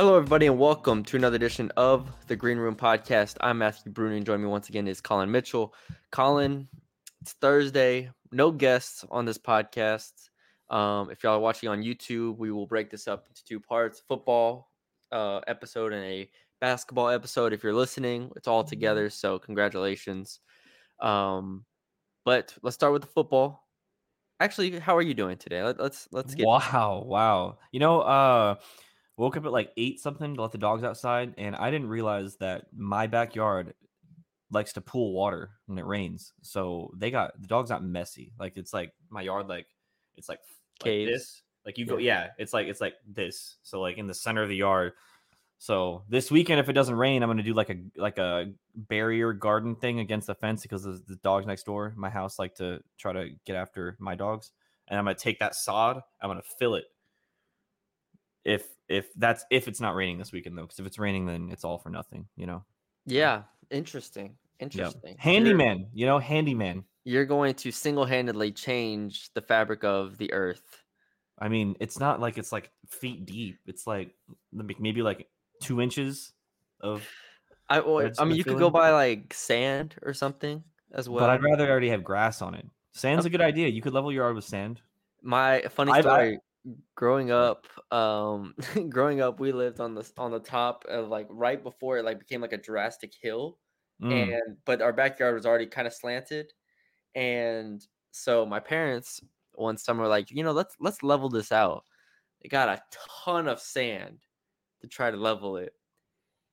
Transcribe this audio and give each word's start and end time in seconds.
Hello, 0.00 0.16
everybody, 0.16 0.46
and 0.46 0.58
welcome 0.58 1.04
to 1.04 1.18
another 1.18 1.36
edition 1.36 1.70
of 1.76 2.10
the 2.26 2.34
Green 2.34 2.56
Room 2.56 2.74
Podcast. 2.74 3.36
I'm 3.42 3.58
Matthew 3.58 3.92
Bruner, 3.92 4.14
and 4.14 4.24
joining 4.24 4.44
me 4.44 4.48
once 4.48 4.70
again 4.70 4.88
is 4.88 4.98
Colin 4.98 5.30
Mitchell. 5.30 5.74
Colin, 6.10 6.66
it's 7.20 7.34
Thursday. 7.34 8.10
No 8.32 8.50
guests 8.50 9.04
on 9.10 9.26
this 9.26 9.36
podcast. 9.36 10.30
Um, 10.70 11.10
if 11.10 11.22
y'all 11.22 11.34
are 11.34 11.38
watching 11.38 11.68
on 11.68 11.82
YouTube, 11.82 12.38
we 12.38 12.50
will 12.50 12.66
break 12.66 12.88
this 12.88 13.08
up 13.08 13.26
into 13.28 13.44
two 13.44 13.60
parts: 13.60 14.00
football 14.08 14.70
uh, 15.12 15.40
episode 15.46 15.92
and 15.92 16.02
a 16.02 16.30
basketball 16.62 17.10
episode. 17.10 17.52
If 17.52 17.62
you're 17.62 17.74
listening, 17.74 18.32
it's 18.36 18.48
all 18.48 18.64
together. 18.64 19.10
So 19.10 19.38
congratulations. 19.38 20.40
Um, 21.02 21.66
but 22.24 22.56
let's 22.62 22.74
start 22.74 22.94
with 22.94 23.02
the 23.02 23.08
football. 23.08 23.66
Actually, 24.40 24.78
how 24.78 24.96
are 24.96 25.02
you 25.02 25.12
doing 25.12 25.36
today? 25.36 25.62
Let, 25.62 25.78
let's 25.78 26.08
let's 26.10 26.34
get. 26.34 26.46
Wow, 26.46 27.04
wow. 27.06 27.58
You 27.70 27.80
know, 27.80 28.00
uh 28.00 28.54
woke 29.20 29.36
up 29.36 29.44
at 29.44 29.52
like 29.52 29.70
eight 29.76 30.00
something 30.00 30.34
to 30.34 30.40
let 30.40 30.50
the 30.50 30.56
dogs 30.56 30.82
outside, 30.82 31.34
and 31.36 31.54
I 31.54 31.70
didn't 31.70 31.90
realize 31.90 32.36
that 32.36 32.64
my 32.74 33.06
backyard 33.06 33.74
likes 34.50 34.72
to 34.72 34.80
pool 34.80 35.12
water 35.12 35.50
when 35.66 35.78
it 35.78 35.84
rains. 35.84 36.32
So 36.40 36.90
they 36.96 37.10
got 37.10 37.38
the 37.38 37.46
dogs 37.46 37.68
not 37.68 37.84
messy. 37.84 38.32
Like 38.40 38.56
it's 38.56 38.72
like 38.72 38.94
my 39.10 39.20
yard, 39.20 39.46
like 39.46 39.66
it's 40.16 40.30
like, 40.30 40.40
like 40.82 41.12
this. 41.12 41.42
Like 41.66 41.76
you 41.76 41.84
go, 41.84 41.98
yeah, 41.98 42.28
it's 42.38 42.54
like 42.54 42.66
it's 42.66 42.80
like 42.80 42.94
this. 43.06 43.58
So 43.62 43.82
like 43.82 43.98
in 43.98 44.06
the 44.06 44.14
center 44.14 44.42
of 44.42 44.48
the 44.48 44.56
yard. 44.56 44.94
So 45.58 46.04
this 46.08 46.30
weekend, 46.30 46.58
if 46.58 46.70
it 46.70 46.72
doesn't 46.72 46.94
rain, 46.94 47.22
I'm 47.22 47.28
gonna 47.28 47.42
do 47.42 47.52
like 47.52 47.68
a 47.68 47.76
like 47.96 48.16
a 48.16 48.50
barrier 48.74 49.34
garden 49.34 49.76
thing 49.76 50.00
against 50.00 50.28
the 50.28 50.34
fence 50.34 50.62
because 50.62 50.84
the, 50.84 50.98
the 51.06 51.16
dogs 51.16 51.46
next 51.46 51.64
door, 51.64 51.92
my 51.94 52.08
house, 52.08 52.38
like 52.38 52.54
to 52.54 52.80
try 52.96 53.12
to 53.12 53.28
get 53.44 53.54
after 53.54 53.98
my 54.00 54.14
dogs, 54.14 54.50
and 54.88 54.98
I'm 54.98 55.04
gonna 55.04 55.14
take 55.14 55.40
that 55.40 55.54
sod, 55.54 56.00
I'm 56.22 56.30
gonna 56.30 56.40
fill 56.58 56.76
it. 56.76 56.84
If 58.44 58.66
if 58.88 59.06
that's 59.16 59.44
if 59.50 59.68
it's 59.68 59.80
not 59.80 59.94
raining 59.94 60.18
this 60.18 60.32
weekend 60.32 60.56
though, 60.56 60.62
because 60.62 60.78
if 60.78 60.86
it's 60.86 60.98
raining, 60.98 61.26
then 61.26 61.50
it's 61.52 61.64
all 61.64 61.78
for 61.78 61.90
nothing, 61.90 62.26
you 62.36 62.46
know. 62.46 62.64
Yeah, 63.06 63.42
interesting. 63.70 64.24
Yep. 64.26 64.34
Interesting. 64.60 65.00
You're- 65.04 65.16
Handyman, 65.18 65.86
you 65.94 66.06
know, 66.06 66.18
handyman. 66.18 66.84
you're 67.04 67.24
going 67.24 67.54
to 67.54 67.70
single-handedly 67.72 68.52
change 68.52 69.32
the 69.32 69.40
fabric 69.40 69.84
of 69.84 70.18
the 70.18 70.32
earth. 70.34 70.82
I 71.38 71.48
mean, 71.48 71.76
it's 71.80 71.98
not 71.98 72.20
like 72.20 72.36
it's 72.36 72.52
like 72.52 72.70
feet 72.88 73.24
deep. 73.24 73.58
It's 73.66 73.86
like 73.86 74.14
maybe 74.52 75.02
like 75.02 75.28
two 75.62 75.80
inches 75.80 76.32
of. 76.80 77.06
I, 77.70 77.80
well, 77.80 78.10
I 78.18 78.24
mean, 78.24 78.36
you 78.36 78.44
could 78.44 78.54
go 78.54 78.58
feeling. 78.58 78.72
by 78.72 78.90
like 78.90 79.32
sand 79.32 79.94
or 80.02 80.12
something 80.12 80.62
as 80.92 81.08
well. 81.08 81.20
but 81.20 81.30
I'd 81.30 81.42
rather 81.42 81.70
already 81.70 81.88
have 81.90 82.02
grass 82.04 82.42
on 82.42 82.54
it. 82.54 82.66
Sand's 82.92 83.24
a 83.24 83.30
good 83.30 83.40
idea. 83.40 83.68
You 83.68 83.80
could 83.80 83.94
level 83.94 84.12
your 84.12 84.24
yard 84.24 84.34
with 84.34 84.44
sand. 84.44 84.80
My 85.22 85.62
funny 85.70 85.92
I've- 85.92 86.02
story. 86.02 86.38
Growing 86.94 87.30
up, 87.30 87.66
um, 87.92 88.54
growing 88.90 89.20
up, 89.20 89.40
we 89.40 89.52
lived 89.52 89.80
on 89.80 89.94
the 89.94 90.10
on 90.18 90.30
the 90.30 90.40
top 90.40 90.84
of 90.86 91.08
like 91.08 91.26
right 91.30 91.62
before 91.62 91.98
it 91.98 92.04
like 92.04 92.18
became 92.18 92.40
like 92.40 92.52
a 92.52 92.58
drastic 92.58 93.14
hill, 93.20 93.58
Mm. 94.00 94.40
and 94.40 94.58
but 94.64 94.82
our 94.82 94.92
backyard 94.92 95.34
was 95.34 95.46
already 95.46 95.66
kind 95.66 95.86
of 95.86 95.94
slanted, 95.94 96.52
and 97.14 97.86
so 98.12 98.46
my 98.46 98.60
parents 98.60 99.20
one 99.54 99.78
summer 99.78 100.02
were 100.04 100.08
like, 100.08 100.30
you 100.32 100.44
know, 100.44 100.52
let's 100.52 100.76
let's 100.80 101.02
level 101.04 101.28
this 101.30 101.52
out. 101.52 101.84
They 102.42 102.48
got 102.50 102.68
a 102.70 102.82
ton 103.26 103.48
of 103.48 103.60
sand 103.60 104.24
to 104.82 104.88
try 104.88 105.10
to 105.12 105.16
level 105.18 105.56
it. 105.58 105.74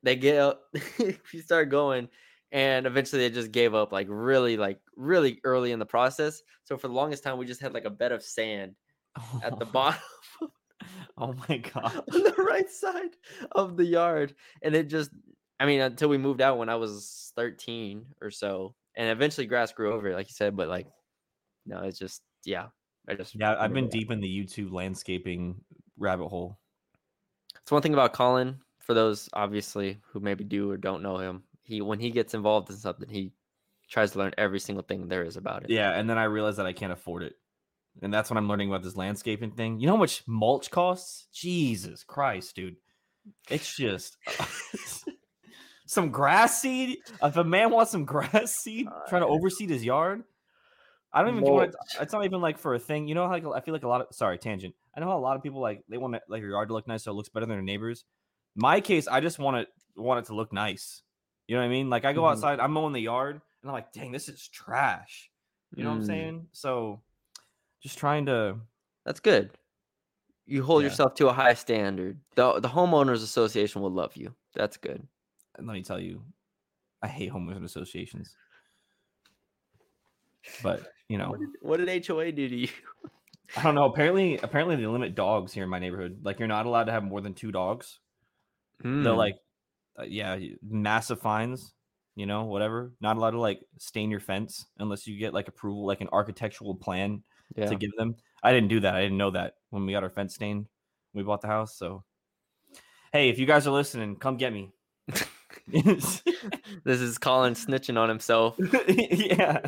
They 0.03 0.16
get 0.16 0.38
up, 0.38 0.64
we 0.99 1.42
start 1.42 1.69
going, 1.69 2.09
and 2.52 2.86
eventually 2.86 3.21
they 3.27 3.33
just 3.33 3.52
gave 3.52 3.73
up 3.73 3.92
like 3.92 4.08
really 4.09 4.58
like 4.58 4.81
really 4.95 5.39
early 5.44 5.71
in 5.71 5.80
the 5.80 5.86
process. 5.86 6.42
So 6.64 6.77
for 6.77 6.88
the 6.88 6.94
longest 6.94 7.23
time, 7.23 7.38
we 7.38 7.45
just 7.45 7.61
had 7.61 7.73
like 7.73 7.86
a 7.86 7.89
bed 7.89 8.11
of 8.11 8.23
sand 8.23 8.75
at 9.43 9.57
the 9.59 9.65
bottom 9.77 9.99
Oh 11.17 11.33
my 11.49 11.57
god. 11.57 11.95
on 12.13 12.23
the 12.23 12.35
right 12.37 12.69
side 12.69 13.15
of 13.53 13.75
the 13.77 13.83
yard 13.86 14.36
and 14.61 14.75
it 14.75 14.87
just 14.89 15.09
i 15.59 15.65
mean 15.65 15.81
until 15.81 16.08
we 16.09 16.17
moved 16.17 16.39
out 16.42 16.58
when 16.59 16.69
i 16.69 16.75
was 16.75 17.31
13 17.36 18.05
or 18.21 18.30
so 18.30 18.75
and 18.95 19.09
eventually 19.09 19.47
grass 19.47 19.71
grew 19.73 19.93
over 19.93 20.09
it 20.09 20.15
like 20.15 20.27
you 20.30 20.33
said 20.36 20.55
but 20.55 20.67
like 20.69 20.87
no 21.65 21.80
it's 21.81 21.97
just 21.99 22.21
yeah 22.45 22.67
i 23.09 23.15
just 23.15 23.33
Yeah, 23.36 23.55
I've 23.59 23.73
been 23.73 23.86
that. 23.86 23.92
deep 23.92 24.11
in 24.11 24.19
the 24.21 24.27
YouTube 24.45 24.71
landscaping 24.71 25.59
rabbit 25.97 26.27
hole. 26.27 26.59
it's 27.61 27.71
one 27.71 27.81
thing 27.81 27.93
about 27.93 28.13
colin 28.13 28.59
for 28.80 28.93
those 28.93 29.27
obviously 29.33 29.97
who 30.11 30.19
maybe 30.19 30.43
do 30.43 30.69
or 30.71 30.77
don't 30.77 31.02
know 31.02 31.17
him 31.17 31.43
he 31.63 31.81
when 31.81 31.99
he 31.99 32.11
gets 32.11 32.33
involved 32.36 32.69
in 32.69 32.75
something 32.77 33.09
he 33.09 33.31
tries 33.89 34.11
to 34.11 34.19
learn 34.19 34.33
every 34.37 34.59
single 34.59 34.83
thing 34.83 35.08
there 35.08 35.23
is 35.23 35.37
about 35.37 35.63
it 35.63 35.69
Yeah, 35.71 35.92
and 35.97 36.08
then 36.09 36.17
I 36.17 36.25
realized 36.25 36.58
that 36.59 36.65
I 36.67 36.73
can't 36.73 36.93
afford 36.93 37.23
it. 37.23 37.33
And 38.02 38.13
that's 38.13 38.30
when 38.30 38.37
I'm 38.37 38.47
learning 38.47 38.69
about 38.69 38.83
this 38.83 38.95
landscaping 38.95 39.52
thing. 39.52 39.80
You 39.80 39.87
know 39.87 39.93
how 39.93 39.99
much 39.99 40.23
mulch 40.27 40.69
costs? 40.69 41.27
Jesus 41.33 42.03
Christ, 42.03 42.55
dude. 42.55 42.75
It's 43.49 43.75
just 43.75 44.17
some 45.85 46.11
grass 46.11 46.61
seed. 46.61 46.99
If 47.21 47.37
a 47.37 47.43
man 47.43 47.71
wants 47.71 47.91
some 47.91 48.05
grass 48.13 48.53
seed 48.55 48.87
trying 49.09 49.21
to 49.21 49.27
overseed 49.27 49.69
his 49.69 49.83
yard, 49.83 50.23
I 51.13 51.23
don't 51.23 51.31
even 51.39 51.43
want 51.52 51.69
it. 51.69 51.75
mulch. 51.75 52.02
It's 52.02 52.13
not 52.13 52.25
even 52.25 52.41
like 52.41 52.57
for 52.59 52.75
a 52.75 52.80
thing. 52.80 53.07
You 53.07 53.15
know, 53.15 53.25
how, 53.25 53.31
like 53.33 53.45
I 53.55 53.61
feel 53.61 53.73
like 53.73 53.83
a 53.83 53.87
lot 53.87 54.02
of 54.02 54.07
sorry 54.11 54.37
tangent. 54.37 54.75
I 54.95 54.99
know 54.99 55.07
how 55.07 55.17
a 55.17 55.19
lot 55.19 55.37
of 55.37 55.43
people 55.43 55.61
like 55.61 55.83
they 55.89 55.97
want 55.97 56.15
it, 56.15 56.23
like 56.27 56.41
your 56.41 56.52
yard 56.52 56.67
to 56.69 56.73
look 56.73 56.87
nice 56.87 57.03
so 57.03 57.11
it 57.11 57.15
looks 57.15 57.30
better 57.30 57.45
than 57.45 57.55
their 57.55 57.61
neighbors. 57.63 58.05
My 58.55 58.81
case, 58.81 59.07
I 59.07 59.21
just 59.21 59.39
want 59.39 59.57
it 59.57 59.67
want 59.95 60.19
it 60.19 60.25
to 60.27 60.36
look 60.36 60.53
nice. 60.53 61.02
You 61.47 61.55
know 61.55 61.61
what 61.61 61.67
I 61.67 61.69
mean? 61.69 61.89
Like 61.89 62.05
I 62.05 62.13
go 62.13 62.25
Mhm. 62.25 62.31
outside, 62.31 62.59
I'm 62.59 62.71
mowing 62.73 62.93
the 62.93 62.99
yard, 62.99 63.36
and 63.36 63.69
I'm 63.69 63.73
like, 63.73 63.93
dang, 63.93 64.11
this 64.11 64.27
is 64.27 64.47
trash. 64.47 65.31
You 65.75 65.83
know 65.83 65.91
what 65.91 65.95
I'm 65.97 66.02
Mm, 66.02 66.07
saying? 66.07 66.47
So 66.52 67.02
just 67.87 67.98
trying 67.98 68.25
to 68.25 68.58
that's 69.05 69.20
good 69.21 69.49
you 70.45 70.61
hold 70.64 70.83
Yeah. 70.83 70.89
yourself 70.89 71.14
to 71.15 71.27
a 71.30 71.33
high 71.33 71.53
standard 71.53 72.20
the, 72.36 72.59
the 72.59 72.70
homeowners 72.70 73.23
association 73.23 73.81
will 73.81 73.92
love 73.92 74.15
you 74.15 74.33
that's 74.53 74.77
good 74.77 75.08
and 75.58 75.65
let 75.65 75.73
me 75.73 75.81
tell 75.83 75.99
you, 75.99 76.21
I 77.02 77.08
hate 77.08 77.31
homeowners 77.31 77.64
associations. 77.64 78.36
But 80.64 80.83
you 81.09 81.17
know, 81.21 81.30
what 81.30 81.39
did, 81.39 81.49
what 81.61 81.77
did 81.77 82.05
hoa 82.05 82.31
do 82.31 82.48
to 82.48 82.55
you 82.55 82.70
I 83.55 83.64
don't 83.64 83.75
know. 83.75 83.86
Apparently, 83.86 84.37
apparently 84.37 84.75
they 84.75 84.86
limit 84.86 85.15
dogs 85.15 85.54
here 85.54 85.64
in 85.64 85.69
my 85.69 85.80
neighborhood. 85.80 86.19
Like 86.21 86.37
you're 86.37 86.48
not 86.48 86.65
allowed 86.65 86.83
to 86.86 86.92
have 86.92 87.04
more 87.04 87.21
than 87.21 87.33
two 87.33 87.52
dogs. 87.52 87.99
They're 88.83 88.92
Hmm. 88.92 89.17
like, 89.17 89.36
uh, 89.98 90.04
yeah, 90.04 90.37
massive 90.61 91.21
fines. 91.21 91.73
You 92.15 92.25
know, 92.25 92.43
whatever. 92.43 92.92
Not 92.99 93.17
allowed 93.17 93.31
to 93.31 93.39
like 93.39 93.61
stain 93.80 94.11
your 94.11 94.19
fence 94.19 94.65
unless 94.80 95.08
you 95.08 95.17
get 95.17 95.33
like 95.33 95.48
approval, 95.48 95.86
like 95.87 96.02
an 96.02 96.09
architectural 96.11 96.75
plan 96.75 97.23
yeah 97.55 97.67
to 97.69 97.75
give 97.75 97.91
them. 97.97 98.15
I 98.43 98.52
didn't 98.53 98.69
do 98.69 98.80
that. 98.81 98.95
I 98.95 99.02
didn't 99.02 99.17
know 99.17 99.31
that 99.31 99.55
when 99.69 99.85
we 99.85 99.91
got 99.93 100.03
our 100.03 100.09
fence 100.09 100.35
stained. 100.35 100.67
We 101.13 101.23
bought 101.23 101.41
the 101.41 101.47
house. 101.47 101.75
So, 101.77 102.03
hey, 103.11 103.30
if 103.30 103.39
you 103.39 103.45
guys 103.45 103.65
are 103.67 103.71
listening, 103.71 104.15
come 104.17 104.37
get 104.37 104.53
me. 104.53 104.71
this 105.67 106.21
is 106.86 107.17
Colin 107.17 107.53
snitching 107.53 107.97
on 107.97 108.09
himself. 108.09 108.55
yeah. 108.87 109.61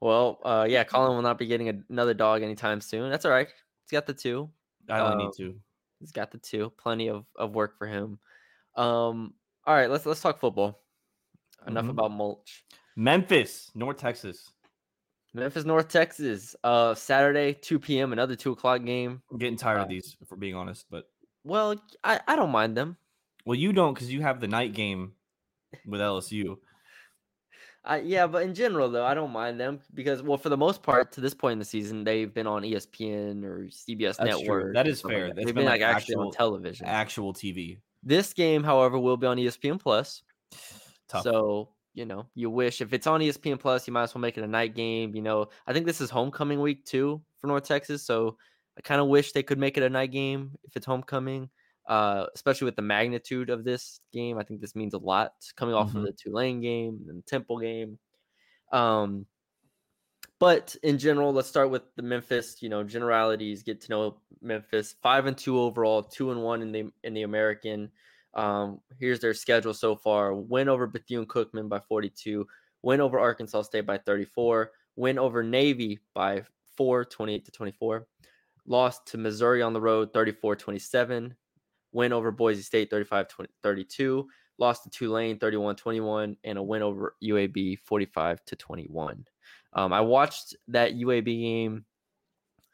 Well, 0.00 0.38
uh, 0.44 0.66
yeah, 0.68 0.84
Colin 0.84 1.14
will 1.14 1.22
not 1.22 1.38
be 1.38 1.46
getting 1.46 1.68
a- 1.68 1.82
another 1.90 2.14
dog 2.14 2.42
anytime 2.42 2.80
soon. 2.80 3.10
That's 3.10 3.24
all 3.24 3.30
right. 3.30 3.48
He's 3.48 3.90
got 3.96 4.06
the 4.06 4.14
two. 4.14 4.50
I 4.88 5.00
only 5.00 5.12
Um, 5.12 5.18
need 5.30 5.36
to. 5.38 5.54
He's 6.00 6.12
got 6.12 6.30
the 6.30 6.38
two. 6.38 6.72
Plenty 6.78 7.08
of, 7.08 7.24
of 7.36 7.54
work 7.54 7.78
for 7.78 7.86
him. 7.86 8.18
Um, 8.76 9.34
all 9.66 9.74
right, 9.74 9.90
let's 9.90 10.06
let's 10.06 10.20
talk 10.20 10.40
football. 10.40 10.80
Enough 11.66 11.86
Mhm. 11.86 11.90
about 11.90 12.10
mulch. 12.10 12.64
Memphis, 12.96 13.70
North 13.74 13.98
Texas. 13.98 14.50
Memphis, 15.34 15.64
North 15.64 15.88
Texas. 15.88 16.54
Uh, 16.62 16.94
Saturday, 16.94 17.54
two 17.54 17.78
p.m. 17.78 18.12
Another 18.12 18.36
two 18.36 18.52
o'clock 18.52 18.84
game. 18.84 19.22
I'm 19.30 19.38
getting 19.38 19.56
tired 19.56 19.78
Uh, 19.78 19.82
of 19.84 19.88
these, 19.88 20.16
if 20.20 20.30
we're 20.30 20.36
being 20.36 20.54
honest. 20.54 20.86
But 20.90 21.08
Well, 21.44 21.76
I, 22.04 22.20
I 22.28 22.36
don't 22.36 22.50
mind 22.50 22.76
them. 22.76 22.96
well, 23.46 23.54
you 23.58 23.72
don't 23.72 23.94
because 23.94 24.12
you 24.12 24.20
have 24.22 24.40
the 24.40 24.48
night 24.48 24.74
game 24.74 25.12
with 25.86 26.00
LSU. 26.00 26.56
I, 27.84 27.98
yeah, 28.00 28.28
but 28.28 28.44
in 28.44 28.54
general 28.54 28.88
though, 28.90 29.04
I 29.04 29.12
don't 29.14 29.32
mind 29.32 29.58
them 29.58 29.80
because 29.94 30.22
well, 30.22 30.38
for 30.38 30.50
the 30.50 30.56
most 30.56 30.82
part, 30.84 31.10
to 31.12 31.20
this 31.20 31.34
point 31.34 31.54
in 31.54 31.58
the 31.58 31.64
season, 31.64 32.04
they've 32.04 32.32
been 32.32 32.46
on 32.46 32.62
ESPN 32.62 33.42
or 33.42 33.64
CBS 33.70 34.18
That's. 34.18 34.38
Network. 34.38 34.74
That 34.74 34.86
or 34.86 34.90
is 34.90 34.98
stuff 35.00 35.08
like 35.10 35.16
fair. 35.18 35.26
that. 35.28 35.36
They've 35.36 35.46
been, 35.46 35.54
been 35.56 35.64
like, 35.64 35.80
like 35.80 35.96
actually 35.96 36.14
on 36.16 36.26
actual- 36.28 36.32
television. 36.32 36.86
Actual 36.86 37.32
TV. 37.34 37.78
This 38.04 38.32
game, 38.32 38.62
however, 38.62 38.98
will 38.98 39.16
be 39.16 39.26
on 39.26 39.36
ESPN 39.36 39.80
Plus. 39.80 40.22
Tough. 41.08 41.22
So 41.24 41.70
you 41.94 42.04
know, 42.06 42.26
you 42.34 42.50
wish 42.50 42.80
if 42.80 42.92
it's 42.92 43.06
on 43.06 43.20
ESPN 43.20 43.58
Plus, 43.60 43.86
you 43.86 43.92
might 43.92 44.04
as 44.04 44.14
well 44.14 44.20
make 44.22 44.38
it 44.38 44.44
a 44.44 44.48
night 44.48 44.74
game. 44.74 45.14
You 45.14 45.22
know, 45.22 45.48
I 45.66 45.72
think 45.72 45.86
this 45.86 46.00
is 46.00 46.10
homecoming 46.10 46.60
week 46.60 46.84
too 46.84 47.22
for 47.38 47.46
North 47.48 47.64
Texas, 47.64 48.02
so 48.04 48.36
I 48.78 48.80
kind 48.80 49.00
of 49.00 49.08
wish 49.08 49.32
they 49.32 49.42
could 49.42 49.58
make 49.58 49.76
it 49.76 49.82
a 49.82 49.90
night 49.90 50.10
game 50.12 50.52
if 50.64 50.76
it's 50.76 50.86
homecoming. 50.86 51.50
Uh, 51.86 52.26
especially 52.34 52.64
with 52.66 52.76
the 52.76 52.82
magnitude 52.82 53.50
of 53.50 53.64
this 53.64 54.00
game, 54.12 54.38
I 54.38 54.44
think 54.44 54.60
this 54.60 54.76
means 54.76 54.94
a 54.94 54.98
lot 54.98 55.32
coming 55.56 55.74
off 55.74 55.94
of 55.94 56.02
Mhm. 56.02 56.06
the 56.06 56.12
Tulane 56.12 56.60
game 56.60 57.04
and 57.08 57.18
the 57.18 57.22
Temple 57.22 57.58
game. 57.58 57.98
Um, 58.70 59.26
but 60.38 60.74
in 60.82 60.98
general, 60.98 61.32
let's 61.32 61.48
start 61.48 61.70
with 61.70 61.82
the 61.96 62.02
Memphis. 62.02 62.62
You 62.62 62.68
know, 62.68 62.82
generalities. 62.82 63.62
Get 63.62 63.80
to 63.82 63.90
know 63.90 64.20
Memphis. 64.40 64.94
Five 65.02 65.26
and 65.26 65.36
two 65.36 65.58
overall, 65.58 66.02
two 66.02 66.30
and 66.30 66.42
one 66.42 66.62
in 66.62 66.72
the 66.72 66.92
in 67.04 67.14
the 67.14 67.22
American. 67.22 67.90
Um, 68.34 68.80
here's 68.98 69.20
their 69.20 69.34
schedule 69.34 69.74
so 69.74 69.94
far: 69.94 70.34
win 70.34 70.68
over 70.68 70.86
Bethune 70.86 71.26
Cookman 71.26 71.68
by 71.68 71.80
42, 71.80 72.46
win 72.82 73.00
over 73.00 73.18
Arkansas 73.18 73.62
State 73.62 73.86
by 73.86 73.98
34, 73.98 74.70
win 74.96 75.18
over 75.18 75.42
Navy 75.42 75.98
by 76.14 76.42
four, 76.76 77.04
28 77.04 77.44
to 77.44 77.50
24, 77.50 78.06
lost 78.66 79.06
to 79.06 79.18
Missouri 79.18 79.62
on 79.62 79.72
the 79.72 79.80
road, 79.80 80.12
34-27, 80.12 81.32
win 81.92 82.12
over 82.12 82.30
Boise 82.30 82.62
State 82.62 82.90
35 82.90 83.26
32, 83.62 84.28
lost 84.58 84.84
to 84.84 84.90
Tulane 84.90 85.38
31 85.38 85.76
21, 85.76 86.36
and 86.44 86.58
a 86.58 86.62
win 86.62 86.82
over 86.82 87.16
UAB 87.22 87.78
45 87.80 88.44
to 88.46 88.56
21. 88.56 89.26
Um, 89.74 89.92
I 89.92 90.00
watched 90.00 90.56
that 90.68 90.94
UAB 90.94 91.24
game. 91.24 91.84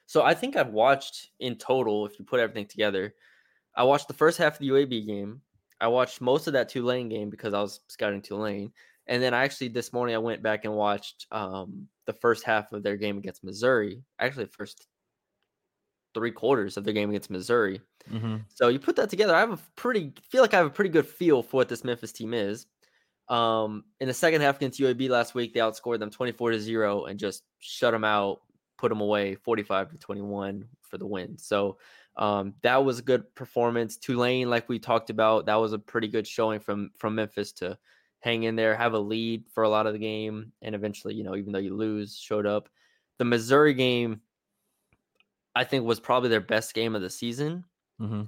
So 0.06 0.22
I 0.22 0.34
think 0.34 0.56
I've 0.56 0.70
watched 0.70 1.30
in 1.38 1.56
total, 1.56 2.06
if 2.06 2.18
you 2.18 2.24
put 2.24 2.40
everything 2.40 2.66
together, 2.66 3.14
I 3.76 3.84
watched 3.84 4.08
the 4.08 4.14
first 4.14 4.38
half 4.38 4.54
of 4.54 4.58
the 4.60 4.68
UAB 4.70 5.06
game. 5.06 5.42
I 5.80 5.88
watched 5.88 6.20
most 6.20 6.46
of 6.46 6.52
that 6.54 6.68
Tulane 6.68 7.08
game 7.08 7.30
because 7.30 7.54
I 7.54 7.60
was 7.60 7.80
scouting 7.88 8.22
Tulane. 8.22 8.72
And 9.06 9.22
then 9.22 9.32
I 9.32 9.44
actually 9.44 9.68
this 9.68 9.92
morning 9.92 10.14
I 10.14 10.18
went 10.18 10.42
back 10.42 10.64
and 10.64 10.74
watched 10.74 11.26
um, 11.30 11.88
the 12.06 12.12
first 12.12 12.44
half 12.44 12.72
of 12.72 12.82
their 12.82 12.96
game 12.96 13.18
against 13.18 13.44
Missouri. 13.44 14.02
Actually, 14.18 14.44
the 14.44 14.52
first 14.52 14.86
three 16.14 16.30
quarters 16.30 16.76
of 16.76 16.84
their 16.84 16.94
game 16.94 17.10
against 17.10 17.30
Missouri. 17.30 17.80
Mm-hmm. 18.10 18.36
So 18.54 18.68
you 18.68 18.78
put 18.78 18.96
that 18.96 19.10
together, 19.10 19.34
I 19.34 19.40
have 19.40 19.52
a 19.52 19.58
pretty 19.76 20.12
feel 20.30 20.42
like 20.42 20.54
I 20.54 20.58
have 20.58 20.66
a 20.66 20.70
pretty 20.70 20.90
good 20.90 21.06
feel 21.06 21.42
for 21.42 21.58
what 21.58 21.68
this 21.68 21.84
Memphis 21.84 22.12
team 22.12 22.34
is. 22.34 22.66
Um, 23.28 23.84
in 24.00 24.08
the 24.08 24.14
second 24.14 24.40
half 24.40 24.56
against 24.56 24.80
UAB 24.80 25.08
last 25.10 25.34
week, 25.34 25.52
they 25.52 25.60
outscored 25.60 25.98
them 25.98 26.10
24 26.10 26.52
to 26.52 26.60
0 26.60 27.04
and 27.04 27.18
just 27.18 27.44
shut 27.58 27.92
them 27.92 28.04
out, 28.04 28.40
put 28.78 28.88
them 28.88 29.00
away 29.00 29.34
45 29.34 29.90
to 29.90 29.98
21 29.98 30.64
for 30.82 30.98
the 30.98 31.06
win. 31.06 31.36
So 31.36 31.76
um, 32.18 32.54
that 32.62 32.84
was 32.84 32.98
a 32.98 33.02
good 33.02 33.32
performance. 33.34 33.96
Tulane, 33.96 34.50
like 34.50 34.68
we 34.68 34.78
talked 34.78 35.08
about, 35.08 35.46
that 35.46 35.54
was 35.54 35.72
a 35.72 35.78
pretty 35.78 36.08
good 36.08 36.26
showing 36.26 36.60
from 36.60 36.90
from 36.98 37.14
Memphis 37.14 37.52
to 37.52 37.78
hang 38.20 38.42
in 38.42 38.56
there, 38.56 38.74
have 38.74 38.94
a 38.94 38.98
lead 38.98 39.44
for 39.52 39.62
a 39.62 39.68
lot 39.68 39.86
of 39.86 39.92
the 39.92 39.98
game, 39.98 40.52
and 40.60 40.74
eventually, 40.74 41.14
you 41.14 41.22
know, 41.22 41.36
even 41.36 41.52
though 41.52 41.58
you 41.58 41.74
lose, 41.74 42.16
showed 42.16 42.46
up. 42.46 42.68
The 43.18 43.24
Missouri 43.24 43.74
game, 43.74 44.20
I 45.54 45.64
think, 45.64 45.84
was 45.84 46.00
probably 46.00 46.28
their 46.28 46.40
best 46.40 46.74
game 46.74 46.94
of 46.94 47.02
the 47.02 47.10
season. 47.10 47.64
Mm-hmm. 48.00 48.22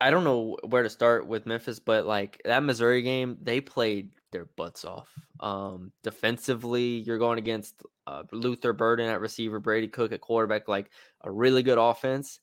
I 0.00 0.10
don't 0.10 0.24
know 0.24 0.58
where 0.64 0.82
to 0.82 0.90
start 0.90 1.26
with 1.26 1.46
Memphis, 1.46 1.78
but 1.78 2.06
like 2.06 2.40
that 2.44 2.62
Missouri 2.62 3.02
game, 3.02 3.38
they 3.42 3.60
played 3.60 4.10
their 4.34 4.46
butts 4.56 4.84
off. 4.84 5.08
Um, 5.40 5.92
defensively, 6.02 6.98
you're 6.98 7.18
going 7.18 7.38
against 7.38 7.80
uh, 8.06 8.24
Luther 8.32 8.72
Burden 8.72 9.08
at 9.08 9.20
receiver, 9.20 9.60
Brady 9.60 9.88
Cook 9.88 10.12
at 10.12 10.20
quarterback, 10.20 10.68
like 10.68 10.90
a 11.22 11.30
really 11.30 11.62
good 11.62 11.78
offense. 11.78 12.40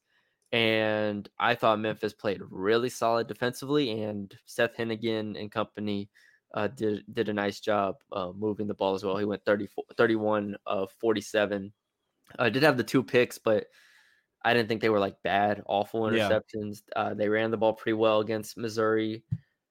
And 0.53 1.29
I 1.37 1.55
thought 1.55 1.79
Memphis 1.79 2.13
played 2.13 2.41
really 2.49 2.89
solid 2.89 3.27
defensively, 3.27 4.01
and 4.03 4.33
Seth 4.45 4.75
Henigan 4.77 5.39
and 5.39 5.51
company 5.51 6.09
uh, 6.53 6.67
did 6.67 7.03
did 7.13 7.29
a 7.29 7.33
nice 7.33 7.59
job 7.59 7.95
uh, 8.11 8.31
moving 8.35 8.67
the 8.67 8.73
ball 8.73 8.95
as 8.95 9.03
well. 9.03 9.17
He 9.17 9.25
went 9.25 9.45
34, 9.45 9.83
31 9.95 10.55
of 10.65 10.91
47. 10.99 11.71
I 12.39 12.47
uh, 12.47 12.49
did 12.49 12.63
have 12.63 12.77
the 12.77 12.83
two 12.83 13.03
picks, 13.03 13.37
but 13.37 13.67
I 14.43 14.53
didn't 14.53 14.69
think 14.69 14.81
they 14.81 14.89
were 14.89 14.99
like 14.99 15.21
bad, 15.23 15.61
awful 15.67 16.03
interceptions. 16.03 16.81
Yeah. 16.95 17.01
Uh, 17.01 17.13
they 17.13 17.29
ran 17.29 17.51
the 17.51 17.57
ball 17.57 17.73
pretty 17.73 17.93
well 17.93 18.19
against 18.19 18.57
Missouri. 18.57 19.23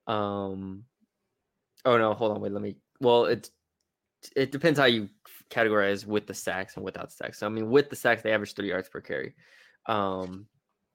Um, 0.06 0.84
oh 1.84 1.98
no, 1.98 2.14
hold 2.14 2.32
on, 2.32 2.40
wait, 2.40 2.52
let 2.52 2.62
me. 2.62 2.76
Well, 3.00 3.24
it's 3.26 3.50
it 4.36 4.52
depends 4.52 4.78
how 4.78 4.86
you 4.86 5.08
categorize 5.50 6.06
with 6.06 6.26
the 6.26 6.34
sacks 6.34 6.76
and 6.76 6.84
without 6.84 7.12
sacks. 7.12 7.38
So 7.38 7.46
I 7.46 7.50
mean, 7.50 7.70
with 7.70 7.90
the 7.90 7.96
sacks, 7.96 8.22
they 8.22 8.32
averaged 8.32 8.56
three 8.56 8.68
yards 8.68 8.88
per 8.88 9.00
carry. 9.00 9.34
Um, 9.86 10.46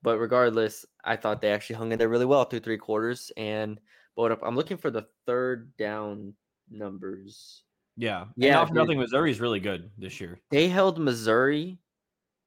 but 0.02 0.18
regardless, 0.18 0.84
I 1.04 1.16
thought 1.16 1.40
they 1.40 1.50
actually 1.50 1.76
hung 1.76 1.92
in 1.92 1.98
there 1.98 2.08
really 2.08 2.26
well 2.26 2.44
through 2.44 2.60
three 2.60 2.78
quarters. 2.78 3.32
And 3.36 3.80
but 4.16 4.32
up, 4.32 4.40
I'm 4.42 4.56
looking 4.56 4.76
for 4.76 4.90
the 4.90 5.06
third 5.26 5.76
down 5.76 6.34
numbers. 6.70 7.62
Yeah, 7.96 8.26
yeah. 8.36 8.54
Not 8.54 8.74
nothing, 8.74 8.98
Missouri's 8.98 9.40
really 9.40 9.60
good 9.60 9.90
this 9.98 10.20
year. 10.20 10.40
They 10.50 10.68
held 10.68 10.98
Missouri 10.98 11.78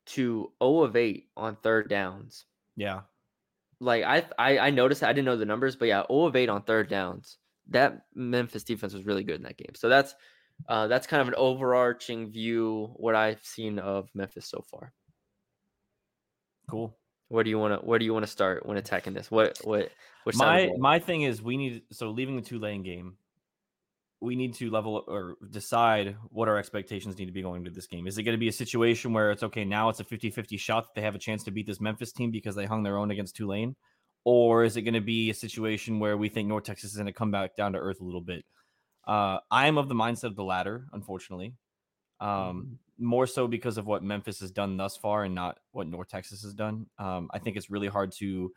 to 0.08 0.52
0 0.64 0.84
of 0.84 0.96
8 0.96 1.28
on 1.36 1.58
third 1.58 1.90
downs. 1.90 2.46
Yeah. 2.76 3.02
Like 3.82 4.04
I, 4.04 4.26
I 4.38 4.58
I 4.60 4.70
noticed 4.70 5.04
I 5.04 5.14
didn't 5.14 5.26
know 5.26 5.38
the 5.38 5.46
numbers, 5.46 5.76
but 5.76 5.88
yeah, 5.88 6.04
0 6.08 6.26
of 6.26 6.36
8 6.36 6.50
on 6.50 6.64
third 6.64 6.90
downs. 6.90 7.38
That 7.70 8.02
Memphis 8.16 8.64
defense 8.64 8.94
was 8.94 9.06
really 9.06 9.24
good 9.24 9.36
in 9.36 9.44
that 9.44 9.58
game. 9.58 9.74
So 9.76 9.90
that's 9.90 10.16
uh, 10.68 10.88
that's 10.88 11.08
kind 11.08 11.22
of 11.22 11.28
an 11.28 11.36
overarching 11.36 12.32
view 12.32 12.92
what 12.96 13.16
I've 13.16 13.44
seen 13.44 13.80
of 13.80 14.10
Memphis 14.14 14.48
so 14.48 14.64
far. 14.70 14.92
Cool. 16.70 16.96
Where 17.30 17.44
do 17.44 17.50
you 17.50 17.60
want 17.60 17.80
to 17.80 17.86
where 17.86 18.00
do 18.00 18.06
you 18.06 18.14
want 18.14 18.26
to 18.26 18.32
start 18.32 18.66
when 18.66 18.78
attacking 18.78 19.14
this? 19.14 19.30
What 19.30 19.60
what 19.64 19.92
which 20.24 20.36
my 20.36 20.72
my 20.78 21.00
thing 21.00 21.22
is 21.22 21.42
we 21.42 21.58
need 21.58 21.84
so 21.92 22.10
leaving 22.10 22.36
the 22.36 22.42
Tulane 22.42 22.84
game, 22.84 23.18
we 24.20 24.36
need 24.36 24.56
to 24.56 24.70
level 24.70 25.04
or 25.08 25.36
decide 25.52 26.16
what 26.30 26.48
our 26.48 26.58
expectations 26.58 27.18
need 27.18 27.28
to 27.28 27.32
be 27.32 27.42
going 27.42 27.62
into 27.62 27.72
this 27.72 27.88
game. 27.88 28.08
Is 28.08 28.18
it 28.18 28.24
going 28.24 28.34
to 28.34 28.40
be 28.40 28.48
a 28.48 28.54
situation 28.54 29.14
where 29.14 29.32
it's 29.32 29.44
okay, 29.44 29.64
now 29.64 29.90
it's 29.90 30.00
a 30.00 30.04
50 30.04 30.32
50 30.32 30.58
shot 30.58 30.86
that 30.86 30.96
they 30.96 31.02
have 31.02 31.16
a 31.16 31.20
chance 31.20 31.44
to 31.44 31.52
beat 31.52 31.68
this 31.68 31.80
Memphis 31.80 32.12
team 32.12 32.32
because 32.32 32.56
they 32.56 32.66
hung 32.66 32.84
their 32.84 32.98
own 32.98 33.12
against 33.12 33.36
Tulane? 33.36 33.76
Or 34.26 34.64
is 34.64 34.78
it 34.78 34.82
going 34.84 34.94
to 34.94 35.02
be 35.02 35.30
a 35.30 35.34
situation 35.34 36.00
where 36.00 36.18
we 36.18 36.30
think 36.30 36.48
North 36.48 36.66
Texas 36.66 36.92
is 36.92 36.98
going 36.98 37.08
to 37.08 37.14
come 37.14 37.32
back 37.32 37.56
down 37.56 37.74
to 37.74 37.80
earth 37.80 38.02
a 38.02 38.04
little 38.04 38.22
bit? 38.22 38.46
Uh, 39.08 39.40
I 39.50 39.68
am 39.68 39.78
of 39.78 39.88
the 39.88 39.96
mindset 39.96 40.26
of 40.26 40.36
the 40.36 40.44
latter, 40.44 40.86
unfortunately. 40.94 41.56
Um, 42.20 42.30
mm-hmm. 42.30 43.06
More 43.06 43.26
so 43.26 43.48
because 43.48 43.78
of 43.78 43.88
what 43.88 44.04
Memphis 44.04 44.42
has 44.42 44.52
done 44.52 44.76
thus 44.76 44.98
far 44.98 45.24
and 45.24 45.34
not 45.34 45.58
what 45.72 45.88
North 45.88 46.10
Texas 46.10 46.44
has 46.44 46.54
done. 46.54 46.86
Um, 46.98 47.30
I 47.34 47.40
think 47.40 47.56
it's 47.56 47.70
really 47.70 47.88
hard 47.88 48.12
to 48.14 48.52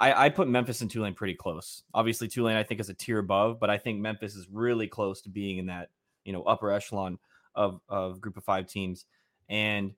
I, 0.00 0.26
I 0.26 0.28
put 0.30 0.48
Memphis 0.48 0.80
and 0.80 0.90
Tulane 0.90 1.14
pretty 1.14 1.34
close. 1.34 1.82
Obviously, 1.92 2.26
Tulane 2.26 2.56
I 2.56 2.62
think 2.62 2.80
is 2.80 2.88
a 2.88 2.94
tier 2.94 3.18
above, 3.18 3.60
but 3.60 3.68
I 3.68 3.76
think 3.76 4.00
Memphis 4.00 4.34
is 4.34 4.48
really 4.50 4.88
close 4.88 5.20
to 5.22 5.28
being 5.28 5.58
in 5.58 5.66
that 5.66 5.90
you 6.24 6.32
know 6.32 6.42
upper 6.42 6.72
echelon 6.72 7.18
of 7.54 7.80
of 7.88 8.20
group 8.20 8.38
of 8.38 8.44
five 8.44 8.66
teams. 8.66 9.04
And 9.50 9.92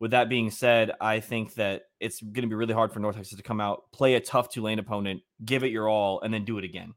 with 0.00 0.12
that 0.12 0.28
being 0.28 0.50
said, 0.50 0.92
I 1.00 1.20
think 1.20 1.54
that 1.54 1.82
it's 2.00 2.20
going 2.20 2.42
to 2.42 2.48
be 2.48 2.54
really 2.54 2.74
hard 2.74 2.92
for 2.92 3.00
North 3.00 3.16
Texas 3.16 3.36
to 3.36 3.42
come 3.42 3.60
out, 3.60 3.90
play 3.92 4.14
a 4.14 4.20
tough 4.20 4.48
Tulane 4.48 4.78
opponent, 4.78 5.22
give 5.44 5.64
it 5.64 5.72
your 5.72 5.88
all, 5.88 6.20
and 6.20 6.32
then 6.32 6.44
do 6.44 6.58
it 6.58 6.64
again. 6.64 6.94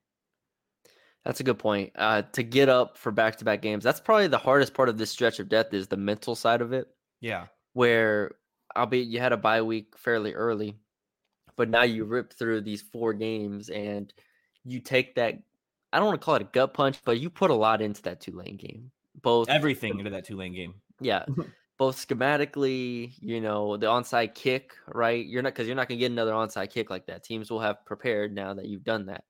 That's 1.26 1.40
a 1.40 1.44
good 1.44 1.60
point. 1.60 1.92
Uh, 1.96 2.24
to 2.34 2.44
get 2.44 2.70
up 2.70 2.98
for 2.98 3.12
back 3.12 3.38
to 3.38 3.46
back 3.46 3.62
games, 3.62 3.84
that's 3.84 4.00
probably 4.00 4.28
the 4.28 4.38
hardest 4.38 4.74
part 4.74 4.90
of 4.90 4.98
this 4.98 5.12
stretch 5.12 5.40
of 5.40 5.50
death 5.50 5.74
is 5.74 5.88
the 5.88 5.98
mental 5.98 6.36
side 6.36 6.62
of 6.62 6.74
it. 6.74 6.88
Yeah. 7.20 7.46
Where, 7.74 8.36
I'll 8.76 8.88
be, 8.88 9.00
you 9.00 9.20
had 9.20 9.34
a 9.34 9.38
bye 9.38 9.62
week 9.62 9.98
fairly 9.98 10.34
early, 10.34 10.78
but 11.56 11.70
now 11.70 11.84
you 11.84 12.06
rip 12.06 12.34
through 12.34 12.62
these 12.62 12.82
four 12.82 13.14
games 13.14 13.70
and 13.70 14.12
you 14.64 14.80
take 14.80 15.16
that 15.16 15.40
I 15.94 15.98
don't 15.98 16.08
want 16.08 16.22
to 16.22 16.26
call 16.26 16.36
it 16.36 16.42
a 16.42 16.46
gut 16.46 16.74
punch, 16.74 17.00
but 17.04 17.20
you 17.20 17.30
put 17.30 17.52
a 17.52 17.56
lot 17.56 17.82
into 17.82 18.02
that 18.04 18.22
Tulane 18.22 18.58
game. 18.58 18.92
Both 19.22 19.50
everything 19.50 20.00
into 20.00 20.12
that 20.12 20.26
Tulane 20.26 20.54
game. 20.54 20.76
Yeah. 21.00 21.26
both 21.78 21.98
schematically, 22.08 23.14
you 23.20 23.42
know, 23.42 23.78
the 23.78 23.88
onside 23.88 24.36
kick, 24.36 24.74
right? 24.88 25.26
You're 25.26 25.42
not 25.42 25.54
because 25.54 25.68
you're 25.68 25.76
not 25.76 25.88
gonna 25.88 26.00
get 26.00 26.12
another 26.12 26.34
onside 26.34 26.70
kick 26.72 26.90
like 26.90 27.08
that. 27.08 27.24
Teams 27.24 27.50
will 27.50 27.60
have 27.60 27.86
prepared 27.86 28.34
now 28.34 28.54
that 28.54 28.68
you've 28.68 28.84
done 28.84 29.08
that. 29.08 29.24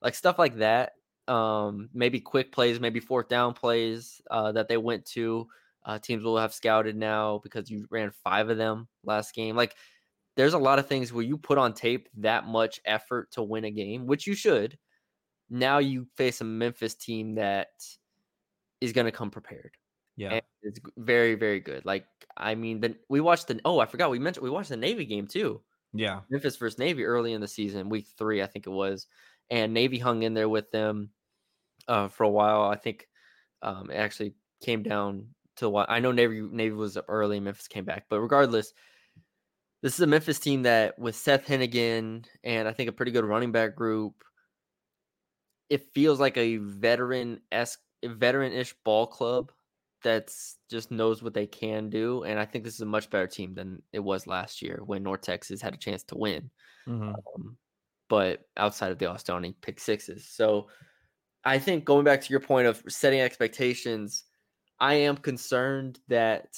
Like 0.00 0.14
stuff 0.14 0.38
like 0.38 0.56
that. 0.56 0.92
Um, 1.28 1.88
maybe 1.94 2.20
quick 2.20 2.50
plays, 2.52 2.80
maybe 2.80 2.98
fourth 2.98 3.28
down 3.28 3.54
plays 3.54 4.20
uh, 4.30 4.52
that 4.52 4.68
they 4.68 4.76
went 4.76 5.06
to. 5.06 5.46
Uh, 5.84 5.98
teams 5.98 6.24
will 6.24 6.38
have 6.38 6.54
scouted 6.54 6.96
now 6.96 7.40
because 7.42 7.70
you 7.70 7.86
ran 7.90 8.12
five 8.24 8.50
of 8.50 8.56
them 8.56 8.88
last 9.04 9.34
game. 9.34 9.56
Like 9.56 9.74
there's 10.36 10.54
a 10.54 10.58
lot 10.58 10.78
of 10.78 10.86
things 10.86 11.12
where 11.12 11.24
you 11.24 11.36
put 11.36 11.58
on 11.58 11.74
tape 11.74 12.08
that 12.18 12.46
much 12.46 12.80
effort 12.84 13.30
to 13.32 13.42
win 13.42 13.64
a 13.64 13.70
game, 13.70 14.06
which 14.06 14.26
you 14.26 14.34
should. 14.34 14.78
Now 15.50 15.78
you 15.78 16.06
face 16.16 16.40
a 16.40 16.44
Memphis 16.44 16.94
team 16.94 17.34
that 17.34 17.68
is 18.80 18.92
going 18.92 19.04
to 19.04 19.12
come 19.12 19.30
prepared. 19.30 19.76
Yeah. 20.16 20.32
And 20.34 20.42
it's 20.62 20.80
very, 20.96 21.34
very 21.34 21.60
good. 21.60 21.84
Like, 21.84 22.06
I 22.36 22.54
mean, 22.54 22.80
then 22.80 22.96
we 23.08 23.20
watched 23.20 23.48
the, 23.48 23.60
oh, 23.64 23.78
I 23.78 23.86
forgot 23.86 24.10
we 24.10 24.18
mentioned, 24.18 24.44
we 24.44 24.50
watched 24.50 24.68
the 24.68 24.76
Navy 24.76 25.04
game 25.04 25.26
too. 25.26 25.60
Yeah. 25.92 26.20
Memphis 26.30 26.56
versus 26.56 26.78
Navy 26.78 27.04
early 27.04 27.32
in 27.32 27.40
the 27.40 27.48
season, 27.48 27.88
week 27.88 28.06
three, 28.16 28.42
I 28.42 28.46
think 28.46 28.66
it 28.66 28.70
was. 28.70 29.06
And 29.50 29.74
Navy 29.74 29.98
hung 29.98 30.22
in 30.22 30.34
there 30.34 30.48
with 30.48 30.70
them 30.70 31.10
uh, 31.88 32.08
for 32.08 32.24
a 32.24 32.30
while. 32.30 32.62
I 32.62 32.76
think 32.76 33.08
um, 33.62 33.90
it 33.90 33.96
actually 33.96 34.34
came 34.62 34.82
down 34.82 35.26
to 35.56 35.68
what 35.68 35.90
I 35.90 36.00
know 36.00 36.12
Navy 36.12 36.40
Navy 36.40 36.74
was 36.74 36.96
up 36.96 37.06
early, 37.08 37.40
Memphis 37.40 37.68
came 37.68 37.84
back. 37.84 38.06
But 38.08 38.20
regardless, 38.20 38.72
this 39.82 39.94
is 39.94 40.00
a 40.00 40.06
Memphis 40.06 40.38
team 40.38 40.62
that 40.62 40.98
with 40.98 41.16
Seth 41.16 41.46
Henigan 41.46 42.24
and 42.44 42.68
I 42.68 42.72
think 42.72 42.88
a 42.88 42.92
pretty 42.92 43.12
good 43.12 43.24
running 43.24 43.52
back 43.52 43.76
group, 43.76 44.24
it 45.68 45.92
feels 45.92 46.20
like 46.20 46.36
a 46.36 46.56
veteran 46.56 47.40
esque 47.50 47.80
veteran 48.04 48.52
ish 48.52 48.74
ball 48.84 49.06
club 49.06 49.52
that's 50.02 50.56
just 50.70 50.90
knows 50.90 51.22
what 51.22 51.34
they 51.34 51.46
can 51.46 51.90
do. 51.90 52.22
And 52.24 52.38
I 52.38 52.44
think 52.44 52.64
this 52.64 52.74
is 52.74 52.80
a 52.80 52.86
much 52.86 53.10
better 53.10 53.26
team 53.26 53.54
than 53.54 53.82
it 53.92 54.00
was 54.00 54.26
last 54.26 54.62
year 54.62 54.80
when 54.84 55.02
North 55.02 55.22
Texas 55.22 55.62
had 55.62 55.74
a 55.74 55.78
chance 55.78 56.02
to 56.04 56.16
win. 56.16 56.50
Mm-hmm. 56.88 57.10
Um, 57.10 57.56
but 58.08 58.40
outside 58.56 58.92
of 58.92 58.98
the 58.98 59.06
Austoni 59.06 59.54
pick 59.60 59.80
sixes. 59.80 60.26
So 60.26 60.68
I 61.44 61.58
think 61.58 61.84
going 61.84 62.04
back 62.04 62.20
to 62.20 62.30
your 62.30 62.40
point 62.40 62.66
of 62.66 62.82
setting 62.88 63.20
expectations, 63.20 64.24
I 64.78 64.94
am 64.94 65.16
concerned 65.16 66.00
that 66.08 66.48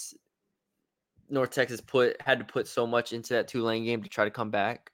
North 1.29 1.51
Texas 1.51 1.81
put 1.81 2.21
had 2.21 2.39
to 2.39 2.45
put 2.45 2.67
so 2.67 2.87
much 2.87 3.13
into 3.13 3.35
that 3.35 3.49
Tulane 3.49 3.85
game 3.85 4.03
to 4.03 4.09
try 4.09 4.25
to 4.25 4.31
come 4.31 4.51
back. 4.51 4.91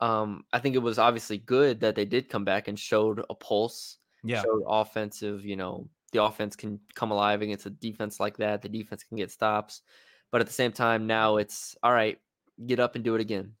Um, 0.00 0.44
I 0.52 0.58
think 0.58 0.74
it 0.74 0.78
was 0.78 0.98
obviously 0.98 1.38
good 1.38 1.80
that 1.80 1.94
they 1.94 2.04
did 2.04 2.28
come 2.28 2.44
back 2.44 2.68
and 2.68 2.78
showed 2.78 3.22
a 3.28 3.34
pulse. 3.34 3.98
Yeah, 4.24 4.42
showed 4.42 4.62
offensive. 4.66 5.44
You 5.44 5.56
know, 5.56 5.88
the 6.12 6.22
offense 6.22 6.56
can 6.56 6.80
come 6.94 7.10
alive 7.10 7.42
against 7.42 7.66
a 7.66 7.70
defense 7.70 8.20
like 8.20 8.36
that. 8.38 8.62
The 8.62 8.68
defense 8.68 9.04
can 9.04 9.16
get 9.16 9.30
stops, 9.30 9.82
but 10.30 10.40
at 10.40 10.46
the 10.46 10.52
same 10.52 10.72
time, 10.72 11.06
now 11.06 11.36
it's 11.36 11.76
all 11.82 11.92
right. 11.92 12.18
Get 12.66 12.80
up 12.80 12.94
and 12.94 13.04
do 13.04 13.14
it 13.14 13.20
again. 13.20 13.52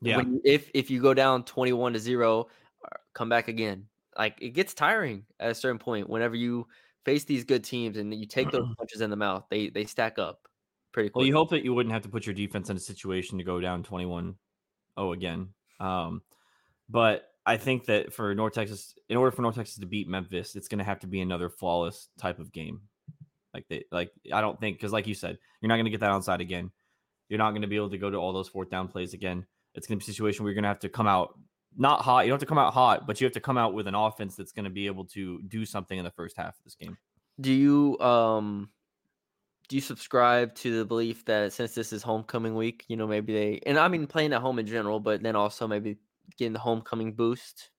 Yeah. 0.00 0.18
When, 0.18 0.40
if 0.44 0.70
if 0.74 0.90
you 0.90 1.00
go 1.00 1.14
down 1.14 1.44
21 1.44 1.94
to 1.94 1.98
0, 1.98 2.40
uh, 2.84 2.88
come 3.14 3.28
back 3.28 3.48
again. 3.48 3.86
Like 4.18 4.38
it 4.40 4.50
gets 4.50 4.74
tiring 4.74 5.24
at 5.38 5.50
a 5.50 5.54
certain 5.54 5.78
point 5.78 6.08
whenever 6.08 6.34
you 6.34 6.66
face 7.04 7.24
these 7.24 7.44
good 7.44 7.62
teams 7.62 7.96
and 7.96 8.12
you 8.12 8.26
take 8.26 8.50
those 8.50 8.66
punches 8.78 9.00
in 9.00 9.10
the 9.10 9.16
mouth. 9.16 9.44
They 9.50 9.68
they 9.68 9.84
stack 9.84 10.18
up 10.18 10.48
pretty 10.92 11.10
quick. 11.10 11.20
Well, 11.20 11.26
you 11.26 11.34
hope 11.34 11.50
that 11.50 11.64
you 11.64 11.74
wouldn't 11.74 11.92
have 11.92 12.02
to 12.02 12.08
put 12.08 12.26
your 12.26 12.34
defense 12.34 12.70
in 12.70 12.76
a 12.76 12.80
situation 12.80 13.38
to 13.38 13.44
go 13.44 13.60
down 13.60 13.82
21 13.82 14.34
0 14.98 15.12
again. 15.12 15.48
Um, 15.78 16.22
but 16.88 17.30
I 17.46 17.56
think 17.56 17.86
that 17.86 18.12
for 18.12 18.34
North 18.34 18.54
Texas, 18.54 18.94
in 19.08 19.16
order 19.16 19.30
for 19.30 19.42
North 19.42 19.54
Texas 19.54 19.78
to 19.78 19.86
beat 19.86 20.08
Memphis, 20.08 20.56
it's 20.56 20.66
going 20.66 20.80
to 20.80 20.84
have 20.84 20.98
to 21.00 21.06
be 21.06 21.20
another 21.20 21.48
flawless 21.48 22.08
type 22.18 22.40
of 22.40 22.52
game. 22.52 22.80
Like 23.54 23.66
they, 23.70 23.84
like 23.92 24.10
I 24.32 24.40
don't 24.40 24.58
think 24.60 24.76
because, 24.76 24.92
like 24.92 25.06
you 25.06 25.14
said, 25.14 25.38
you're 25.60 25.68
not 25.68 25.76
going 25.76 25.86
to 25.86 25.90
get 25.90 26.00
that 26.00 26.10
onside 26.10 26.40
again. 26.40 26.72
You're 27.28 27.38
not 27.38 27.50
going 27.50 27.62
to 27.62 27.68
be 27.68 27.76
able 27.76 27.90
to 27.90 27.98
go 27.98 28.10
to 28.10 28.16
all 28.16 28.32
those 28.32 28.48
fourth 28.48 28.68
down 28.68 28.88
plays 28.88 29.14
again. 29.14 29.46
It's 29.74 29.86
going 29.86 29.98
to 29.98 30.04
be 30.04 30.10
a 30.10 30.12
situation 30.12 30.42
where 30.42 30.50
you're 30.50 30.56
going 30.56 30.64
to 30.64 30.68
have 30.68 30.80
to 30.80 30.88
come 30.88 31.06
out 31.06 31.38
not 31.76 32.02
hot. 32.02 32.24
You 32.24 32.30
don't 32.30 32.36
have 32.36 32.40
to 32.40 32.46
come 32.46 32.58
out 32.58 32.72
hot, 32.72 33.06
but 33.06 33.20
you 33.20 33.26
have 33.26 33.34
to 33.34 33.40
come 33.40 33.58
out 33.58 33.74
with 33.74 33.86
an 33.86 33.94
offense 33.94 34.34
that's 34.34 34.52
going 34.52 34.64
to 34.64 34.70
be 34.70 34.86
able 34.86 35.04
to 35.06 35.40
do 35.48 35.64
something 35.64 35.96
in 35.96 36.04
the 36.04 36.10
first 36.10 36.36
half 36.36 36.56
of 36.58 36.64
this 36.64 36.74
game. 36.74 36.96
Do 37.40 37.52
you 37.52 37.98
um 38.00 38.70
do 39.68 39.76
you 39.76 39.82
subscribe 39.82 40.54
to 40.56 40.78
the 40.78 40.84
belief 40.84 41.24
that 41.26 41.52
since 41.52 41.74
this 41.74 41.92
is 41.92 42.02
homecoming 42.02 42.54
week, 42.54 42.84
you 42.88 42.96
know, 42.96 43.06
maybe 43.06 43.32
they 43.32 43.60
and 43.66 43.78
I 43.78 43.88
mean 43.88 44.06
playing 44.06 44.32
at 44.32 44.40
home 44.40 44.58
in 44.58 44.66
general, 44.66 45.00
but 45.00 45.22
then 45.22 45.36
also 45.36 45.66
maybe 45.66 45.96
getting 46.36 46.52
the 46.52 46.58
homecoming 46.58 47.12
boost? 47.14 47.70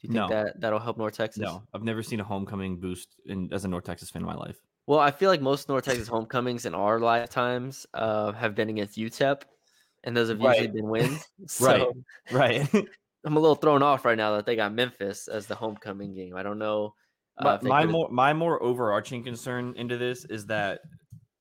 Do 0.00 0.06
you 0.06 0.12
think 0.12 0.28
No. 0.28 0.34
that 0.34 0.60
that'll 0.60 0.78
help 0.78 0.96
North 0.98 1.14
Texas? 1.14 1.42
No, 1.42 1.62
I've 1.74 1.82
never 1.82 2.02
seen 2.02 2.20
a 2.20 2.24
homecoming 2.24 2.78
boost 2.78 3.16
in 3.26 3.52
as 3.52 3.64
a 3.64 3.68
North 3.68 3.84
Texas 3.84 4.10
fan 4.10 4.22
in 4.22 4.26
my 4.26 4.34
life. 4.34 4.56
Well, 4.86 4.98
I 5.00 5.10
feel 5.10 5.28
like 5.30 5.40
most 5.40 5.68
North 5.68 5.84
Texas 5.84 6.08
homecomings 6.08 6.64
in 6.66 6.74
our 6.74 6.98
lifetimes 6.98 7.86
uh, 7.94 8.32
have 8.32 8.54
been 8.54 8.70
against 8.70 8.96
UTEP, 8.96 9.42
and 10.04 10.16
those 10.16 10.28
have 10.30 10.40
usually 10.40 10.66
Right. 10.68 10.74
been 10.74 10.88
wins. 10.88 11.26
So 11.46 11.94
Right. 12.30 12.62
Right. 12.72 12.86
I'm 13.24 13.36
a 13.36 13.40
little 13.40 13.56
thrown 13.56 13.82
off 13.82 14.04
right 14.04 14.16
now 14.16 14.36
that 14.36 14.46
they 14.46 14.54
got 14.56 14.72
Memphis 14.72 15.28
as 15.28 15.46
the 15.46 15.54
homecoming 15.54 16.14
game. 16.14 16.36
I 16.36 16.42
don't 16.42 16.58
know. 16.58 16.94
uh, 17.38 17.58
my, 17.62 17.84
my 17.84 17.86
more 17.86 18.08
my 18.10 18.32
more 18.32 18.62
overarching 18.62 19.24
concern 19.24 19.74
into 19.76 19.98
this 19.98 20.24
is 20.26 20.46
that 20.46 20.80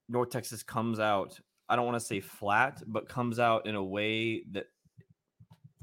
North 0.10 0.30
Texas 0.30 0.64
comes 0.64 1.00
out. 1.00 1.40
I 1.70 1.76
don't 1.76 1.86
want 1.86 1.96
to 2.00 2.06
say 2.06 2.20
flat, 2.20 2.82
but 2.88 3.08
comes 3.08 3.40
out 3.40 3.68
in 3.68 3.76
a 3.76 3.84
way 3.84 4.44
that 4.52 4.66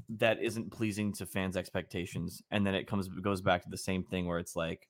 that 0.09 0.41
isn't 0.41 0.71
pleasing 0.71 1.13
to 1.13 1.25
fans' 1.25 1.57
expectations, 1.57 2.41
and 2.51 2.65
then 2.65 2.75
it 2.75 2.87
comes 2.87 3.07
goes 3.07 3.41
back 3.41 3.63
to 3.63 3.69
the 3.69 3.77
same 3.77 4.03
thing 4.03 4.27
where 4.27 4.39
it's 4.39 4.55
like, 4.55 4.87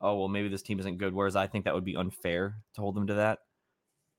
oh 0.00 0.18
well, 0.18 0.28
maybe 0.28 0.48
this 0.48 0.62
team 0.62 0.80
isn't 0.80 0.98
good. 0.98 1.14
Whereas 1.14 1.36
I 1.36 1.46
think 1.46 1.64
that 1.64 1.74
would 1.74 1.84
be 1.84 1.96
unfair 1.96 2.56
to 2.74 2.80
hold 2.80 2.96
them 2.96 3.06
to 3.06 3.14
that, 3.14 3.40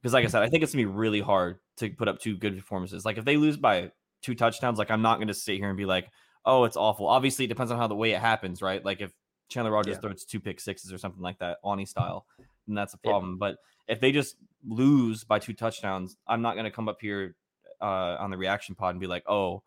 because 0.02 0.14
like 0.14 0.26
I 0.26 0.28
said, 0.28 0.44
I 0.44 0.50
think 0.50 0.64
it's 0.64 0.74
gonna 0.74 0.84
be 0.84 0.86
really 0.86 1.22
hard 1.22 1.60
to 1.78 1.90
put 1.90 2.08
up 2.08 2.20
two 2.20 2.38
good 2.38 2.58
performances. 2.58 3.06
Like 3.06 3.18
if 3.18 3.26
they 3.26 3.38
lose 3.38 3.58
by 3.58 3.92
two 4.22 4.36
touchdowns, 4.36 4.80
like 4.80 4.92
I'm 4.92 5.02
not 5.02 5.20
gonna 5.20 5.34
sit 5.34 5.58
here 5.58 5.70
and 5.70 5.78
be 5.78 5.86
like, 5.86 6.10
oh, 6.46 6.64
it's 6.64 6.78
awful. 6.78 7.08
Obviously, 7.08 7.46
it 7.46 7.50
depends 7.50 7.72
on 7.72 7.78
how 7.78 7.88
the 7.88 7.96
way 7.96 8.12
it 8.14 8.20
happens, 8.20 8.62
right? 8.62 8.84
Like 8.84 9.02
if 9.02 9.12
Chandler 9.50 9.72
Rogers 9.72 9.96
Yeah. 9.96 10.02
throws 10.02 10.26
two 10.26 10.40
pick 10.40 10.60
sixes 10.60 10.94
or 10.94 10.98
something 10.98 11.22
like 11.22 11.40
that, 11.40 11.58
Ani 11.66 11.86
style, 11.86 12.26
then 12.68 12.76
that's 12.76 12.94
a 12.94 13.00
Yeah. 13.04 13.12
problem. 13.12 13.38
But 13.38 13.58
if 13.88 14.00
they 14.00 14.12
just 14.12 14.36
lose 14.68 15.24
by 15.24 15.40
two 15.40 15.54
touchdowns, 15.54 16.18
I'm 16.28 16.42
not 16.42 16.56
going 16.56 16.66
to 16.66 16.72
come 16.72 16.90
up 16.90 16.98
here 17.00 17.36
uh, 17.80 18.18
on 18.20 18.32
the 18.32 18.38
reaction 18.38 18.76
pod 18.76 18.92
and 18.92 19.00
be 19.00 19.08
like, 19.08 19.24
oh, 19.30 19.64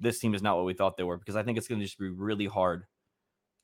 this 0.00 0.18
team 0.20 0.34
is 0.34 0.42
not 0.42 0.56
what 0.56 0.66
we 0.66 0.74
thought 0.74 0.96
they 0.96 1.04
were, 1.04 1.18
because 1.18 1.36
I 1.36 1.42
think 1.42 1.58
it's 1.58 1.68
going 1.68 1.80
to 1.80 1.84
just 1.86 1.98
be 1.98 2.08
really 2.08 2.46
hard 2.46 2.86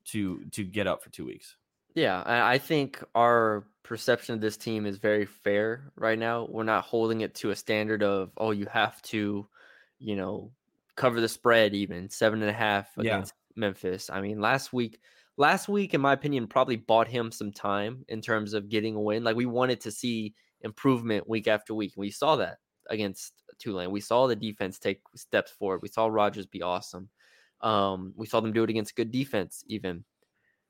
to 0.06 0.44
to 0.52 0.64
get 0.64 0.86
up 0.86 1.02
for 1.02 1.10
two 1.10 1.24
weeks. 1.24 1.56
Yeah, 1.94 2.22
I 2.26 2.58
think 2.58 3.02
our 3.14 3.68
perception 3.84 4.34
of 4.34 4.40
this 4.40 4.56
team 4.56 4.84
is 4.84 4.98
very 4.98 5.26
fair 5.26 5.92
right 5.96 6.18
now. 6.18 6.46
We're 6.50 6.64
not 6.64 6.84
holding 6.84 7.20
it 7.20 7.36
to 7.36 7.50
a 7.50 7.56
standard 7.56 8.02
of, 8.02 8.32
oh, 8.36 8.50
you 8.50 8.66
have 8.66 9.00
to, 9.02 9.46
you 10.00 10.16
know, 10.16 10.50
cover 10.96 11.20
the 11.20 11.28
spread 11.28 11.72
even 11.72 12.08
seven 12.10 12.40
and 12.42 12.50
a 12.50 12.54
half 12.54 12.90
Yeah. 12.96 13.14
against 13.14 13.34
Memphis. 13.54 14.10
I 14.10 14.20
mean, 14.20 14.40
last 14.40 14.72
week, 14.72 15.00
last 15.36 15.68
week, 15.68 15.94
in 15.94 16.00
my 16.00 16.14
opinion, 16.14 16.48
probably 16.48 16.76
bought 16.76 17.06
him 17.06 17.30
some 17.30 17.52
time 17.52 18.04
in 18.08 18.20
terms 18.20 18.54
of 18.54 18.68
getting 18.68 18.96
a 18.96 19.00
win. 19.00 19.22
Like 19.22 19.36
we 19.36 19.46
wanted 19.46 19.80
to 19.82 19.92
see 19.92 20.34
improvement 20.62 21.28
week 21.28 21.46
after 21.46 21.74
week. 21.74 21.92
We 21.96 22.10
saw 22.10 22.34
that 22.36 22.58
against 22.90 23.43
Tulane. 23.58 23.90
We 23.90 24.00
saw 24.00 24.26
the 24.26 24.36
defense 24.36 24.78
take 24.78 25.00
steps 25.14 25.50
forward. 25.50 25.82
We 25.82 25.88
saw 25.88 26.06
Rogers 26.06 26.46
be 26.46 26.62
awesome. 26.62 27.08
Um, 27.60 28.12
we 28.16 28.26
saw 28.26 28.40
them 28.40 28.52
do 28.52 28.64
it 28.64 28.70
against 28.70 28.96
good 28.96 29.10
defense, 29.10 29.64
even. 29.68 30.04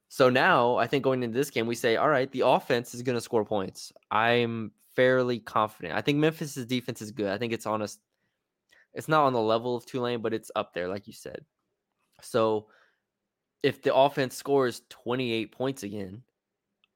So 0.09 0.31
now 0.31 0.76
I 0.76 0.87
think 0.87 1.03
going 1.03 1.23
into 1.23 1.37
this 1.37 1.50
game, 1.50 1.67
we 1.67 1.75
say, 1.75 1.97
all 1.97 2.09
right, 2.09 2.31
the 2.31 2.43
offense 2.47 2.95
is 2.95 3.03
going 3.03 3.17
to 3.17 3.21
score 3.21 3.45
points. 3.45 3.93
I'm 4.11 4.73
fairly 4.95 5.41
confident. 5.41 5.95
I 5.95 6.03
think 6.03 6.19
Memphis's 6.19 6.67
defense 6.67 7.03
is 7.03 7.11
good. 7.11 7.31
I 7.33 7.38
think 7.38 7.53
it's 7.53 7.67
honest. 7.67 8.00
It's 8.93 9.09
not 9.09 9.25
on 9.25 9.33
the 9.33 9.41
level 9.41 9.75
of 9.75 9.87
Tulane, 9.87 10.23
but 10.23 10.33
it's 10.33 10.53
up 10.55 10.73
there, 10.73 10.87
like 10.88 11.09
you 11.09 11.12
said. 11.12 11.45
So 12.23 12.69
if 13.64 13.83
the 13.83 13.95
offense 13.95 14.37
scores 14.37 14.83
28 14.91 15.50
points 15.50 15.83
again, 15.83 16.23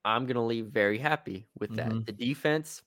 I'm 0.05 0.27
going 0.27 0.37
to 0.37 0.43
leave 0.43 0.67
very 0.67 0.99
happy 0.99 1.49
with 1.59 1.75
that. 1.75 1.91
Mhm. 1.91 2.07
The 2.07 2.13
defense, 2.13 2.83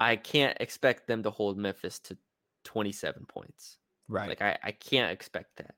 I 0.00 0.16
can't 0.16 0.56
expect 0.60 1.06
them 1.06 1.22
to 1.24 1.30
hold 1.30 1.58
Memphis 1.58 1.98
to 2.00 2.16
27 2.64 3.26
points. 3.26 3.78
Right. 4.08 4.28
Like 4.28 4.42
I, 4.42 4.58
I 4.62 4.72
can't 4.72 5.12
expect 5.12 5.56
that. 5.56 5.74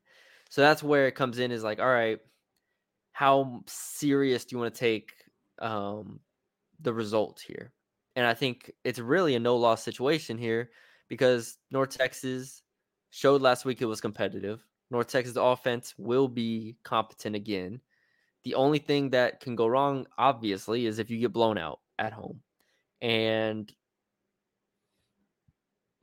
So 0.51 0.61
that's 0.63 0.83
where 0.83 1.07
it 1.07 1.15
comes 1.15 1.39
in 1.39 1.53
is 1.53 1.65
like, 1.65 1.79
all 1.79 1.87
right, 1.87 2.19
how 3.13 3.63
serious 3.67 4.45
do 4.45 4.57
you 4.57 4.61
want 4.61 4.75
to 4.75 4.81
take 4.81 5.13
um 5.61 6.21
the 6.81 6.93
result 6.93 7.43
here? 7.47 7.73
And 8.17 8.27
I 8.27 8.35
think 8.35 8.73
it's 8.85 8.99
really 8.99 9.35
a 9.35 9.41
no 9.41 9.57
loss 9.57 9.83
situation 9.83 10.39
here 10.39 10.71
because 11.09 11.59
North 11.71 11.97
Texas 11.97 12.63
showed 13.11 13.43
last 13.43 13.65
week 13.65 13.81
it 13.81 13.87
was 13.87 14.01
competitive. 14.01 14.65
North 14.91 15.09
Texas 15.09 15.37
offense 15.37 15.95
will 15.97 16.29
be 16.29 16.77
competent 16.83 17.37
again. 17.37 17.81
The 18.43 18.55
only 18.55 18.79
thing 18.79 19.11
that 19.11 19.41
can 19.41 19.55
go 19.55 19.67
wrong, 19.67 20.07
obviously, 20.19 20.87
is 20.87 20.99
if 20.99 21.11
you 21.11 21.19
get 21.19 21.33
blown 21.33 21.59
out 21.59 21.81
at 21.99 22.13
home. 22.13 22.41
And 23.01 23.73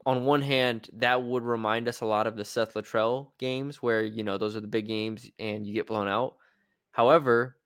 on 0.07 0.23
one 0.23 0.41
hand, 0.41 0.89
that 0.93 1.21
would 1.21 1.43
remind 1.43 1.89
us 1.89 1.99
a 1.99 2.05
lot 2.05 2.27
of 2.27 2.37
the 2.37 2.45
Seth 2.45 2.75
Littrell 2.75 3.27
games 3.39 3.83
where, 3.83 4.01
you 4.01 4.23
know, 4.23 4.37
those 4.37 4.55
are 4.55 4.61
the 4.61 4.67
big 4.67 4.87
games 4.87 5.29
and 5.37 5.67
you 5.67 5.73
get 5.73 5.85
blown 5.85 6.07
out. 6.07 6.37
However, 6.93 7.57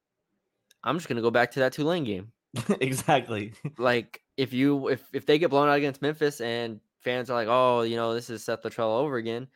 I'm 0.84 0.98
just 0.98 1.08
gonna 1.08 1.22
go 1.22 1.30
back 1.30 1.52
to 1.52 1.60
that 1.60 1.72
Tulane 1.72 2.04
game. 2.04 2.32
exactly. 2.82 3.54
Like 3.78 4.22
if 4.38 4.54
you 4.54 4.88
if 4.88 5.04
if 5.14 5.28
they 5.28 5.38
get 5.38 5.52
blown 5.52 5.70
out 5.70 5.78
against 5.78 6.02
Memphis 6.02 6.42
and 6.42 6.80
fans 7.02 7.30
are 7.30 7.36
like, 7.36 7.48
oh, 7.48 7.84
you 7.84 7.96
know, 7.96 8.16
this 8.16 8.32
is 8.32 8.44
Seth 8.44 8.64
Littrell 8.64 9.00
over 9.00 9.18
again, 9.18 9.48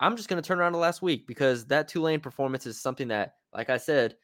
I'm 0.00 0.16
just 0.16 0.28
gonna 0.28 0.42
turn 0.42 0.58
around 0.58 0.72
to 0.72 0.78
last 0.78 1.02
week 1.02 1.28
because 1.28 1.66
that 1.66 1.86
Tulane 1.86 2.18
performance 2.18 2.66
is 2.66 2.80
something 2.80 3.06
that, 3.08 3.36
like 3.52 3.70
I 3.70 3.76
said, 3.76 4.16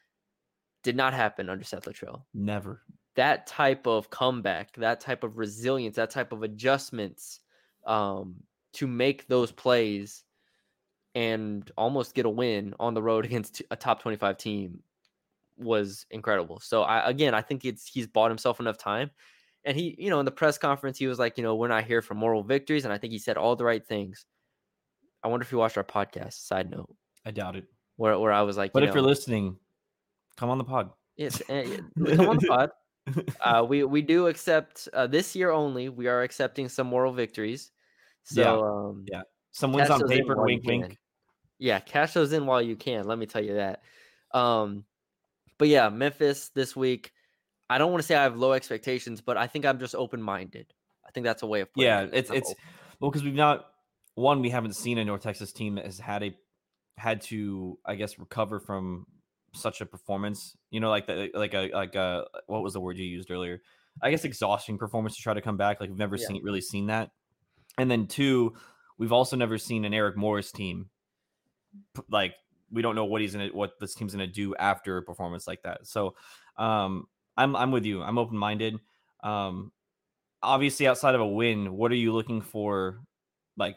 did 0.83 0.97
not 0.97 1.14
happen 1.14 1.49
under 1.49 1.62
Seth 1.62 1.85
Littrell. 1.85 2.23
Never. 2.35 2.83
That 3.14 3.47
type 3.47 3.87
of 3.87 4.11
comeback, 4.11 4.75
that 4.79 4.99
type 4.99 5.23
of 5.23 5.38
resilience, 5.38 5.95
that 5.95 6.11
type 6.11 6.33
of 6.33 6.43
adjustments 6.43 7.38
um, 7.87 8.37
to 8.75 8.87
make 8.87 9.26
those 9.28 9.52
plays 9.52 10.25
and 11.14 11.70
almost 11.76 12.14
get 12.14 12.26
a 12.26 12.30
win 12.30 12.75
on 12.78 12.94
the 12.94 13.02
road 13.02 13.25
against 13.26 13.62
a 13.70 13.76
top 13.76 14.02
25 14.02 14.37
team 14.37 14.82
was 15.56 16.06
incredible. 16.10 16.60
So 16.60 16.82
I 16.82 17.08
again, 17.08 17.34
I 17.34 17.42
think 17.42 17.64
it's 17.64 17.87
he's 17.87 18.06
bought 18.06 18.30
himself 18.30 18.60
enough 18.60 18.78
time. 18.78 19.10
And 19.64 19.76
he, 19.76 19.94
you 19.99 20.08
know, 20.08 20.20
in 20.20 20.25
the 20.25 20.30
press 20.30 20.56
conference, 20.56 20.96
he 20.96 21.06
was 21.06 21.18
like, 21.18 21.37
you 21.37 21.44
know, 21.44 21.54
we're 21.54 21.68
not 21.68 21.84
here 21.84 22.00
for 22.00 22.14
moral 22.14 22.42
victories. 22.42 22.84
And 22.84 22.94
I 22.94 22.99
think 22.99 23.12
he 23.12 23.18
said 23.18 23.37
all 23.37 23.56
the 23.56 23.64
right 23.64 23.87
things. 23.87 24.25
I 25.22 25.28
wonder 25.28 25.44
if 25.44 25.52
you 25.52 25.58
watched 25.58 25.76
our 25.76 25.84
podcast, 25.84 26.46
side 26.46 26.70
note, 26.70 26.88
I 27.26 27.30
doubt 27.30 27.56
it. 27.56 27.66
where, 27.96 28.18
where 28.18 28.32
I 28.32 28.40
was 28.40 28.56
like, 28.56 28.72
But 28.72 28.82
you 28.82 28.88
if 28.88 28.94
know, 28.94 29.02
you're 29.02 29.08
listening, 29.08 29.56
come 30.38 30.49
on 30.49 30.56
the 30.56 30.64
pod. 30.64 30.90
Yes, 31.16 31.42
eh, 31.50 31.76
come 32.16 32.28
on 32.30 32.38
the 32.38 32.46
pod. 32.49 32.70
Uh, 33.40 33.64
we 33.66 33.85
we 33.85 34.02
do 34.02 34.26
accept 34.26 34.88
uh, 34.92 35.07
this 35.07 35.35
year 35.35 35.50
only. 35.50 35.88
We 35.88 36.07
are 36.09 36.23
accepting 36.23 36.69
some 36.69 36.87
moral 36.87 37.12
victories. 37.12 37.71
So 38.25 38.40
Yeah, 38.40 38.50
um, 38.52 39.04
yeah. 39.11 39.23
Some 39.52 39.73
wins 39.73 39.90
on 39.90 40.07
paper, 40.07 40.37
wink, 40.37 40.64
wink. 40.66 40.99
Yeah, 41.59 41.80
cash 41.80 42.12
those 42.12 42.33
in 42.33 42.47
while 42.47 42.62
you 42.62 42.76
can. 42.76 43.07
Let 43.07 43.19
me 43.19 43.26
tell 43.26 43.42
you 43.42 43.54
that. 43.54 43.83
Um, 44.33 44.85
but 45.59 45.69
yeah, 45.69 45.88
Memphis 45.88 46.50
this 46.54 46.76
week. 46.76 47.12
I 47.69 47.78
don't 47.78 47.92
want 47.92 48.02
to 48.02 48.07
say 48.07 48.14
I 48.14 48.23
have 48.23 48.37
low 48.37 48.52
expectations, 48.52 49.21
but 49.21 49.37
I 49.37 49.47
think 49.47 49.64
I'm 49.64 49.78
just 49.78 49.95
open 49.95 50.21
minded. 50.21 50.73
I 51.07 51.11
think 51.12 51.25
that's 51.25 51.42
a 51.42 51.47
way 51.47 51.61
of 51.61 51.73
putting 51.73 51.87
Yeah, 51.87 52.02
it. 52.02 52.11
it's 52.12 52.30
I'm 52.30 52.37
it's 52.37 52.50
open. 52.50 52.62
well 53.00 53.11
because 53.11 53.25
we've 53.25 53.35
not 53.35 53.66
one 54.14 54.42
we 54.42 54.50
haven't 54.50 54.75
seen 54.75 54.99
a 54.99 55.04
North 55.04 55.23
Texas 55.23 55.52
team 55.52 55.76
that 55.76 55.85
has 55.85 55.99
had 55.99 56.23
a 56.23 56.35
had 56.99 57.23
to 57.23 57.78
I 57.87 57.95
guess 57.95 58.19
recover 58.19 58.61
from 58.61 59.07
such 59.52 59.80
a 59.80 59.87
performance. 59.87 60.57
You 60.71 60.80
know, 60.80 60.90
like 60.90 61.07
the 61.07 61.30
like 61.35 61.54
a 61.54 61.71
like 61.73 61.95
a 61.95 62.26
what 62.47 62.62
was 62.62 62.73
the 62.73 62.80
word 62.80 62.99
you 62.99 63.04
used 63.04 63.30
earlier? 63.30 63.61
I 64.02 64.11
guess 64.11 64.25
exhausting 64.25 64.78
performance 64.78 65.16
to 65.16 65.23
try 65.23 65.35
to 65.35 65.40
come 65.42 65.57
back. 65.57 65.80
Like 65.80 65.90
we've 65.90 65.99
never 65.99 66.16
Yeah. 66.16 66.26
seen 66.28 66.42
really 66.42 66.61
seen 66.61 66.87
that. 66.87 67.11
And 67.78 67.90
then 67.90 68.07
two, 68.07 68.54
we've 68.99 69.12
also 69.12 69.37
never 69.37 69.59
seen 69.59 69.85
an 69.85 69.95
Eric 69.95 70.16
Morris 70.16 70.52
team 70.52 70.90
like 72.09 72.35
we 72.71 72.83
don't 72.83 72.95
know 72.95 73.04
what 73.04 73.21
he's 73.21 73.33
gonna 73.33 73.49
what 73.49 73.78
this 73.80 73.95
team's 73.95 74.12
gonna 74.12 74.26
do 74.26 74.54
after 74.57 74.97
a 74.97 75.02
performance 75.02 75.47
like 75.47 75.62
that. 75.62 75.87
So 75.87 76.14
um 76.57 77.07
I'm 77.37 77.57
I'm 77.57 77.71
with 77.71 77.85
you. 77.85 78.02
I'm 78.02 78.19
open 78.19 78.37
minded. 78.37 78.78
Um 79.23 79.73
obviously 80.42 80.87
outside 80.87 81.14
of 81.14 81.21
a 81.21 81.26
win, 81.26 81.73
what 81.73 81.92
are 81.92 81.97
you 81.97 82.12
looking 82.12 82.40
for 82.40 83.00
like 83.57 83.76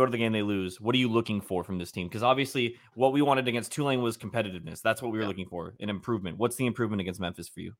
go 0.00 0.06
to 0.06 0.10
the 0.12 0.18
game, 0.18 0.32
they 0.32 0.42
lose. 0.42 0.80
What 0.80 0.94
are 0.94 0.98
you 0.98 1.08
looking 1.08 1.40
for 1.40 1.62
from 1.64 1.78
this 1.78 1.92
team? 1.92 2.08
Because 2.08 2.22
obviously, 2.22 2.76
what 2.94 3.12
we 3.12 3.22
wanted 3.22 3.46
against 3.48 3.72
Tulane 3.72 4.02
was 4.02 4.16
competitiveness. 4.18 4.82
That's 4.82 5.02
what 5.02 5.12
we 5.12 5.18
were 5.18 5.24
Yeah. 5.24 5.28
looking 5.28 5.46
for, 5.48 5.74
an 5.80 5.90
improvement. 5.90 6.38
What's 6.38 6.56
the 6.56 6.66
improvement 6.66 7.00
against 7.00 7.20
Memphis 7.20 7.48
for 7.48 7.60
you? 7.60 7.74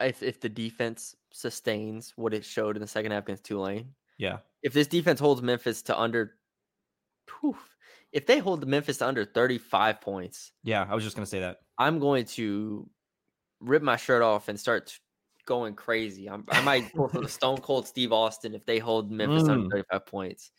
If 0.00 0.22
if 0.22 0.40
the 0.40 0.48
defense 0.48 1.14
sustains 1.32 2.12
what 2.16 2.34
it 2.34 2.44
showed 2.44 2.76
in 2.76 2.82
the 2.82 2.88
second 2.88 3.12
half 3.12 3.24
against 3.24 3.44
Tulane, 3.44 3.94
Yeah, 4.18 4.38
if 4.62 4.72
this 4.72 4.86
defense 4.88 5.20
holds 5.20 5.40
Memphis 5.42 5.82
to 5.82 5.98
under, 5.98 6.36
poof, 7.26 7.76
if 8.12 8.26
they 8.26 8.38
hold 8.38 8.60
the 8.60 8.66
Memphis 8.66 8.98
to 8.98 9.06
under 9.06 9.24
35 9.24 10.00
points, 10.00 10.52
yeah. 10.64 10.86
I 10.88 10.94
was 10.94 11.04
just 11.04 11.16
gonna 11.16 11.26
say 11.26 11.40
that. 11.40 11.60
I'm 11.78 11.98
going 12.00 12.24
to 12.26 12.90
rip 13.60 13.82
my 13.82 13.96
shirt 13.96 14.22
off 14.22 14.48
and 14.48 14.58
start 14.58 14.98
going 15.44 15.74
crazy. 15.74 16.28
I'm, 16.28 16.44
I 16.48 16.60
might 16.62 16.92
pull 16.94 17.08
for 17.08 17.20
the 17.20 17.28
Stone 17.40 17.58
Cold 17.58 17.86
Steve 17.86 18.12
Austin 18.12 18.54
if 18.54 18.64
they 18.66 18.78
hold 18.78 19.10
Memphis 19.10 19.48
under 19.48 19.66
Mm. 19.66 19.70
35 19.70 20.06
points. 20.06 20.50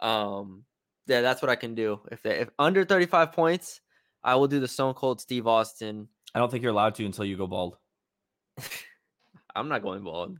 Um, 0.00 0.64
yeah, 1.06 1.20
that's 1.20 1.42
what 1.42 1.50
I 1.50 1.56
can 1.56 1.74
do. 1.74 2.00
If 2.10 2.22
they, 2.22 2.40
if 2.40 2.48
under 2.58 2.84
35 2.84 3.32
points, 3.32 3.80
I 4.22 4.34
will 4.36 4.48
do 4.48 4.60
the 4.60 4.68
Stone 4.68 4.94
Cold 4.94 5.20
Steve 5.20 5.46
Austin. 5.46 6.08
I 6.34 6.38
don't 6.38 6.50
think 6.50 6.62
you're 6.62 6.72
allowed 6.72 6.94
to 6.96 7.04
until 7.04 7.24
you 7.24 7.36
go 7.36 7.46
bald. 7.46 7.76
I'm 9.54 9.68
not 9.68 9.82
going 9.82 10.02
bald. 10.04 10.38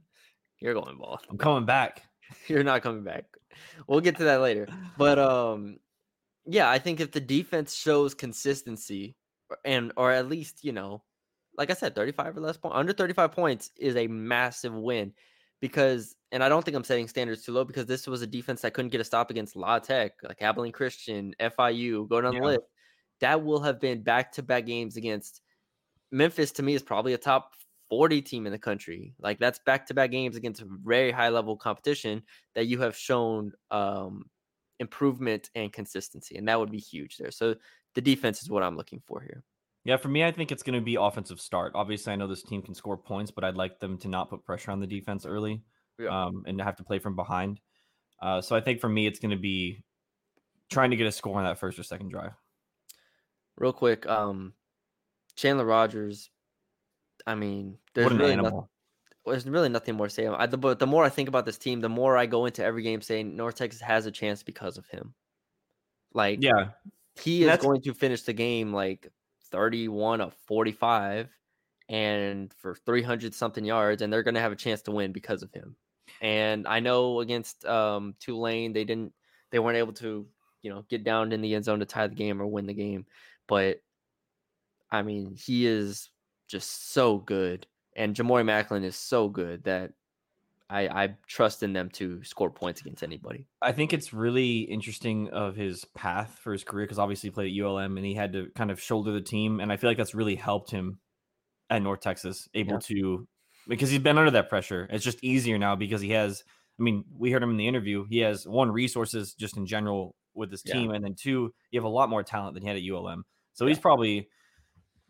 You're 0.61 0.75
going 0.75 0.99
bald. 0.99 1.21
I'm 1.29 1.39
coming 1.39 1.65
back. 1.67 2.03
You're 2.47 2.63
not 2.63 2.83
coming 2.83 3.03
back. 3.03 3.25
We'll 3.89 4.01
get 4.01 4.17
to 4.19 4.25
that 4.25 4.41
later. 4.41 4.69
But 4.97 5.19
um 5.19 5.79
yeah, 6.47 6.71
I 6.71 6.79
think 6.79 7.01
if 7.01 7.11
the 7.13 7.21
defense 7.21 7.75
shows 7.75 8.15
consistency 8.15 9.17
or- 9.51 9.59
and 9.65 9.93
or 9.97 10.13
at 10.13 10.29
least, 10.29 10.63
you 10.65 10.73
know, 10.73 11.03
like 11.57 11.71
I 11.71 11.75
said, 11.75 11.95
35 11.95 12.37
or 12.37 12.41
less 12.41 12.57
points, 12.57 12.77
under 12.77 12.93
35 12.93 13.33
points 13.33 13.71
is 13.77 13.97
a 13.97 14.07
massive 14.07 14.75
win 14.75 15.13
because 15.61 16.17
and 16.33 16.43
I 16.45 16.49
don't 16.49 16.65
think 16.65 16.77
I'm 16.77 16.85
setting 16.85 17.09
standards 17.09 17.43
too 17.45 17.53
low 17.53 17.65
because 17.65 17.87
this 17.87 18.07
was 18.07 18.23
a 18.23 18.27
defense 18.27 18.63
that 18.63 18.73
couldn't 18.75 18.91
get 18.91 19.01
a 19.01 19.05
stop 19.05 19.31
against 19.31 19.57
La 19.57 19.79
Tech, 19.79 20.13
like 20.23 20.41
Abilene 20.43 20.73
Christian, 20.73 21.35
FIU, 21.41 22.09
go 22.09 22.21
down 22.21 22.35
Yeah. 22.35 22.41
the 22.41 22.47
list. 22.47 22.61
That 23.21 23.43
will 23.45 23.61
have 23.61 23.81
been 23.81 24.03
back-to-back 24.03 24.65
games 24.67 24.97
against 24.97 25.43
Memphis 26.11 26.53
to 26.53 26.63
me 26.63 26.75
is 26.75 26.83
probably 26.83 27.13
a 27.15 27.19
top 27.19 27.55
40 27.89 28.23
team 28.23 28.47
in 28.47 28.53
the 28.53 28.59
country. 28.59 29.15
Like 29.21 29.39
that's 29.39 29.59
back-to-back 29.61 30.11
games 30.11 30.37
against 30.37 30.63
very 30.63 31.11
high 31.13 31.29
level 31.29 31.57
competition 31.57 32.23
that 32.55 32.67
you 32.67 32.81
have 32.81 32.97
shown 32.97 33.53
um 33.71 34.31
improvement 34.79 35.51
and 35.55 35.73
consistency 35.73 36.37
and 36.37 36.49
that 36.49 36.59
would 36.59 36.71
be 36.71 36.79
huge 36.79 37.19
there. 37.19 37.31
So 37.31 37.57
the 37.95 38.01
defense 38.01 38.43
is 38.43 38.49
what 38.49 38.63
I'm 38.63 38.77
looking 38.77 39.03
for 39.07 39.21
here. 39.21 39.45
Yeah, 39.85 39.97
for 39.97 40.09
me, 40.09 40.25
I 40.25 40.31
think 40.31 40.53
it's 40.53 40.63
going 40.63 40.79
to 40.79 40.85
be 40.85 40.97
offensive 40.97 41.41
start. 41.41 41.73
Obviously, 41.75 42.13
I 42.13 42.17
know 42.17 42.27
this 42.27 42.43
team 42.43 42.61
can 42.61 42.75
score 42.75 42.97
points, 42.97 43.31
but 43.31 43.45
I'd 43.45 43.57
like 43.57 43.81
them 43.81 43.97
to 43.99 44.09
not 44.09 44.29
put 44.29 44.45
pressure 44.45 44.71
on 44.71 44.81
the 44.81 44.87
defense 44.87 45.25
early 45.25 45.63
Yeah. 45.99 46.27
um, 46.27 46.45
and 46.47 46.61
have 46.61 46.77
to 46.77 46.85
play 46.85 46.99
from 46.99 47.17
behind. 47.17 47.61
Uh, 48.21 48.41
so 48.43 48.55
I 48.55 48.61
think 48.61 48.81
for 48.81 48.89
me, 48.89 49.07
it's 49.07 49.19
going 49.19 49.31
to 49.31 49.39
be 49.41 49.83
trying 50.71 50.91
to 50.91 50.97
get 50.97 51.07
a 51.07 51.13
score 51.13 51.39
on 51.39 51.45
that 51.45 51.59
first 51.59 51.79
or 51.79 51.83
second 51.83 52.11
drive. 52.11 52.33
Real 53.57 53.73
quick, 53.73 54.07
um 54.07 54.55
Chandler 55.37 55.65
Rogers 55.65 56.31
I 57.27 57.35
mean, 57.35 57.79
there's 57.95 58.13
really 58.13 58.37
nothing, 58.37 58.67
there's 59.27 59.47
really 59.47 59.69
nothing 59.69 59.95
more 59.95 60.09
to 60.09 60.13
say. 60.13 60.27
I, 60.27 60.47
the, 60.47 60.57
but 60.57 60.79
the 60.79 60.87
more 60.87 61.05
I 61.05 61.09
think 61.11 61.29
about 61.29 61.45
this 61.45 61.59
team, 61.59 61.81
the 61.81 61.89
more 61.89 62.17
I 62.17 62.27
go 62.27 62.47
into 62.47 62.65
every 62.65 62.83
game 62.83 63.03
saying 63.03 63.37
North 63.37 63.57
Texas 63.57 63.81
has 63.83 64.07
a 64.07 64.11
chance 64.11 64.43
because 64.43 64.79
of 64.79 64.87
him. 64.87 65.15
Like, 66.15 66.43
Yeah, 66.43 66.71
he 67.21 67.45
is 67.45 67.59
going 67.59 67.83
to 67.83 67.95
finish 67.95 68.23
the 68.23 68.33
game 68.33 68.73
like 68.73 69.09
31 69.51 70.21
of 70.21 70.35
45 70.47 71.29
and 71.89 72.53
for 72.55 72.75
300 72.75 73.35
something 73.35 73.65
yards 73.65 74.03
and 74.03 74.13
they're 74.13 74.23
going 74.23 74.35
to 74.35 74.41
have 74.41 74.53
a 74.53 74.57
chance 74.57 74.83
to 74.83 74.93
win 74.93 75.13
because 75.13 75.43
of 75.43 75.53
him. 75.53 75.77
And 76.21 76.67
i 76.67 76.81
know 76.81 77.21
against 77.21 77.65
um 77.65 78.15
tulane 78.21 78.73
they 78.73 78.85
didn't 78.85 79.13
they 79.51 79.59
weren't 79.59 79.79
able 79.79 79.93
to 79.95 80.27
you 80.63 80.71
know 80.71 80.85
get 80.89 81.05
down 81.05 81.33
in 81.33 81.41
the 81.41 81.55
end 81.55 81.65
zone 81.65 81.81
to 81.81 81.87
tie 81.87 82.07
the 82.07 82.15
game 82.15 82.41
or 82.41 82.47
win 82.47 82.67
the 82.67 82.75
game 82.75 83.07
but 83.47 83.79
i 84.91 85.03
mean 85.03 85.35
he 85.37 85.67
is 85.67 86.11
just 86.49 86.93
so 86.93 87.19
good 87.19 87.67
and 87.97 88.15
jamori 88.15 88.45
macklin 88.45 88.85
is 88.85 88.97
so 88.97 89.29
good 89.29 89.63
that 89.65 89.93
i 90.71 91.05
i 91.05 91.15
trust 91.27 91.63
in 91.63 91.73
them 91.73 91.89
to 91.91 92.23
score 92.25 92.51
points 92.51 92.81
against 92.81 93.03
anybody 93.03 93.47
I 93.63 93.73
think 93.73 93.93
it's 93.93 94.13
really 94.13 94.61
interesting 94.61 95.29
of 95.31 95.57
his 95.57 95.85
path 95.95 96.39
for 96.43 96.53
his 96.53 96.65
career 96.65 96.87
because 96.87 96.99
obviously 96.99 97.29
he 97.29 97.33
played 97.33 97.53
at 97.53 97.65
ULM 97.65 97.97
and 97.99 98.07
he 98.07 98.15
had 98.15 98.33
to 98.33 98.49
kind 98.55 98.71
of 98.71 98.81
shoulder 98.81 99.13
the 99.13 99.21
team, 99.21 99.61
and 99.61 99.71
I 99.73 99.77
feel 99.77 99.91
like 99.91 99.99
that's 99.99 100.15
really 100.15 100.37
helped 100.37 100.71
him 100.71 100.99
at 101.69 101.83
North 101.83 102.01
Texas, 102.01 102.49
able 102.55 102.75
Yeah. 102.75 102.79
to 102.85 103.29
because 103.69 103.91
he's 103.91 104.01
been 104.01 104.17
under 104.19 104.31
that 104.31 104.49
pressure. 104.49 104.89
It's 104.91 105.05
just 105.05 105.23
easier 105.23 105.59
now 105.59 105.77
because 105.77 106.01
he 106.01 106.11
has. 106.11 106.43
I 106.79 106.83
mean, 106.83 107.05
we 107.15 107.31
heard 107.31 107.43
him 107.43 107.51
in 107.51 107.59
the 107.59 107.69
interview. 107.69 108.07
He 108.09 108.21
has 108.21 108.49
one 108.49 108.71
resources 108.73 109.35
just 109.35 109.59
in 109.59 109.67
general 109.67 110.15
with 110.35 110.51
his 110.51 110.63
Yeah. 110.65 110.75
team, 110.75 110.91
and 110.93 111.05
then 111.05 111.15
two, 111.15 111.53
you 111.71 111.79
have 111.79 111.85
a 111.85 111.89
lot 111.89 112.09
more 112.09 112.23
talent 112.23 112.55
than 112.55 112.63
he 112.63 112.69
had 112.69 112.77
at 112.79 112.83
ULM. 112.83 113.25
So 113.53 113.67
he's 113.67 113.79
probably 113.79 114.29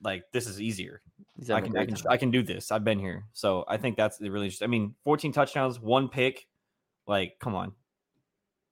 like, 0.03 0.25
this 0.33 0.47
is 0.47 0.61
easier. 0.61 1.03
I 1.51 1.61
can, 1.61 1.77
I 1.77 1.87
can. 1.87 1.97
I 2.09 2.17
can 2.17 2.31
do 2.31 2.43
this. 2.43 2.71
I've 2.71 2.85
been 2.85 2.99
here. 2.99 3.25
So 3.33 3.65
I 3.69 3.77
think 3.77 3.97
that's 3.97 4.21
really 4.21 4.47
interesting. 4.47 4.67
I 4.67 4.71
mean, 4.71 4.95
14 5.05 5.33
touchdowns, 5.33 5.81
one 5.81 6.09
pick. 6.09 6.47
Like, 7.07 7.37
come 7.41 7.55
on. 7.55 7.73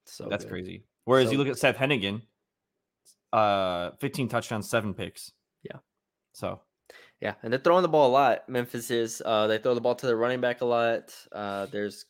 so 0.05 0.27
That's 0.29 0.45
good. 0.45 0.51
crazy. 0.51 0.85
Whereas 1.05 1.27
So 1.27 1.33
you 1.33 1.39
look 1.39 1.49
at 1.49 1.59
Seth 1.59 1.77
Henigan, 1.77 2.23
uh, 3.33 3.91
15 4.01 4.29
touchdowns, 4.29 4.69
seven 4.69 4.95
picks. 4.95 5.33
Yeah. 5.63 5.79
So 6.33 6.61
Yeah, 7.21 7.35
and 7.43 7.53
they're 7.53 7.61
throwing 7.61 7.83
the 7.83 7.89
ball 7.89 8.11
a 8.11 8.13
lot. 8.13 8.49
Memphis 8.49 8.91
is. 8.91 9.23
Uh, 9.25 9.47
they 9.47 9.59
throw 9.59 9.75
the 9.75 9.81
ball 9.81 9.95
to 9.97 10.07
the 10.07 10.15
running 10.17 10.41
back 10.41 10.61
a 10.61 10.65
lot. 10.65 11.15
Uh, 11.33 11.67
there's 11.67 12.05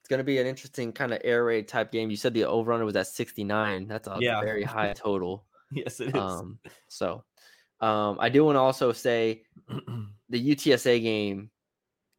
it's 0.00 0.08
going 0.08 0.18
to 0.18 0.24
be 0.24 0.38
an 0.38 0.46
interesting 0.46 0.92
kind 0.92 1.12
of 1.12 1.20
air 1.24 1.44
raid 1.44 1.68
type 1.68 1.92
game. 1.92 2.10
You 2.10 2.16
said 2.16 2.32
the 2.34 2.44
over 2.44 2.72
under 2.72 2.84
was 2.86 2.96
at 2.96 3.06
69. 3.06 3.86
That's 3.86 4.08
a 4.08 4.16
Yeah. 4.18 4.40
very 4.40 4.64
high 4.64 4.92
total. 4.94 5.44
yes, 5.70 6.00
it 6.00 6.08
is. 6.08 6.14
Um, 6.14 6.58
so 6.88 7.22
um, 7.80 8.16
I 8.20 8.28
do 8.28 8.44
want 8.44 8.56
to 8.56 8.60
also 8.60 8.92
say 8.92 9.42
the 10.28 10.54
UTSA 10.54 11.02
game 11.02 11.50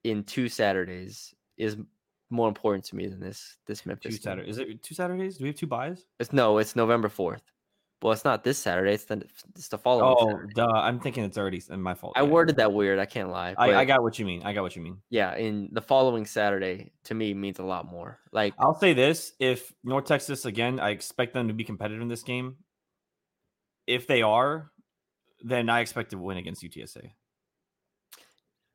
in 0.03 0.23
two 0.23 0.49
Saturdays 0.49 1.33
is 1.57 1.77
more 2.29 2.47
important 2.47 2.85
to 2.85 2.95
me 2.95 3.07
than 3.07 3.19
this 3.19 3.57
this 3.67 3.85
Memphis. 3.85 4.03
two 4.15 4.17
game. 4.17 4.21
Saturdays. 4.23 4.49
Is 4.49 4.57
it 4.59 4.83
two 4.83 4.95
Saturdays? 4.95 5.37
Do 5.37 5.43
we 5.43 5.49
have 5.49 5.57
two 5.57 5.67
buys? 5.67 6.05
It's 6.19 6.31
no, 6.33 6.57
it's 6.57 6.75
November 6.75 7.09
4th. 7.09 7.41
Well, 8.01 8.13
it's 8.13 8.25
not 8.25 8.43
this 8.43 8.57
Saturday. 8.57 8.93
It's 8.93 9.03
the 9.05 9.21
it's 9.55 9.67
the 9.67 9.77
following. 9.77 10.15
Oh, 10.17 10.31
Saturday. 10.31 10.53
duh. 10.55 10.65
I'm 10.71 10.99
thinking 10.99 11.23
it's 11.23 11.37
already 11.37 11.61
my 11.69 11.93
fault. 11.93 12.13
I 12.15 12.23
Yeah. 12.23 12.29
worded 12.29 12.55
that 12.55 12.73
weird. 12.73 12.97
I 12.97 13.05
can't 13.05 13.29
lie. 13.29 13.53
I, 13.59 13.75
I 13.75 13.85
got 13.85 14.01
what 14.01 14.17
you 14.17 14.25
mean. 14.25 14.41
I 14.41 14.53
got 14.53 14.63
what 14.63 14.75
you 14.75 14.81
mean. 14.81 14.97
yeah, 15.11 15.35
in 15.35 15.69
the 15.71 15.81
following 15.83 16.25
Saturday 16.25 16.93
to 17.03 17.13
me 17.13 17.35
means 17.35 17.59
a 17.59 17.63
lot 17.63 17.85
more. 17.85 18.17
Like 18.31 18.55
I'll 18.57 18.73
say 18.79 18.93
this: 18.93 19.33
if 19.39 19.71
North 19.83 20.05
Texas 20.05 20.45
again, 20.45 20.79
I 20.79 20.89
expect 20.89 21.35
them 21.35 21.47
to 21.49 21.53
be 21.53 21.63
competitive 21.63 22.01
in 22.01 22.07
this 22.07 22.23
game. 22.23 22.55
If 23.85 24.07
they 24.07 24.23
are, 24.23 24.71
then 25.43 25.69
I 25.69 25.79
expect 25.81 26.11
to 26.11 26.17
win 26.17 26.37
against 26.37 26.63
UTSA. 26.63 27.11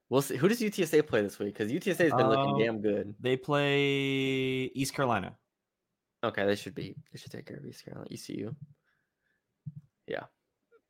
we'll 0.08 0.22
see. 0.22 0.36
Who 0.36 0.48
does 0.48 0.60
UTSA 0.60 1.06
play 1.06 1.22
this 1.22 1.38
week? 1.38 1.56
Because 1.56 1.72
UTSA 1.72 2.04
has 2.04 2.12
been 2.12 2.28
looking 2.28 2.54
Um, 2.54 2.58
damn 2.58 2.80
good. 2.80 3.14
They 3.20 3.36
play 3.36 4.70
East 4.74 4.94
Carolina. 4.94 5.36
Okay, 6.24 6.46
they 6.46 6.56
should 6.56 6.74
be. 6.74 6.96
They 7.12 7.18
should 7.18 7.32
take 7.32 7.46
care 7.46 7.58
of 7.58 7.66
East 7.66 7.84
Carolina, 7.84 8.08
ECU. 8.10 8.54
Yeah, 10.06 10.24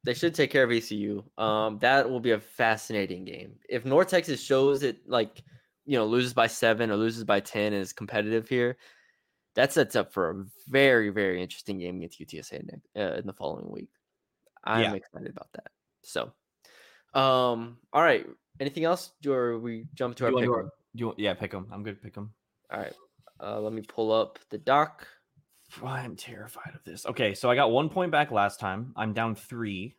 they 0.05 0.15
should 0.15 0.35
take 0.35 0.51
care 0.51 0.65
of 0.65 0.71
ECU. 0.71 1.23
Um, 1.37 1.79
that 1.81 2.09
will 2.09 2.21
be 2.21 2.33
a 2.33 2.41
fascinating 2.41 3.25
game. 3.25 3.55
If 3.69 3.85
North 3.85 4.09
Texas 4.09 4.43
shows 4.43 4.83
it, 4.83 4.99
like 5.09 5.43
you 5.85 5.97
know, 5.99 6.07
loses 6.07 6.35
by 6.35 6.47
seven 6.47 6.91
or 6.91 6.97
loses 6.97 7.25
by 7.25 7.41
ten, 7.41 7.73
and 7.73 7.83
is 7.83 7.93
competitive 7.93 8.49
here, 8.49 8.77
that 9.57 9.73
sets 9.73 9.97
up 9.97 10.13
for 10.13 10.31
a 10.31 10.45
very, 10.69 11.09
very 11.11 11.43
interesting 11.43 11.79
game 11.79 11.97
against 11.97 12.21
UTSA 12.21 12.65
next, 12.65 12.89
uh, 12.97 13.19
in 13.19 13.27
the 13.27 13.33
following 13.33 13.71
week. 13.71 13.89
I'm 14.67 14.83
Yeah. 14.83 14.95
excited 14.95 15.31
about 15.31 15.53
that. 15.53 15.71
So, 16.03 16.33
um, 17.15 17.79
all 17.93 18.03
right. 18.03 18.27
Anything 18.61 18.85
else? 18.85 19.13
Or 19.27 19.59
we 19.59 19.87
jump 19.95 20.17
to 20.17 20.21
Do 20.23 20.27
our 20.27 20.31
pick? 20.33 20.39
do 20.41 20.45
you 20.45 20.55
'em? 20.55 20.63
want- 20.65 20.73
do 20.95 21.01
you 21.01 21.07
want- 21.07 21.19
yeah, 21.19 21.35
pick 21.35 21.51
them. 21.51 21.69
I'm 21.71 21.83
good. 21.83 22.01
Pick 22.03 22.15
them. 22.15 22.35
All 22.71 22.79
right. 22.81 22.95
Uh, 23.41 23.61
let 23.61 23.73
me 23.73 23.83
pull 23.83 24.13
up 24.13 24.39
the 24.49 24.59
doc. 24.59 25.07
I'm 25.83 26.17
terrified 26.17 26.75
of 26.75 26.83
this. 26.85 27.05
Okay, 27.07 27.35
so 27.35 27.51
I 27.51 27.55
got 27.55 27.71
one 27.71 27.89
point 27.91 28.11
back 28.13 28.31
last 28.31 28.61
time. 28.61 28.93
I'm 28.97 29.13
down 29.13 29.35
three. 29.35 29.97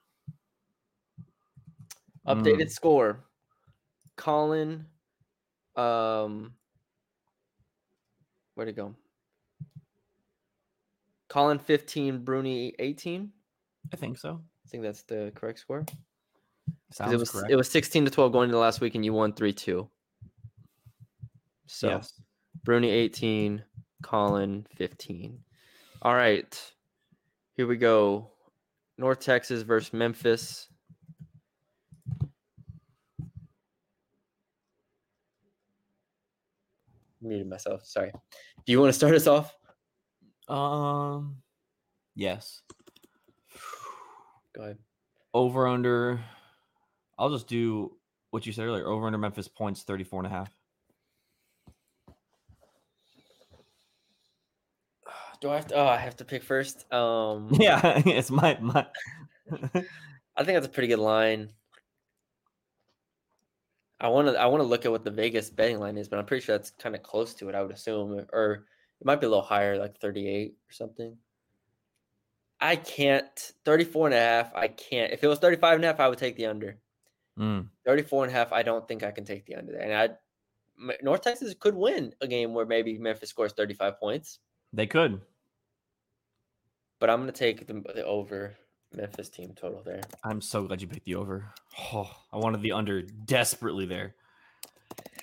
Updated 2.25 2.63
Mm. 2.67 2.71
score. 2.71 3.25
Colin. 4.15 4.89
Um. 5.75 6.57
Where'd 8.55 8.69
it 8.69 8.75
go? 8.75 8.95
Colin 11.27 11.59
15, 11.59 12.23
Bruni 12.23 12.73
18. 12.79 13.31
I 13.93 13.97
think 13.97 14.17
so. 14.17 14.43
I 14.67 14.69
think 14.69 14.83
that's 14.83 15.03
the 15.03 15.31
correct 15.33 15.59
score. 15.59 15.85
Sounds 16.91 17.13
it 17.13 17.17
was 17.17 17.31
correct. 17.31 17.49
it 17.49 17.55
was 17.55 17.69
16 17.69 18.03
to 18.03 18.11
12 18.11 18.33
going 18.33 18.49
into 18.49 18.57
last 18.57 18.81
week, 18.81 18.95
and 18.95 19.05
you 19.05 19.13
won 19.13 19.31
3 19.31 19.53
2. 19.53 19.89
So 21.67 21.87
yes. 21.87 22.19
Bruni 22.65 22.89
18, 22.89 23.63
Colin 24.03 24.67
15. 24.75 25.39
All 26.01 26.13
right. 26.13 26.73
Here 27.55 27.65
we 27.65 27.77
go. 27.77 28.31
North 28.97 29.21
Texas 29.21 29.61
versus 29.61 29.93
Memphis. 29.93 30.67
Muted 37.21 37.47
myself. 37.47 37.85
Sorry. 37.85 38.11
Do 38.65 38.71
you 38.73 38.81
want 38.81 38.89
to 38.89 38.93
start 38.93 39.15
us 39.15 39.27
off? 39.27 39.55
Um, 40.49 41.37
yes. 42.15 42.61
Go 44.57 44.63
ahead. 44.63 44.77
Over 45.35 45.67
under. 45.67 46.19
I'll 47.19 47.29
just 47.29 47.47
do 47.47 47.95
what 48.31 48.45
you 48.47 48.53
said 48.53 48.65
earlier. 48.65 48.87
Over 48.87 49.05
under 49.05 49.19
Memphis 49.19 49.47
points 49.47 49.83
34 49.83 50.21
and 50.21 50.27
a 50.27 50.29
half. 50.31 50.49
Do 55.41 55.51
I 55.51 55.55
have 55.55 55.67
to? 55.67 55.75
Oh, 55.75 55.85
I 55.85 55.97
have 55.97 56.17
to 56.17 56.25
pick 56.25 56.43
first. 56.43 56.91
Um, 56.91 57.49
Yeah, 57.59 57.79
it's 58.05 58.31
my 58.31 58.57
my. 58.59 58.87
I 59.51 60.43
think 60.43 60.55
that's 60.55 60.67
a 60.67 60.69
pretty 60.69 60.87
good 60.87 60.99
line. 60.99 61.51
I 63.99 64.09
want 64.09 64.27
to. 64.27 64.39
I 64.39 64.47
want 64.47 64.61
to 64.61 64.67
look 64.67 64.85
at 64.85 64.91
what 64.91 65.03
the 65.03 65.11
Vegas 65.11 65.51
betting 65.51 65.79
line 65.79 65.97
is, 65.97 66.07
but 66.07 66.17
I'm 66.17 66.25
pretty 66.25 66.43
sure 66.43 66.57
that's 66.57 66.71
kind 66.71 66.95
of 66.95 67.03
close 67.03 67.35
to 67.35 67.49
it. 67.49 67.55
I 67.55 67.61
would 67.61 67.71
assume, 67.71 68.25
or 68.33 68.65
it 68.99 69.05
might 69.05 69.19
be 69.19 69.27
a 69.27 69.29
little 69.29 69.43
higher, 69.43 69.77
like 69.77 69.99
38 69.99 70.51
or 70.51 70.73
something. 70.73 71.15
I 72.59 72.75
can't 72.75 73.51
34 73.65 74.07
and 74.07 74.15
a 74.15 74.19
half. 74.19 74.55
I 74.55 74.67
can't. 74.67 75.13
If 75.13 75.23
it 75.23 75.27
was 75.27 75.39
35 75.39 75.75
and 75.75 75.83
a 75.83 75.87
half, 75.87 75.99
I 75.99 76.07
would 76.07 76.17
take 76.17 76.35
the 76.35 76.47
under. 76.47 76.77
Mm, 77.37 77.67
34 77.85 78.23
and 78.25 78.33
a 78.33 78.35
half, 78.35 78.51
I 78.51 78.63
don't 78.63 78.87
think 78.87 79.03
I 79.03 79.11
can 79.11 79.23
take 79.23 79.45
the 79.45 79.55
under 79.55 79.71
there. 79.71 79.81
And 79.81 79.93
I 79.93 80.95
North 81.03 81.21
Texas 81.21 81.53
could 81.59 81.75
win 81.75 82.13
a 82.21 82.27
game 82.27 82.53
where 82.53 82.65
maybe 82.65 82.97
Memphis 82.97 83.29
scores 83.29 83.53
35 83.53 83.99
points, 83.99 84.39
they 84.73 84.87
could. 84.87 85.21
but 86.99 87.09
I'm 87.09 87.21
going 87.21 87.31
to 87.31 87.37
take 87.37 87.67
the, 87.67 87.73
the 87.73 88.05
over 88.05 88.55
Memphis 88.93 89.29
team 89.29 89.53
total 89.55 89.81
there. 89.83 90.01
I'm 90.23 90.41
so 90.41 90.63
glad 90.63 90.81
you 90.81 90.87
picked 90.87 91.05
the 91.05 91.15
over. 91.15 91.51
Oh, 91.93 92.09
I 92.33 92.37
wanted 92.37 92.61
the 92.61 92.71
under 92.71 93.01
desperately 93.03 93.85
there. 93.85 94.15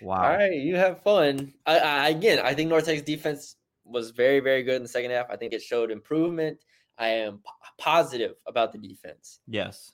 Wow. 0.00 0.22
All 0.22 0.36
right, 0.36 0.52
you 0.52 0.76
have 0.76 1.02
fun. 1.02 1.52
I, 1.66 1.78
I 1.78 2.08
again, 2.10 2.40
I 2.44 2.54
think 2.54 2.68
North 2.70 2.84
Texas 2.84 3.04
defense 3.04 3.56
was 3.84 4.10
very, 4.10 4.40
very 4.40 4.62
good 4.62 4.76
in 4.76 4.82
the 4.82 4.88
second 4.88 5.10
half. 5.10 5.26
I 5.30 5.36
think 5.36 5.52
it 5.52 5.62
showed 5.62 5.90
improvement. 5.90 6.58
I 6.98 7.09
am 7.09 7.38
p- 7.38 7.42
positive 7.78 8.35
about 8.46 8.72
the 8.72 8.78
defense, 8.78 9.40
Yes. 9.46 9.92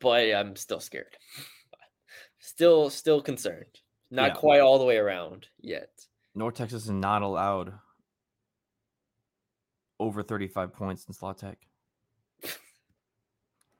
but 0.00 0.34
I'm 0.34 0.56
still 0.56 0.80
scared. 0.80 1.16
Still, 2.38 2.90
still 2.90 3.22
concerned. 3.22 3.80
Not 4.10 4.28
Yeah. 4.32 4.34
quite 4.34 4.60
all 4.60 4.78
the 4.78 4.84
way 4.84 4.98
around 4.98 5.48
yet. 5.60 5.88
North 6.34 6.54
Texas 6.56 6.84
is 6.84 6.90
not 6.90 7.22
allowed 7.22 7.72
over 9.98 10.22
35 10.22 10.74
points 10.74 11.06
in 11.08 11.14
slot 11.14 11.38
tech. 11.38 11.56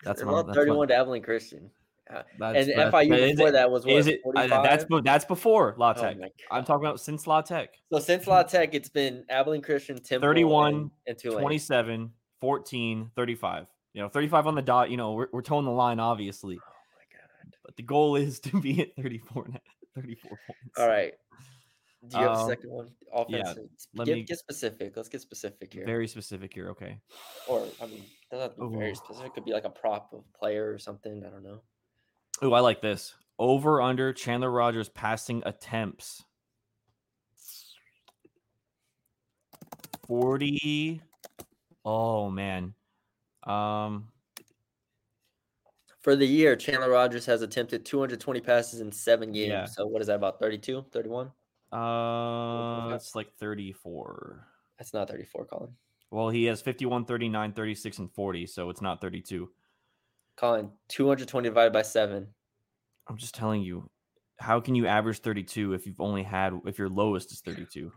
That's 0.02 0.22
my, 0.22 0.32
that's 0.42 0.48
my- 0.48 0.54
31 0.54 0.88
to 0.88 0.94
Abilene 0.96 1.22
Christian, 1.22 1.70
that's- 2.08 2.68
and 2.68 2.78
that's- 2.78 2.92
FIU 2.92 3.30
before 3.32 3.48
it- 3.48 3.52
that 3.52 3.70
was 3.70 3.84
what 3.86 3.94
Is 3.94 4.06
it? 4.06 4.20
I- 4.20 4.48
45? 4.48 4.62
that's 4.62 4.84
that's 5.04 5.24
before 5.24 5.74
La 5.78 5.94
Oh 5.96 6.00
Tech. 6.00 6.18
my 6.18 6.28
I'm 6.50 6.64
talking 6.64 6.84
about 6.86 7.00
since 7.00 7.26
La 7.26 7.40
Tech. 7.42 7.74
So 7.92 7.98
since 7.98 8.26
La 8.26 8.42
Tech, 8.42 8.74
it's 8.74 8.88
been 8.88 9.24
Abilene 9.30 9.62
Christian, 9.62 9.96
Temple, 9.96 10.26
31, 10.28 10.74
and, 10.74 10.90
and 11.06 11.18
Tulane. 11.18 11.40
27, 11.40 12.12
14, 12.40 13.10
35. 13.16 13.66
You 13.94 14.02
know, 14.02 14.08
35 14.08 14.46
on 14.48 14.54
the 14.54 14.62
dot. 14.62 14.90
You 14.90 14.96
know, 14.96 15.12
we're, 15.12 15.28
we're 15.32 15.42
towing 15.42 15.64
the 15.64 15.70
line, 15.70 16.00
obviously. 16.00 16.56
Oh 16.60 16.72
my 16.96 17.18
god! 17.18 17.54
But 17.64 17.76
the 17.76 17.82
goal 17.84 18.16
is 18.16 18.40
to 18.40 18.60
be 18.60 18.80
at 18.82 18.94
34, 18.96 19.44
and 19.46 19.60
34 19.94 20.30
points. 20.46 20.78
All 20.78 20.88
right. 20.88 21.12
Do 22.08 22.18
you 22.18 22.24
have 22.24 22.36
a 22.36 22.40
Um, 22.40 22.48
second 22.50 22.70
one? 22.70 22.90
yeah, 23.30 23.40
Offense. 23.40 23.88
let 23.94 24.04
get, 24.06 24.14
me- 24.16 24.22
get 24.24 24.38
specific. 24.38 24.94
Let's 24.94 25.08
get 25.08 25.22
specific 25.22 25.72
here. 25.72 25.86
Very 25.86 26.06
specific 26.06 26.52
here. 26.52 26.68
Okay. 26.70 26.98
or 27.48 27.66
I 27.80 27.86
mean, 27.86 28.04
doesn't 28.30 28.42
have 28.50 28.56
to 28.56 28.68
be 28.68 28.76
very 28.76 28.94
specific. 28.94 29.28
It 29.28 29.34
could 29.34 29.44
be 29.46 29.52
like 29.52 29.64
a 29.64 29.70
prop 29.70 30.12
of 30.12 30.22
player 30.34 30.70
or 30.70 30.76
something. 30.78 31.24
I 31.24 31.30
don't 31.30 31.42
know. 31.42 31.62
Oh, 32.42 32.52
I 32.52 32.60
like 32.60 32.80
this. 32.80 33.14
Over 33.38 33.80
under 33.82 34.12
Chandler 34.12 34.50
Rogers 34.50 34.88
passing 34.88 35.42
attempts. 35.46 36.24
40. 40.06 41.00
Oh 41.84 42.30
man. 42.30 42.74
Um 43.44 44.08
For 46.00 46.16
the 46.16 46.26
year, 46.26 46.56
Chandler 46.56 46.90
Rogers 46.90 47.26
has 47.26 47.42
attempted 47.42 47.84
220 47.84 48.40
passes 48.40 48.80
in 48.80 48.92
seven 48.92 49.32
games. 49.32 49.48
Yeah. 49.48 49.64
So 49.64 49.86
what 49.86 50.00
is 50.02 50.08
that 50.08 50.16
about 50.16 50.38
32, 50.40 50.84
31? 50.92 51.30
uh 51.72 52.88
that's 52.88 53.16
like 53.16 53.32
34. 53.40 54.46
That's 54.78 54.92
not 54.92 55.08
34, 55.08 55.46
Colin. 55.46 55.72
Well, 56.10 56.28
he 56.28 56.44
has 56.44 56.60
51, 56.60 57.06
39, 57.06 57.52
36 57.52 57.98
and 57.98 58.12
40, 58.12 58.46
so 58.46 58.70
it's 58.70 58.80
not 58.80 59.00
32. 59.00 59.50
Colin, 60.36 60.70
220 60.88 61.48
divided 61.48 61.72
by 61.72 61.82
seven. 61.82 62.28
I'm 63.08 63.16
just 63.16 63.34
telling 63.34 63.62
you. 63.62 63.88
How 64.40 64.58
can 64.60 64.74
you 64.74 64.86
average 64.88 65.20
32 65.20 65.74
if 65.74 65.86
you've 65.86 66.00
only 66.00 66.24
had 66.24 66.52
if 66.66 66.76
your 66.76 66.88
lowest 66.88 67.30
is 67.30 67.40
32? 67.40 67.92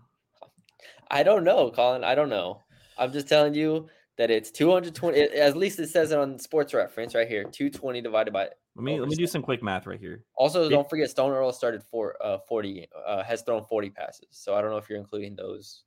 I 1.09 1.23
don't 1.23 1.43
know, 1.43 1.71
Colin. 1.71 2.03
I 2.03 2.13
don't 2.13 2.29
know. 2.29 2.61
I'm 2.97 3.11
just 3.11 3.27
telling 3.27 3.55
you 3.55 3.87
that 4.17 4.29
it's 4.29 4.51
220. 4.51 5.17
it- 5.17 5.33
At 5.33 5.57
least 5.57 5.79
it 5.79 5.89
says 5.89 6.11
it 6.11 6.19
on 6.19 6.37
Sports 6.37 6.73
Reference 6.75 7.15
right 7.15 7.27
here. 7.27 7.43
220 7.43 8.01
divided 8.01 8.33
by. 8.33 8.49
Let 8.75 8.83
me 8.83 8.99
let 8.99 9.09
me 9.09 9.15
do 9.15 9.25
some 9.25 9.41
quick 9.41 9.63
math 9.63 9.87
right 9.87 9.99
here. 9.99 10.23
Also, 10.35 10.69
don't 10.69 10.87
forget 10.87 11.09
Stone 11.09 11.31
Earle 11.31 11.51
started 11.51 11.81
for 11.83 12.15
uh 12.23 12.37
40. 12.47 12.87
Uh, 13.07 13.23
has 13.23 13.41
thrown 13.41 13.63
40 13.65 13.89
passes. 13.89 14.27
So 14.29 14.53
I 14.53 14.61
don't 14.61 14.69
know 14.69 14.77
if 14.77 14.87
you're 14.87 14.99
including 14.99 15.35
those. 15.35 15.83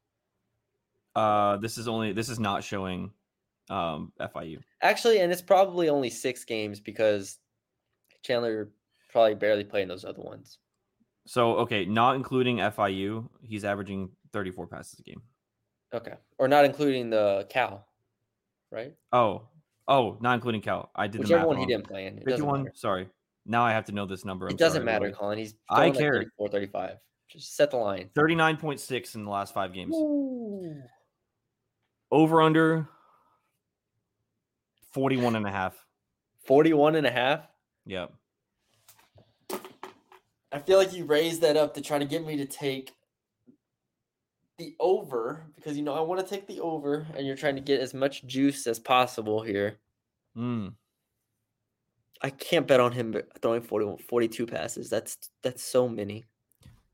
Uh 1.14 1.58
this 1.58 1.78
is 1.78 1.86
only 1.86 2.12
this 2.12 2.28
is 2.28 2.40
not 2.40 2.64
showing 2.64 3.12
um 3.70 4.12
FIU. 4.20 4.58
Actually, 4.82 5.20
and 5.20 5.32
it's 5.32 5.42
probably 5.42 5.88
only 5.88 6.10
six 6.10 6.44
games 6.44 6.80
because 6.80 7.38
Chandler 8.22 8.70
probably 9.10 9.34
barely 9.34 9.64
played 9.64 9.82
in 9.82 9.88
those 9.88 10.04
other 10.04 10.22
ones. 10.22 10.58
So 11.26 11.56
okay, 11.58 11.84
not 11.84 12.16
including 12.16 12.58
FIU, 12.58 13.28
he's 13.42 13.64
averaging 13.64 14.10
34 14.32 14.66
passes 14.66 14.98
a 14.98 15.02
game. 15.02 15.22
Okay, 15.94 16.14
or 16.38 16.48
not 16.48 16.64
including 16.64 17.10
the 17.10 17.46
Cal, 17.48 17.86
right? 18.70 18.94
Oh, 19.12 19.42
oh, 19.88 20.16
not 20.20 20.34
including 20.34 20.60
Cal. 20.60 20.90
I 20.94 21.06
did 21.06 21.14
the 21.14 21.18
Whichever 21.24 21.40
math 21.40 21.46
one 21.48 21.56
he 21.56 21.60
wrong. 21.62 21.68
didn't 21.68 21.86
play 21.88 22.06
in. 22.06 22.18
It 22.18 22.24
51. 22.24 22.70
Sorry. 22.74 23.08
Now 23.46 23.64
I 23.64 23.72
have 23.72 23.84
to 23.86 23.92
know 23.92 24.06
this 24.06 24.24
number. 24.24 24.46
I'm 24.46 24.52
It 24.52 24.58
doesn't 24.58 24.78
sorry, 24.80 24.84
matter, 24.84 25.06
everybody. 25.06 25.18
Colin. 25.18 25.38
He's 25.38 25.54
I 25.68 25.76
throwing 25.76 25.92
like 25.94 25.98
care. 26.00 26.12
34, 26.12 26.48
35. 26.48 26.96
Just 27.28 27.56
set 27.56 27.70
the 27.70 27.76
line. 27.78 28.10
39.6 28.14 29.14
in 29.14 29.24
the 29.24 29.30
last 29.30 29.54
five 29.54 29.72
games. 29.72 29.94
Over 32.10 32.42
under 32.42 32.88
41 34.92 35.36
and 35.36 35.46
a 35.46 35.50
half. 35.50 35.74
41 36.46 36.96
and 36.96 37.06
a 37.06 37.10
half. 37.10 37.46
Yep. 37.86 38.12
I 40.52 40.58
feel 40.58 40.78
like 40.78 40.92
you 40.92 41.04
raised 41.04 41.42
that 41.42 41.56
up 41.56 41.74
to 41.74 41.80
try 41.80 41.98
to 41.98 42.04
get 42.04 42.26
me 42.26 42.36
to 42.36 42.46
take 42.46 42.92
the 44.58 44.74
over 44.78 45.46
because 45.56 45.76
you 45.76 45.82
know 45.82 45.94
I 45.94 46.00
want 46.00 46.20
to 46.20 46.26
take 46.26 46.46
the 46.46 46.60
over 46.60 47.06
and 47.16 47.26
you're 47.26 47.36
trying 47.36 47.54
to 47.54 47.62
get 47.62 47.80
as 47.80 47.94
much 47.94 48.26
juice 48.26 48.66
as 48.66 48.78
possible 48.78 49.42
here. 49.42 49.78
Mm. 50.36 50.74
I 52.22 52.30
can't 52.30 52.66
bet 52.66 52.80
on 52.80 52.92
him 52.92 53.16
throwing 53.40 53.62
41, 53.62 53.98
42 53.98 54.46
passes. 54.46 54.90
That's 54.90 55.16
that's 55.42 55.62
so 55.62 55.88
many. 55.88 56.24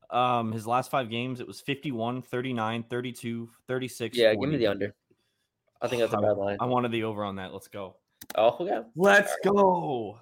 Um, 0.09 0.53
his 0.53 0.65
last 0.65 0.89
five 0.89 1.09
games, 1.09 1.41
it 1.41 1.47
was 1.47 1.59
51, 1.59 2.21
39, 2.21 2.83
32, 2.89 3.49
36. 3.67 4.17
Yeah, 4.17 4.33
give 4.35 4.49
me 4.49 4.55
the 4.55 4.67
under. 4.67 4.95
I 5.81 5.87
think 5.87 6.01
that's 6.01 6.13
a 6.13 6.17
bad 6.17 6.37
line. 6.37 6.57
I 6.59 6.65
wanted 6.65 6.91
the 6.91 7.03
over 7.03 7.23
on 7.23 7.35
that. 7.35 7.53
Let's 7.53 7.67
go. 7.67 7.97
Oh, 8.35 8.57
okay. 8.59 8.81
Let's 8.95 9.35
go. 9.43 10.19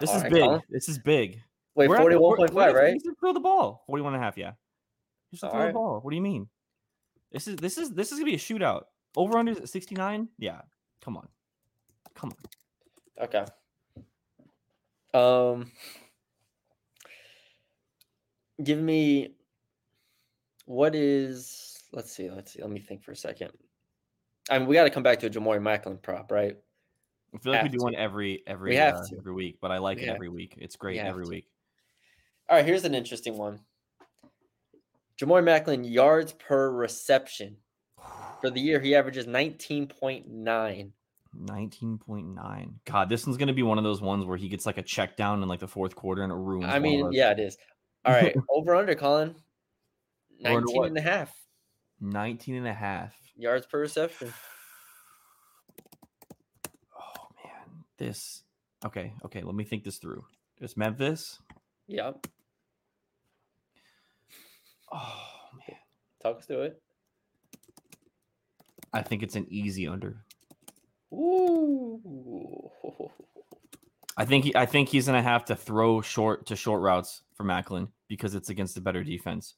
This 0.00 0.10
All 0.10 0.16
is 0.16 0.22
right, 0.24 0.32
big. 0.32 0.42
Colin. 0.42 0.62
This 0.70 0.88
is 0.88 0.98
big. 0.98 1.40
Wait, 1.74 1.88
We're 1.88 1.96
at 1.96 2.10
the- 2.10 2.20
we're- 2.20 2.48
41.5, 2.48 2.52
we're 2.54 2.80
right? 2.82 2.92
He 2.94 3.00
said 3.00 3.18
throw 3.18 3.32
the 3.32 3.40
ball. 3.40 3.82
41 3.86 4.14
and 4.14 4.22
a 4.22 4.24
half, 4.24 4.36
yeah. 4.36 4.52
He 5.30 5.36
said 5.36 5.46
All 5.48 5.52
throw 5.52 5.66
the 5.66 5.72
ball. 5.72 6.00
What 6.00 6.10
do 6.10 6.16
you 6.16 6.22
mean? 6.22 6.48
This 7.32 7.48
is 7.48 7.56
this 7.56 7.78
is 7.78 7.90
this 7.92 8.12
is 8.12 8.18
gonna 8.18 8.30
be 8.30 8.34
a 8.36 8.38
shootout. 8.38 8.84
Over 9.16 9.38
under 9.38 9.66
69? 9.66 10.28
Yeah. 10.38 10.60
Come 11.00 11.16
on. 11.16 11.28
Come 12.14 12.32
on. 13.18 13.24
Okay. 13.24 13.44
Um 15.14 15.70
give 18.62 18.78
me 18.78 19.34
what 20.66 20.94
is 20.94 21.82
let's 21.92 22.12
see, 22.12 22.30
let's 22.30 22.52
see. 22.52 22.62
Let 22.62 22.70
me 22.70 22.80
think 22.80 23.02
for 23.02 23.12
a 23.12 23.16
second. 23.16 23.50
I 24.50 24.58
mean, 24.58 24.68
we 24.68 24.74
got 24.74 24.84
to 24.84 24.90
come 24.90 25.02
back 25.02 25.20
to 25.20 25.26
a 25.26 25.30
Jamori 25.30 25.62
Macklin 25.62 25.98
prop, 25.98 26.30
right? 26.30 26.56
I 27.34 27.38
feel 27.38 27.52
like 27.52 27.62
we 27.64 27.68
do 27.68 27.78
to. 27.78 27.84
one 27.84 27.94
every 27.94 28.42
every 28.46 28.76
have 28.76 28.96
uh, 28.96 29.06
to. 29.08 29.16
every 29.16 29.32
week, 29.32 29.58
but 29.60 29.72
I 29.72 29.78
like 29.78 29.98
We 29.98 30.04
it 30.04 30.08
have 30.08 30.16
every 30.16 30.28
week. 30.28 30.54
It's 30.58 30.76
great 30.76 30.98
have 30.98 31.06
every 31.06 31.24
to. 31.24 31.30
week. 31.30 31.48
All 32.48 32.56
right, 32.56 32.64
here's 32.64 32.84
an 32.84 32.94
interesting 32.94 33.36
one. 33.36 33.60
Jamori 35.20 35.42
Macklin 35.42 35.84
yards 35.84 36.32
per 36.32 36.70
reception. 36.70 37.56
For 38.40 38.50
the 38.50 38.60
year, 38.60 38.78
he 38.78 38.94
averages 38.94 39.26
19.9. 39.26 40.90
19.9. 41.36 42.72
God, 42.84 43.08
this 43.08 43.26
one's 43.26 43.38
gonna 43.38 43.54
be 43.54 43.62
one 43.62 43.78
of 43.78 43.84
those 43.84 44.02
ones 44.02 44.24
where 44.26 44.36
he 44.36 44.48
gets 44.48 44.66
like 44.66 44.78
a 44.78 44.82
check 44.82 45.16
down 45.16 45.42
in 45.42 45.48
like 45.48 45.60
the 45.60 45.68
fourth 45.68 45.96
quarter 45.96 46.22
and 46.22 46.30
it 46.30 46.36
ruins. 46.36 46.66
I 46.68 46.78
mean, 46.78 47.10
yeah, 47.12 47.30
it 47.30 47.40
is. 47.40 47.56
All 48.04 48.12
right, 48.12 48.36
over 48.50 48.76
under, 48.76 48.94
Colin. 48.94 49.34
Over 50.44 50.60
19 50.60 50.76
what? 50.76 50.88
and 50.88 50.98
a 50.98 51.00
half 51.00 51.34
19 52.04 52.56
and 52.56 52.66
a 52.68 52.72
half. 52.74 53.14
yards 53.36 53.66
per 53.66 53.80
reception. 53.80 54.32
Oh 56.96 57.26
man, 57.44 57.84
this. 57.98 58.42
Okay, 58.84 59.12
okay. 59.24 59.42
Let 59.42 59.54
me 59.54 59.64
think 59.64 59.84
this 59.84 59.96
through. 59.98 60.24
It's 60.60 60.76
Memphis. 60.76 61.38
Yep. 61.88 62.26
Oh 64.92 65.30
man, 65.56 65.76
Talk 66.22 66.38
us 66.38 66.46
through 66.46 66.62
it. 66.62 66.82
I 68.92 69.02
think 69.02 69.22
it's 69.22 69.36
an 69.36 69.46
easy 69.48 69.88
under. 69.88 70.24
Ooh. 71.12 72.00
I 74.16 74.24
think 74.24 74.44
he, 74.44 74.54
I 74.54 74.66
think 74.66 74.88
he's 74.88 75.06
gonna 75.06 75.22
have 75.22 75.44
to 75.46 75.56
throw 75.56 76.00
short 76.00 76.46
to 76.46 76.56
short 76.56 76.80
routes 76.82 77.22
for 77.34 77.42
Macklin 77.44 77.88
because 78.08 78.34
it's 78.34 78.48
against 78.50 78.76
a 78.76 78.80
better 78.80 79.02
defense. 79.02 79.54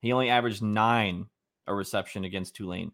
He 0.00 0.12
only 0.12 0.30
averaged 0.30 0.62
nine 0.62 1.26
a 1.68 1.74
reception 1.74 2.24
against 2.24 2.56
Tulane 2.56 2.92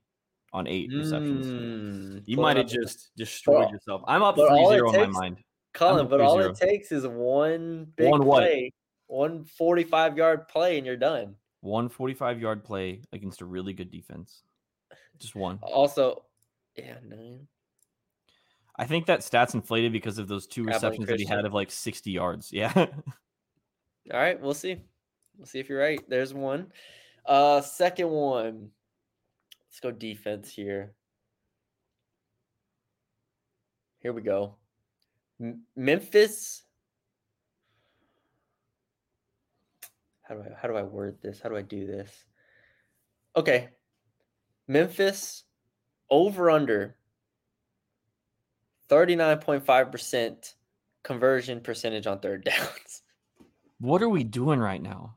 on 0.53 0.67
eight 0.67 0.91
receptions. 0.93 1.47
Mm, 1.47 2.23
You 2.27 2.37
might 2.37 2.57
have 2.57 2.69
just 2.69 3.11
destroyed 3.17 3.71
yourself. 3.71 4.03
I'm 4.07 4.23
up 4.23 4.37
but 4.37 4.51
all 4.51 4.71
it 4.71 4.81
3-0 4.81 4.95
in 4.95 5.13
my 5.13 5.21
mind. 5.21 5.39
Colin, 5.73 6.07
but 6.07 6.21
all 6.21 6.39
it 6.41 6.55
takes 6.57 6.93
is 6.93 7.07
one 7.07 7.89
big 7.97 8.11
One 8.11 8.23
play, 8.23 8.73
one 9.09 9.45
45 9.45 10.17
yard 10.17 10.47
play, 10.49 10.77
and 10.79 10.87
you're 10.87 10.97
done. 10.97 11.35
One 11.61 11.89
45 11.89 12.41
yard 12.41 12.63
play 12.65 13.01
against 13.13 13.41
a 13.41 13.45
really 13.45 13.73
good 13.73 13.91
defense. 13.91 14.43
Just 15.19 15.35
one. 15.35 15.59
Also, 15.63 16.25
yeah, 16.77 16.97
nine. 17.05 17.49
I 18.77 18.85
think 18.87 19.07
that 19.07 19.23
stat's 19.23 19.55
inflated 19.55 19.93
because 19.93 20.19
of 20.19 20.29
those 20.29 20.47
two 20.47 20.65
receptions 20.65 21.07
that 21.07 21.19
he 21.19 21.25
had 21.25 21.45
of 21.45 21.55
like 21.55 21.71
60 21.71 22.11
yards. 22.11 22.53
Yeah. 22.53 22.73
All 24.13 24.21
right, 24.21 24.41
we'll 24.41 24.55
see. 24.55 24.77
We'll 25.39 25.47
see 25.47 25.59
if 25.61 25.69
you're 25.69 25.81
right. 25.81 26.01
There's 26.09 26.35
one. 26.35 26.73
Uh, 27.27 27.61
second 27.61 28.11
one. 28.11 28.71
Let's 29.67 29.81
go 29.81 29.91
defense 29.91 30.51
here. 30.53 30.95
Here 34.01 34.13
we 34.13 34.23
go. 34.23 34.57
M- 35.41 35.63
Memphis. 35.75 36.63
How 40.23 40.35
do 40.35 40.43
I 40.43 40.55
how 40.61 40.69
do 40.69 40.77
I 40.77 40.83
word 40.83 41.19
this? 41.23 41.41
How 41.41 41.49
do 41.49 41.57
I 41.57 41.63
do 41.63 41.87
this? 41.87 42.11
Okay. 43.37 43.69
Memphis 44.69 45.45
over 46.11 46.51
under 46.51 46.97
39.5% 48.89 50.55
conversion 51.03 51.61
percentage 51.61 52.07
on 52.07 52.21
third 52.21 52.45
downs. 52.45 53.03
what 53.81 54.03
are 54.03 54.09
we 54.09 54.25
doing 54.25 54.61
right 54.61 54.83
now? 54.83 55.17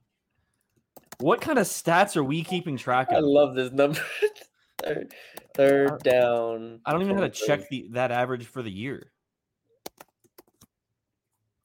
What 1.19 1.41
kind 1.41 1.58
of 1.58 1.65
stats 1.65 2.15
are 2.15 2.23
we 2.23 2.43
keeping 2.43 2.77
track 2.77 3.10
of? 3.10 3.17
I 3.17 3.19
love 3.21 3.56
this 3.56 3.71
number. 3.71 3.99
third, 4.84 5.13
third 5.56 6.03
down. 6.03 6.80
I 6.86 6.91
don't 6.91 7.01
even 7.01 7.15
know 7.15 7.21
how 7.23 7.27
to 7.27 7.34
check 7.34 7.67
the 7.69 7.88
that 7.91 8.12
average 8.12 8.45
for 8.45 8.62
the 8.62 8.69
year. 8.69 9.12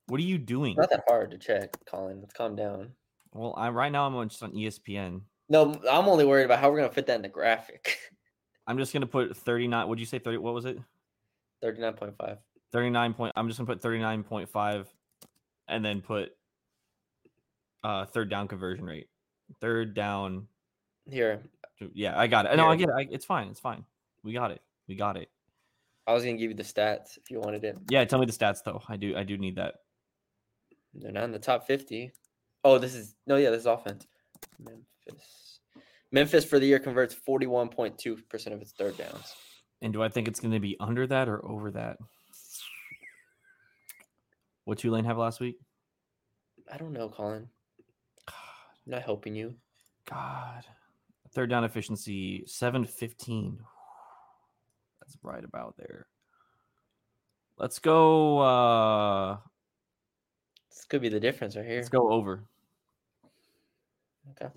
What 0.07 0.19
are 0.21 0.25
you 0.25 0.39
doing? 0.39 0.73
It's 0.73 0.79
not 0.79 0.91
that 0.91 1.05
hard 1.07 1.31
to 1.31 1.39
check, 1.39 1.77
Colin. 1.87 2.21
Let's 2.21 2.33
calm 2.33 2.57
down. 2.57 2.93
Well, 3.35 3.55
I 3.57 3.69
right 3.69 3.93
now 3.93 4.07
I'm 4.07 4.29
just 4.29 4.43
on 4.43 4.53
ESPN. 4.53 5.23
No, 5.49 5.79
I'm 5.91 6.09
only 6.09 6.25
worried 6.25 6.45
about 6.45 6.59
how 6.59 6.71
we're 6.71 6.79
gonna 6.79 6.93
fit 6.93 7.07
that 7.07 7.17
in 7.17 7.23
the 7.23 7.29
graphic. 7.29 7.99
I'm 8.67 8.79
just 8.79 8.93
gonna 8.93 9.07
put 9.07 9.37
39. 9.37 9.89
Would 9.89 9.99
you 9.99 10.07
say 10.07 10.19
30? 10.19 10.39
What 10.39 10.55
was 10.55 10.65
it? 10.65 10.79
Thirty-nine 11.61 11.95
point 11.95 12.17
five. 12.17 12.39
39 12.73 13.15
point. 13.15 13.33
I'm 13.37 13.49
just 13.49 13.59
gonna 13.59 13.67
put 13.67 13.83
39.5, 13.83 14.87
and 15.69 15.85
then 15.85 16.01
put 16.01 16.31
uh 17.85 18.07
third 18.07 18.31
down 18.31 18.49
conversion 18.49 18.85
rate. 18.85 19.09
Third 19.61 19.95
down. 19.95 20.47
Here, 21.11 21.43
Yeah, 21.95 22.19
I 22.19 22.27
got 22.27 22.47
it. 22.47 22.57
No, 22.57 22.69
I 22.69 22.77
get 22.77 22.89
it. 22.89 22.95
I, 22.97 23.09
it's 23.11 23.25
fine. 23.25 23.49
It's 23.49 23.61
fine. 23.61 23.85
We 24.23 24.33
got 24.33 24.51
it. 24.51 24.63
We 24.89 24.95
got 24.95 25.17
it. 25.17 25.29
I 26.07 26.13
was 26.13 26.25
gonna 26.25 26.37
give 26.37 26.51
you 26.51 26.57
the 26.57 26.63
stats 26.63 27.17
if 27.17 27.31
you 27.31 27.41
wanted 27.41 27.65
it. 27.65 27.77
Yeah, 27.91 28.05
tell 28.05 28.19
me 28.19 28.27
the 28.27 28.33
stats 28.33 28.63
though. 28.65 28.83
I 28.89 28.97
do. 28.97 29.17
I 29.17 29.23
do 29.23 29.37
need 29.39 29.57
that. 29.57 29.75
They're 30.95 31.13
not 31.13 31.25
in 31.25 31.33
the 31.33 31.39
top 31.39 31.67
fifty. 31.67 32.13
Oh, 32.65 32.79
this 32.79 32.95
is 32.95 33.15
no, 33.27 33.37
yeah, 33.37 33.51
this 33.51 33.61
is 33.61 33.67
offense. 33.67 34.07
Memphis. 34.59 35.61
Memphis 36.11 36.45
for 36.45 36.59
the 36.59 36.67
year 36.67 36.79
converts 36.79 37.15
forty-one 37.15 37.69
point 37.69 37.99
two 37.99 38.17
percent 38.29 38.55
of 38.55 38.63
its 38.63 38.73
third 38.73 38.97
downs. 38.97 39.35
And 39.81 39.93
do 39.93 40.03
I 40.03 40.09
think 40.09 40.29
it's 40.29 40.39
going 40.39 40.53
to 40.53 40.61
be 40.61 40.77
under 40.79 41.09
that 41.09 41.29
or 41.29 41.45
over 41.45 41.73
that? 41.73 41.99
What 44.65 44.79
Tulane 44.79 45.05
have 45.05 45.19
last 45.19 45.41
week? 45.41 45.59
I 46.73 46.77
don't 46.77 46.93
know, 46.93 47.09
Colin. 47.09 47.49
I'm 48.87 48.93
not 48.93 49.03
helping 49.03 49.35
you. 49.35 49.55
God, 50.09 50.65
third 51.33 51.51
down 51.51 51.65
efficiency 51.65 52.45
seven 52.47 52.85
fifteen. 52.85 53.59
That's 55.01 55.17
right 55.23 55.45
about 55.45 55.77
there. 55.77 56.07
Let's 57.59 57.79
go. 57.79 58.39
uh 58.39 59.37
This 60.71 60.85
could 60.85 61.03
be 61.03 61.09
the 61.09 61.21
difference 61.21 61.57
right 61.57 61.65
here. 61.67 61.77
Let's 61.77 61.89
go 61.89 62.11
over. 62.11 62.43
Okay. 64.31 64.53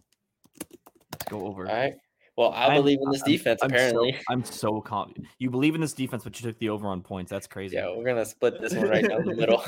Let's 1.11 1.25
go 1.29 1.45
over. 1.45 1.67
All 1.67 1.73
right. 1.75 1.93
Well, 2.37 2.51
I 2.51 2.65
I'm- 2.67 2.75
believe 2.75 2.99
in 3.01 3.09
this 3.11 3.21
I'm- 3.21 3.31
defense. 3.31 3.59
I'm 3.61 3.69
so- 3.69 3.75
apparently. 3.75 4.17
I'm 4.29 4.43
so 4.43 4.81
confident. 4.81 5.27
You 5.37 5.49
believe 5.51 5.75
in 5.75 5.81
this 5.81 5.93
defense, 5.93 6.23
but 6.23 6.39
you 6.41 6.49
took 6.49 6.57
the 6.59 6.69
over 6.69 6.87
on 6.87 7.01
points. 7.01 7.29
That's 7.29 7.47
crazy. 7.47 7.75
Yeah, 7.75 7.95
we're 7.95 8.03
gonna 8.05 8.25
split 8.25 8.59
this 8.59 8.73
one 8.73 8.89
right 8.89 9.07
down 9.07 9.23
the 9.25 9.35
middle. 9.35 9.63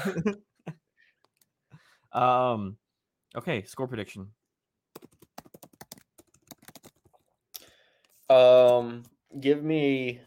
um. 2.20 2.78
Okay, 3.36 3.64
score 3.66 3.88
prediction. 3.88 4.28
Um, 8.30 9.04
give 9.40 9.64
me 9.64 10.20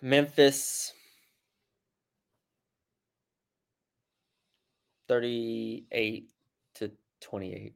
Memphis 0.00 0.92
thirty-eight 5.08 6.30
to 6.74 6.90
twenty-eight. 7.20 7.74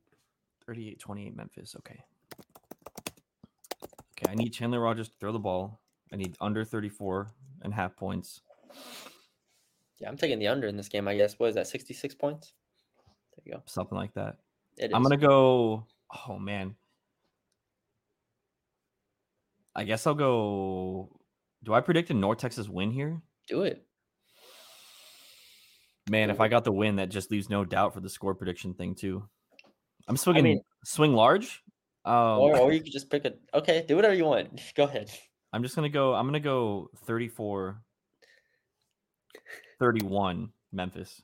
38-28 0.68 1.34
Memphis. 1.34 1.74
Okay. 1.78 1.98
Okay, 4.12 4.30
I 4.30 4.34
need 4.36 4.52
Chandler 4.52 4.78
Rogers 4.78 5.08
to 5.08 5.16
throw 5.18 5.32
the 5.32 5.38
ball. 5.38 5.80
I 6.12 6.16
need 6.16 6.36
under 6.40 6.64
34 6.64 7.28
and 7.62 7.74
half 7.74 7.96
points. 7.96 8.42
Yeah, 9.98 10.08
I'm 10.08 10.16
taking 10.16 10.38
the 10.38 10.48
under 10.48 10.68
in 10.68 10.76
this 10.76 10.88
game. 10.88 11.08
I 11.08 11.16
guess. 11.16 11.38
What 11.38 11.48
is 11.48 11.54
that? 11.56 11.66
Sixty-six 11.66 12.14
points. 12.14 12.52
There 13.36 13.42
you 13.44 13.52
go. 13.52 13.62
Something 13.66 13.98
like 13.98 14.14
that. 14.14 14.36
I'm 14.94 15.02
gonna 15.02 15.16
go. 15.16 15.84
Oh 16.26 16.38
man. 16.38 16.74
I 19.74 19.85
guess 19.85 20.06
I'll 20.06 20.14
go. 20.14 21.09
Do 21.62 21.74
I 21.74 21.80
predict 21.80 22.11
a 22.11 22.14
North 22.14 22.38
Texas 22.38 22.68
win 22.68 22.90
here? 22.90 23.20
do 23.48 23.62
it. 23.62 23.85
Man, 26.09 26.30
if 26.30 26.40
I 26.40 26.46
got 26.48 26.64
the 26.64 26.72
win, 26.72 26.96
that 26.96 27.09
just 27.09 27.30
leaves 27.30 27.50
no 27.50 27.64
doubt 27.64 27.94
for 27.94 28.00
the 28.00 28.09
score 28.09 28.35
prediction 28.35 28.74
thing 28.74 28.94
too. 28.94 29.28
I'm 30.09 30.16
swinging 30.16 30.44
mean- 30.44 30.62
swing 30.85 31.14
large. 31.14 31.62
Um, 32.04 32.14
or, 32.14 32.56
or 32.56 32.72
you 32.72 32.80
could 32.83 32.92
just 32.92 33.11
pick 33.11 33.24
a. 33.24 33.35
Okay, 33.54 33.85
do 33.87 33.96
whatever 33.96 34.14
you 34.14 34.24
want. 34.24 34.61
Go 34.74 34.85
ahead. 34.85 35.11
I'm 35.52 35.62
just 35.62 35.74
gonna 35.74 35.88
go. 35.88 36.14
I'm 36.14 36.26
gonna 36.26 36.40
go 36.40 36.90
34, 37.06 37.83
31 39.80 40.50
Memphis. 40.72 41.20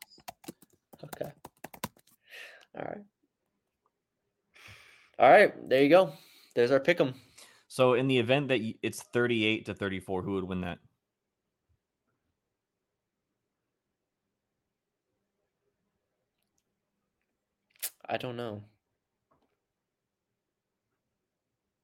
Okay. 1.05 1.31
All 2.77 2.85
right. 2.85 2.99
All 5.19 5.31
right. 5.31 5.69
There 5.69 5.83
you 5.83 5.89
go. 5.89 6.13
There's 6.55 6.73
our 6.73 6.81
pick 6.81 7.01
'em. 7.01 7.15
So 7.77 7.93
in 7.93 8.09
the 8.09 8.19
event 8.19 8.49
that 8.49 8.61
it's 8.83 9.03
38 9.03 9.67
to 9.67 9.75
34, 9.75 10.23
who 10.23 10.33
would 10.37 10.45
win 10.45 10.63
that? 10.63 10.79
I 18.09 18.17
don't 18.17 18.39
know. 18.39 18.63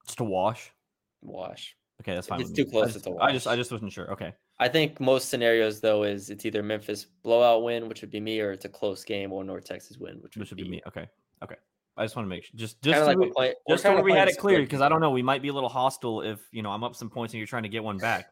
Just 0.07 0.21
a 0.21 0.25
wash. 0.25 0.73
Wash. 1.21 1.77
Okay, 2.01 2.15
that's 2.15 2.27
fine. 2.27 2.41
it's 2.41 2.53
too 2.53 2.65
me. 2.65 2.71
close, 2.71 2.85
I 2.85 2.93
just, 2.93 3.07
it's 3.07 3.17
I 3.21 3.33
just, 3.33 3.47
I 3.49 3.57
just 3.57 3.71
wasn't 3.71 3.93
sure. 3.93 4.11
Okay. 4.13 4.33
I 4.61 4.69
think 4.69 4.99
most 4.99 5.29
scenarios 5.29 5.83
though 5.83 6.05
is 6.05 6.31
it's 6.31 6.47
either 6.47 6.63
Memphis 6.63 7.05
blowout 7.23 7.65
win, 7.65 7.87
which 7.87 8.01
would 8.01 8.11
be 8.11 8.19
me, 8.19 8.41
or 8.41 8.53
it's 8.53 8.65
a 8.65 8.71
close 8.71 9.05
game, 9.05 9.31
or 9.31 9.45
North 9.45 9.67
Texas 9.67 9.99
win, 9.99 10.23
which 10.23 10.37
would, 10.37 10.41
Which 10.41 10.51
would 10.53 10.57
be 10.57 10.63
be 10.63 10.71
me. 10.71 10.83
Okay. 10.87 11.07
Okay. 11.43 11.57
I 11.97 12.05
just 12.05 12.17
want 12.17 12.27
to 12.27 12.31
make 12.31 12.45
sure. 12.45 12.53
Just, 12.55 12.81
just, 12.83 12.99
so 12.99 13.07
like 13.07 13.19
we, 13.19 13.27
we're 13.27 13.33
playing, 13.33 13.55
we're 13.69 13.75
just 13.75 13.83
so 13.83 14.01
we 14.01 14.13
had 14.13 14.29
it 14.29 14.39
clear, 14.39 14.61
because 14.61 14.81
I 14.81 14.89
don't 14.89 15.01
know, 15.01 15.11
we 15.11 15.23
might 15.23 15.43
be 15.43 15.49
a 15.49 15.53
little 15.53 15.69
hostile 15.69 16.23
if 16.23 16.41
you 16.51 16.63
know 16.63 16.71
I'm 16.71 16.85
up 16.85 16.97
some 16.97 17.11
points 17.11 17.35
and 17.35 17.39
you're 17.39 17.47
trying 17.47 17.65
to 17.65 17.69
get 17.69 17.85
one 17.85 17.99
back. 17.99 18.27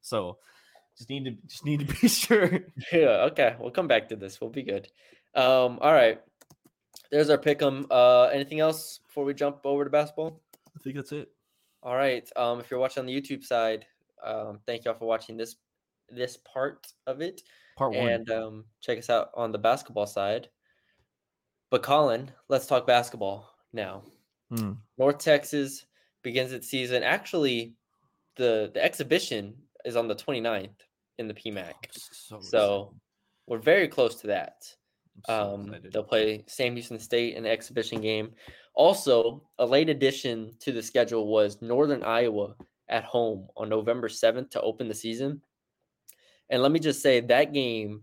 So 0.00 0.38
just 0.96 1.10
need 1.10 1.24
to 1.24 1.30
just 1.46 1.64
need 1.64 1.86
to 1.86 1.94
be 2.00 2.08
sure. 2.08 2.60
Yeah. 2.92 3.28
Okay. 3.30 3.56
We'll 3.58 3.70
come 3.70 3.88
back 3.88 4.08
to 4.08 4.16
this. 4.16 4.40
We'll 4.40 4.50
be 4.50 4.62
good. 4.62 4.88
Um. 5.34 5.78
All 5.80 5.92
right. 5.92 6.20
There's 7.10 7.30
our 7.30 7.38
pick 7.38 7.62
'em. 7.62 7.86
Uh. 7.90 8.24
Anything 8.24 8.60
else 8.60 9.00
before 9.06 9.24
we 9.24 9.34
jump 9.34 9.60
over 9.64 9.84
to 9.84 9.90
basketball? 9.90 10.40
I 10.76 10.82
think 10.82 10.96
that's 10.96 11.12
it. 11.12 11.28
All 11.82 11.94
right. 11.94 12.28
Um, 12.36 12.60
if 12.60 12.70
you're 12.70 12.80
watching 12.80 13.00
on 13.02 13.06
the 13.06 13.20
YouTube 13.20 13.44
side, 13.44 13.86
um, 14.24 14.58
thank 14.66 14.84
y'all 14.84 14.94
for 14.94 15.06
watching 15.06 15.36
this 15.36 15.56
this 16.08 16.38
part 16.38 16.86
of 17.06 17.20
it, 17.20 17.42
Part 17.76 17.94
one. 17.94 18.08
and 18.08 18.30
um, 18.30 18.64
check 18.80 18.98
us 18.98 19.10
out 19.10 19.30
on 19.34 19.52
the 19.52 19.58
basketball 19.58 20.06
side. 20.06 20.48
But 21.70 21.82
Colin, 21.82 22.30
let's 22.48 22.66
talk 22.66 22.86
basketball 22.86 23.50
now. 23.72 24.02
Hmm. 24.50 24.72
North 24.98 25.18
Texas 25.18 25.84
begins 26.22 26.52
its 26.52 26.68
season. 26.68 27.02
Actually, 27.02 27.74
the 28.36 28.70
the 28.72 28.84
exhibition 28.84 29.54
is 29.84 29.96
on 29.96 30.08
the 30.08 30.14
29th 30.14 30.70
in 31.18 31.28
the 31.28 31.34
PMAC, 31.34 31.72
So, 31.92 32.40
so 32.40 32.94
we're 33.46 33.58
very 33.58 33.88
close 33.88 34.16
to 34.16 34.26
that. 34.28 34.64
so 35.26 35.54
Um, 35.54 35.74
they'll 35.92 36.02
play 36.02 36.44
Sam 36.46 36.74
Houston 36.74 36.98
State 36.98 37.36
in 37.36 37.44
the 37.44 37.50
exhibition 37.50 38.00
game. 38.00 38.32
Also, 38.74 39.48
a 39.58 39.64
late 39.64 39.88
addition 39.88 40.52
to 40.60 40.72
the 40.72 40.82
schedule 40.82 41.28
was 41.28 41.62
Northern 41.62 42.02
Iowa 42.02 42.54
at 42.88 43.04
home 43.04 43.48
on 43.56 43.68
November 43.68 44.08
7th 44.08 44.50
to 44.50 44.60
open 44.60 44.88
the 44.88 44.94
season. 44.94 45.40
And 46.50 46.62
let 46.62 46.70
me 46.70 46.78
just 46.78 47.00
say 47.00 47.20
that 47.20 47.52
game 47.52 48.02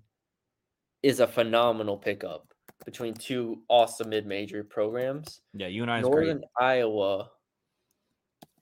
is 1.03 1.19
a 1.19 1.27
phenomenal 1.27 1.97
pickup 1.97 2.52
between 2.85 3.13
two 3.13 3.61
awesome 3.69 4.09
mid-major 4.09 4.63
programs. 4.63 5.41
Yeah, 5.53 5.67
you 5.67 5.81
and 5.81 5.91
I. 5.91 6.01
Northern 6.01 6.37
great. 6.37 6.47
Iowa. 6.59 7.29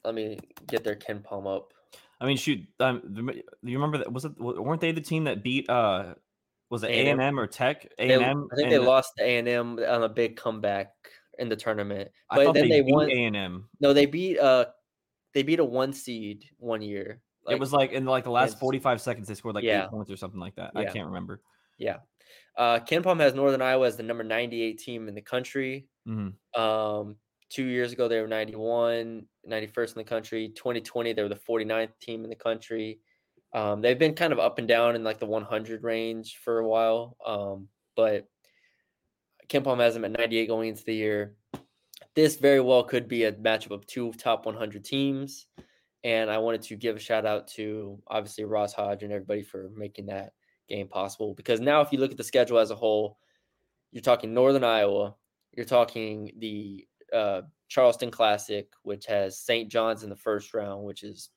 Let 0.03 0.15
me 0.15 0.39
get 0.67 0.84
their 0.84 0.95
KenPom 0.95 1.53
up. 1.53 1.73
I 2.19 2.25
mean, 2.25 2.38
shoot, 2.38 2.60
um, 2.79 3.01
you 3.63 3.77
remember 3.77 3.99
that? 3.99 4.12
Was 4.12 4.25
it? 4.25 4.34
weren't 4.38 4.81
they 4.81 4.91
the 4.91 5.01
team 5.01 5.23
that 5.25 5.43
beat? 5.43 5.69
uh 5.69 6.13
Was 6.69 6.84
it 6.84 6.91
A 6.91 7.10
A&M. 7.10 7.39
or 7.39 7.47
Tech? 7.47 7.88
A 7.97 8.12
and 8.13 8.23
M. 8.23 8.47
I 8.51 8.55
think 8.55 8.69
they 8.69 8.77
lost 8.77 9.13
to 9.17 9.23
A 9.23 9.38
and 9.38 9.47
M 9.47 9.79
on 9.79 10.03
a 10.03 10.10
big 10.10 10.38
comeback 10.38 10.89
in 11.39 11.49
the 11.49 11.55
tournament, 11.55 12.12
I 12.29 12.36
but 12.43 12.53
then 12.53 12.69
they, 12.69 12.81
they, 12.81 12.91
won. 12.91 13.07
beat 13.07 13.15
A 13.17 13.25
and 13.25 13.36
M. 13.36 13.69
No, 13.79 13.93
they 13.93 14.05
beat 14.05 14.38
uh, 14.39 14.65
they 15.34 15.41
beat 15.43 15.60
a 15.60 15.65
one 15.65 15.93
seed 15.93 16.45
one 16.57 16.81
year. 16.81 17.21
It 17.49 17.60
was 17.60 17.73
like 17.73 17.91
in 17.91 18.05
like 18.05 18.23
the 18.23 18.31
last 18.31 18.60
forty 18.60 18.77
five 18.77 19.01
seconds, 19.01 19.27
they 19.27 19.34
scored 19.34 19.55
like 19.55 19.63
Yeah. 19.63 19.86
eight 19.86 19.89
points 19.89 20.12
or 20.12 20.17
something 20.17 20.39
like 20.39 20.55
that. 20.55 20.71
I 20.75 20.86
can't 20.86 21.07
remember. 21.07 21.41
Uh, 22.57 22.79
KenPom 22.79 23.19
has 23.19 23.33
Northern 23.33 23.61
Iowa 23.61 23.87
as 23.87 23.97
the 23.97 24.03
number 24.03 24.23
ninety 24.23 24.61
eight 24.61 24.79
team 24.79 25.07
in 25.07 25.15
the 25.15 25.21
country. 25.21 25.87
Mhm. 26.07 26.33
Um, 26.57 27.17
two 27.49 27.65
years 27.65 27.91
ago, 27.91 28.07
they 28.07 28.19
were 28.21 28.27
91, 28.27 29.27
91st 29.45 29.95
in 29.95 29.99
the 29.99 30.09
country. 30.09 30.49
2020, 30.49 31.13
they 31.13 31.21
were 31.21 31.29
the 31.29 31.35
49th 31.35 31.99
team 31.99 32.23
in 32.23 32.29
the 32.29 32.35
country. 32.35 32.99
Um, 33.53 33.81
they've 33.81 33.99
been 33.99 34.15
kind 34.15 34.31
of 34.31 34.39
up 34.39 34.57
and 34.57 34.67
down 34.67 34.95
in 34.95 35.03
like 35.03 35.19
the 35.19 35.25
100 35.25 35.83
range 35.83 36.37
for 36.37 36.59
a 36.59 36.67
while. 36.67 37.17
Um, 37.25 37.67
but 37.95 38.27
KenPom 39.49 39.79
has 39.79 39.93
them 39.93 40.05
at 40.05 40.11
98 40.11 40.47
going 40.47 40.69
into 40.69 40.85
the 40.85 40.95
year. 40.95 41.35
This 42.15 42.37
very 42.37 42.61
well 42.61 42.83
could 42.83 43.07
be 43.07 43.25
a 43.25 43.33
matchup 43.33 43.71
of 43.71 43.85
two 43.85 44.13
top 44.13 44.45
100 44.45 44.85
teams. 44.85 45.47
And 46.03 46.31
I 46.31 46.37
wanted 46.39 46.63
to 46.63 46.75
give 46.75 46.95
a 46.95 46.99
shout 46.99 47.25
out 47.25 47.47
to 47.49 48.01
obviously 48.07 48.45
Ross 48.45 48.73
Hodge 48.73 49.03
and 49.03 49.11
everybody 49.11 49.43
for 49.43 49.69
making 49.75 50.07
that 50.07 50.33
game 50.71 50.88
possible. 50.88 51.34
Because 51.34 51.60
now, 51.60 51.81
if 51.81 51.91
you 51.91 51.99
look 51.99 52.12
at 52.12 52.17
the 52.17 52.23
schedule 52.23 52.57
as 52.57 52.71
a 52.71 52.75
whole, 52.75 53.17
you're 53.91 54.01
talking 54.01 54.34
Northern 54.34 54.63
Iowa, 54.63 55.15
you're 55.55 55.65
talking 55.65 56.31
the 56.38 56.88
uh, 57.13 57.41
Charleston 57.67 58.10
Classic, 58.12 58.69
which 58.84 59.05
has 59.05 59.38
St. 59.38 59.69
John's 59.69 60.03
in 60.03 60.10
the 60.10 60.15
first 60.15 60.53
round, 60.53 60.84
which 60.84 61.03
is 61.03 61.29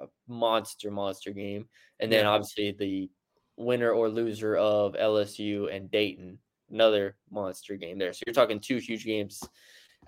a 0.00 0.06
monster, 0.26 0.90
monster 0.90 1.30
game. 1.30 1.68
And 2.00 2.10
then 2.10 2.24
Yeah. 2.24 2.30
obviously 2.30 2.72
the 2.72 3.10
winner 3.56 3.92
or 3.92 4.08
loser 4.08 4.56
of 4.56 4.94
LSU 4.94 5.74
and 5.74 5.90
Dayton, 5.90 6.38
another 6.70 7.16
monster 7.30 7.76
game 7.76 7.98
there. 7.98 8.12
So 8.12 8.22
you're 8.26 8.34
talking 8.34 8.58
two 8.58 8.78
huge 8.78 9.04
games 9.04 9.42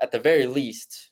at 0.01 0.11
the 0.11 0.19
very 0.19 0.47
least 0.47 1.11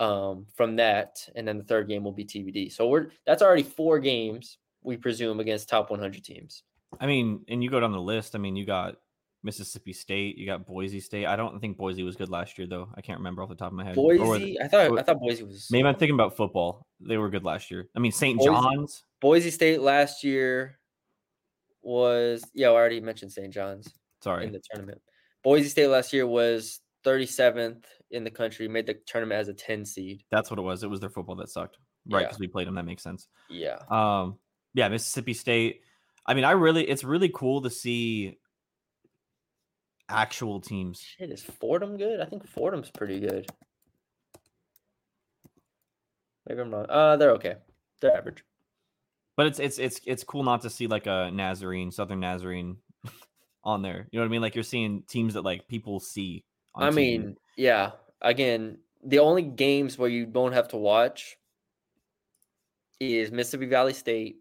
um, 0.00 0.46
from 0.54 0.76
that. 0.76 1.28
And 1.36 1.46
then 1.46 1.58
the 1.58 1.64
third 1.64 1.88
game 1.88 2.02
will 2.02 2.12
be 2.12 2.24
TBD. 2.24 2.72
So 2.72 2.88
we're 2.88 3.08
that's 3.26 3.42
already 3.42 3.62
four 3.62 4.00
games, 4.00 4.58
we 4.82 4.96
presume, 4.96 5.38
against 5.38 5.68
top 5.68 5.90
100 5.90 6.24
teams. 6.24 6.64
I 7.00 7.06
mean, 7.06 7.44
and 7.48 7.62
you 7.62 7.70
go 7.70 7.80
down 7.80 7.92
the 7.92 8.00
list. 8.00 8.34
I 8.34 8.38
mean, 8.38 8.56
you 8.56 8.64
got 8.64 8.96
Mississippi 9.42 9.92
State, 9.92 10.36
you 10.38 10.46
got 10.46 10.66
Boise 10.66 11.00
State. 11.00 11.26
I 11.26 11.36
don't 11.36 11.60
think 11.60 11.76
Boise 11.76 12.02
was 12.02 12.16
good 12.16 12.28
last 12.30 12.58
year, 12.58 12.66
though. 12.66 12.88
I 12.96 13.00
can't 13.00 13.18
remember 13.18 13.42
off 13.42 13.48
the 13.48 13.54
top 13.54 13.68
of 13.68 13.74
my 13.74 13.84
head. 13.84 13.94
Boise, 13.94 14.60
I 14.60 14.68
thought 14.68 14.98
I 14.98 15.02
thought 15.02 15.20
Boise 15.20 15.44
was 15.44 15.68
maybe 15.70 15.86
I'm 15.86 15.94
thinking 15.96 16.14
about 16.14 16.36
football. 16.36 16.86
They 17.00 17.16
were 17.16 17.30
good 17.30 17.44
last 17.44 17.70
year. 17.70 17.88
I 17.94 18.00
mean, 18.00 18.12
St. 18.12 18.38
Boise- 18.38 18.50
John's. 18.50 19.04
Boise 19.20 19.50
State 19.50 19.80
last 19.80 20.24
year 20.24 20.78
was 21.82 22.44
yeah, 22.54 22.68
I 22.68 22.72
already 22.72 23.00
mentioned 23.00 23.32
St. 23.32 23.52
John's 23.52 23.88
Sorry. 24.22 24.44
in 24.46 24.52
the 24.52 24.60
tournament. 24.72 25.00
Boise 25.44 25.68
State 25.68 25.88
last 25.88 26.12
year 26.12 26.26
was 26.26 26.80
37th 27.04 27.84
in 28.10 28.24
the 28.24 28.30
country, 28.30 28.66
made 28.66 28.86
the 28.86 28.94
tournament 29.06 29.40
as 29.40 29.48
a 29.48 29.54
10 29.54 29.84
seed. 29.84 30.24
That's 30.30 30.50
what 30.50 30.58
it 30.58 30.62
was. 30.62 30.82
It 30.82 30.90
was 30.90 31.00
their 31.00 31.10
football 31.10 31.36
that 31.36 31.48
sucked. 31.48 31.78
Right, 32.08 32.20
Yeah. 32.22 32.26
because 32.26 32.40
we 32.40 32.48
played 32.48 32.66
them. 32.66 32.74
That 32.74 32.84
makes 32.84 33.02
sense. 33.02 33.28
Yeah. 33.48 33.78
Um, 33.88 34.38
yeah, 34.74 34.88
Mississippi 34.88 35.34
State. 35.34 35.82
I 36.26 36.34
mean, 36.34 36.44
I 36.44 36.52
really, 36.52 36.88
it's 36.88 37.04
really 37.04 37.30
cool 37.32 37.62
to 37.62 37.70
see 37.70 38.38
actual 40.08 40.60
teams. 40.60 41.00
Shit, 41.00 41.30
is 41.30 41.42
Fordham 41.42 41.96
good? 41.96 42.20
I 42.20 42.24
think 42.24 42.46
Fordham's 42.48 42.90
pretty 42.90 43.20
good. 43.20 43.46
Maybe 46.48 46.60
I'm 46.60 46.70
wrong. 46.72 46.86
Uh, 46.88 47.16
they're 47.16 47.32
okay. 47.32 47.56
They're 48.00 48.16
average. 48.16 48.44
But 49.36 49.46
it's 49.46 49.58
it's 49.58 49.78
it's 49.78 50.00
it's 50.06 50.24
cool 50.24 50.42
not 50.42 50.62
to 50.62 50.70
see 50.70 50.86
like 50.86 51.06
a 51.06 51.30
Nazarene, 51.32 51.90
Southern 51.90 52.20
Nazarene 52.20 52.76
on 53.64 53.82
there. 53.82 54.08
You 54.10 54.18
know 54.18 54.24
what 54.24 54.30
I 54.30 54.30
mean? 54.30 54.40
Like 54.40 54.54
you're 54.54 54.64
seeing 54.64 55.02
teams 55.08 55.34
that 55.34 55.42
like 55.42 55.68
people 55.68 56.00
see. 56.00 56.44
On 56.74 56.84
I 56.84 56.90
TV. 56.90 56.94
mean, 56.94 57.36
yeah. 57.56 57.92
Again, 58.22 58.78
the 59.04 59.18
only 59.18 59.42
games 59.42 59.98
where 59.98 60.08
you 60.08 60.24
don't 60.24 60.52
have 60.52 60.68
to 60.68 60.76
watch 60.76 61.36
is 62.98 63.30
Mississippi 63.30 63.66
Valley 63.66 63.92
State, 63.92 64.36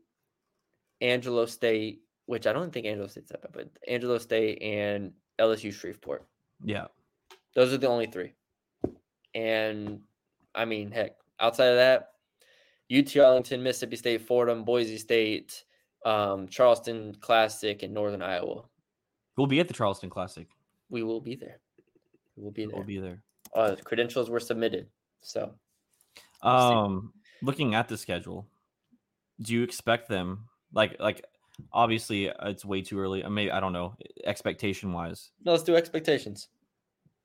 Angelo 1.06 1.46
State, 1.46 2.02
which 2.26 2.48
I 2.48 2.54
don't 2.54 2.74
think 2.74 2.86
Angelo 2.86 3.08
State's 3.08 3.32
that 3.32 3.42
bad, 3.42 3.52
but 3.54 3.70
Angelo 3.88 4.18
State 4.18 4.62
and 4.62 5.14
LSU 5.40 5.72
Shreveport. 5.72 6.26
yeah, 6.64 6.86
Those 7.54 7.74
are 7.74 7.78
the 7.78 7.88
only 7.88 8.08
three. 8.08 8.34
And 9.34 10.02
I 10.54 10.66
mean, 10.66 10.92
heck, 10.92 11.18
outside 11.40 11.68
of 11.68 11.76
that, 11.76 12.12
UT 12.96 13.16
Arlington, 13.18 13.62
Mississippi 13.62 13.96
State, 13.98 14.22
Fordham, 14.22 14.64
Boise 14.64 14.98
State, 14.98 15.64
um, 16.06 16.48
Charleston 16.48 17.16
Classic, 17.20 17.84
and 17.84 17.94
Northern 17.94 18.22
Iowa. 18.22 18.64
we'll 19.38 19.48
be 19.48 19.60
at 19.60 19.68
the 19.68 19.74
Charleston 19.74 20.10
Classic. 20.10 20.48
We 20.90 21.04
will 21.04 21.22
be 21.22 21.36
there. 21.36 21.60
We 22.36 22.44
will 22.44 22.52
be 22.52 22.66
there. 22.66 22.76
We'll 22.76 22.86
be 22.86 23.00
there. 23.00 23.22
uh, 23.56 23.76
credentials 23.84 24.30
were 24.30 24.40
submitted. 24.40 24.88
So. 25.22 25.52
Um, 26.42 27.12
looking 27.42 27.74
at 27.74 27.88
the 27.88 27.98
schedule, 27.98 28.48
do 29.42 29.54
you 29.54 29.64
expect 29.64 30.08
them 30.08 30.46
like 30.74 30.98
like 31.00 31.26
obviously 31.72 32.30
uh, 32.30 32.50
it's 32.50 32.66
way 32.66 32.82
too 32.82 33.00
early. 33.00 33.24
I 33.24 33.30
mean, 33.30 33.52
I 33.52 33.60
don't 33.60 33.74
know 33.74 33.96
expectation 34.26 34.94
wise. 34.94 35.32
no, 35.44 35.52
let's 35.52 35.64
do 35.64 35.76
expectations. 35.76 36.50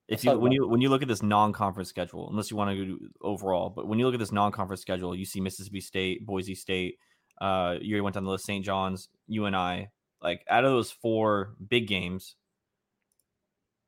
If 0.09 0.25
you 0.25 0.37
when 0.37 0.51
you 0.51 0.67
when 0.67 0.81
you 0.81 0.89
look 0.89 1.03
at 1.03 1.09
this 1.09 1.23
non-conference 1.23 1.89
schedule, 1.89 2.29
unless 2.31 2.51
you 2.51 2.57
want 2.57 2.77
to 2.77 2.85
do 2.85 3.09
overall, 3.23 3.71
but 3.71 3.87
when 3.87 3.99
you 4.01 4.07
look 4.07 4.15
at 4.15 4.19
this 4.19 4.33
non-conference 4.33 4.81
schedule, 4.81 5.15
you 5.15 5.25
see 5.25 5.41
Mississippi 5.41 5.81
State, 5.81 6.27
Boise 6.27 6.57
State. 6.57 6.99
Uh, 7.41 7.77
you 7.81 7.95
already 7.95 8.01
went 8.01 8.15
down 8.15 8.25
the 8.25 8.31
list: 8.31 8.45
St. 8.45 8.65
John's, 8.65 9.09
you 9.29 9.45
and 9.47 9.55
I. 9.55 9.91
Like 10.21 10.45
out 10.51 10.65
of 10.65 10.73
those 10.73 10.91
four 10.91 11.55
big 11.69 11.87
games, 11.87 12.35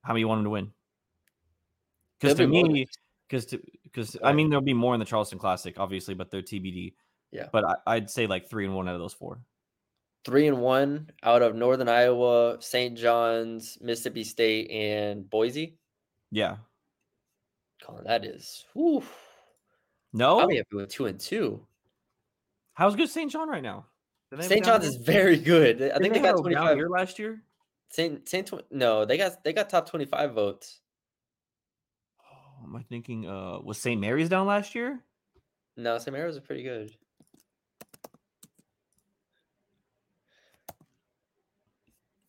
how 0.03 0.13
many 0.13 0.21
you 0.21 0.29
want 0.29 0.39
them 0.39 0.45
to 0.45 0.51
win? 0.51 0.71
Because 2.21 2.37
to 2.37 2.47
be 2.47 2.63
me, 2.63 2.87
because 3.29 3.47
to 3.47 3.61
because 3.83 4.17
I 4.23 4.33
mean 4.33 4.49
there'll 4.49 4.63
be 4.63 4.75
more 4.75 4.95
in 4.95 5.01
the 5.01 5.07
Charleston 5.07 5.41
Classic, 5.41 5.75
obviously, 5.77 6.15
but 6.15 6.31
they're 6.31 6.41
TBD. 6.41 6.95
Yeah. 7.33 7.49
But 7.51 7.65
I, 7.65 7.77
I'd 7.87 8.11
say 8.11 8.27
like 8.27 8.49
three 8.49 8.65
and 8.65 8.75
one 8.75 8.89
out 8.89 8.95
of 8.95 9.01
those 9.01 9.15
four. 9.15 9.41
Three 10.25 10.47
and 10.47 10.61
one 10.61 11.11
out 11.23 11.43
of 11.43 11.57
Northern 11.57 11.89
Iowa, 11.89 12.59
St. 12.61 12.97
John's, 12.97 13.79
Mississippi 13.81 14.23
State, 14.23 14.71
and 14.71 15.29
Boise. 15.29 15.79
Yeah. 16.31 16.57
Colin, 17.83 18.05
that 18.05 18.25
is. 18.25 18.65
Whew, 18.75 19.03
No. 20.13 20.39
I'll 20.39 20.47
be 20.47 20.59
happy 20.59 20.77
with 20.77 20.91
two 20.91 21.07
and 21.07 21.19
two. 21.19 21.67
How's 22.75 22.95
good 22.95 23.11
St. 23.11 23.31
John 23.31 23.49
right 23.49 23.63
now? 23.63 23.87
Did 24.31 24.39
they 24.39 24.45
have 24.45 24.51
a 24.51 24.55
St. 24.55 24.65
John's 24.65 24.85
is 24.87 24.97
very 24.97 25.37
good. 25.37 25.83
I 25.83 25.99
think 25.99 26.15
they, 26.15 26.21
have 26.21 26.37
got 26.37 26.41
25. 26.41 26.77
year 26.77 26.89
last 26.89 27.19
year. 27.19 27.43
Saint 27.91 28.25
tw- 28.25 28.65
no, 28.71 29.05
they 29.05 29.19
got 29.19 29.45
they 29.45 29.53
got 29.53 29.69
top 29.69 29.89
25 29.89 30.33
votes. 30.33 30.81
Oh, 32.23 32.65
am 32.65 32.75
I 32.75 32.83
thinking? 32.83 33.29
Uh, 33.29 33.59
was 33.63 33.77
St. 33.77 34.01
Mary's 34.01 34.31
down 34.31 34.47
last 34.47 34.75
year? 34.75 35.01
No, 35.77 35.99
St. 35.99 36.13
Mary's 36.13 36.39
are 36.39 36.41
pretty 36.41 36.63
good. 36.63 36.97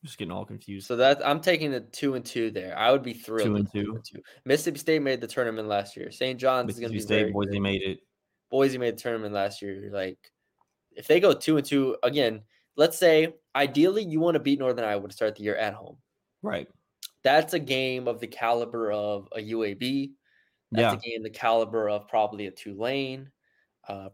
Just 0.04 0.18
getting 0.18 0.32
all 0.32 0.45
confused. 0.45 0.88
So 0.88 0.97
that 0.97 1.26
I'm 1.26 1.39
taking 1.39 1.72
the 1.72 1.80
two 1.80 2.16
and 2.16 2.26
two 2.26 2.51
there. 2.51 2.78
I 2.78 2.91
would 2.91 3.04
be 3.04 3.14
thrilled. 3.14 3.47
Two 3.47 3.56
and 3.56 3.64
with 3.64 3.72
two. 3.72 4.01
two. 4.18 4.22
Mississippi 4.45 4.80
State 4.80 5.01
made 5.01 5.22
the 5.22 5.28
tournament 5.28 5.68
last 5.68 5.95
year. 5.95 6.12
St. 6.12 6.38
John's 6.39 6.74
is 6.74 6.80
going 6.80 6.91
to 6.91 6.99
be 6.99 7.06
very 7.06 7.22
State, 7.24 7.34
Boise 7.34 7.51
good. 7.51 7.62
made 7.62 7.82
it. 7.82 7.99
Boise 8.51 8.78
made 8.78 8.97
the 8.97 9.01
tournament 9.01 9.34
last 9.34 9.62
year. 9.62 9.89
Like, 9.93 10.18
if 10.91 11.08
they 11.08 11.20
go 11.22 11.34
two 11.34 11.56
and 11.58 11.66
two 11.66 11.95
again, 12.04 12.41
let's 12.76 12.97
say 12.99 13.34
ideally 13.56 14.04
you 14.04 14.20
want 14.20 14.36
to 14.36 14.39
beat 14.41 14.60
Northern 14.60 14.84
Iowa 14.86 15.08
to 15.08 15.14
start 15.14 15.36
the 15.38 15.43
year 15.43 15.56
at 15.56 15.74
home. 15.74 15.97
Right. 16.41 16.68
That's 17.24 17.54
a 17.54 17.60
game 17.60 18.10
of 18.10 18.20
the 18.20 18.28
caliber 18.28 18.91
of 18.91 19.30
a 19.32 19.39
UAB. 19.39 20.12
That's 20.74 20.93
Yeah. 20.93 20.93
a 20.93 20.97
game 20.97 21.24
the 21.24 21.30
caliber 21.30 21.88
of 21.89 22.10
probably 22.10 22.47
a 22.47 22.51
Tulane. 22.51 23.32
Uh, 23.88 24.10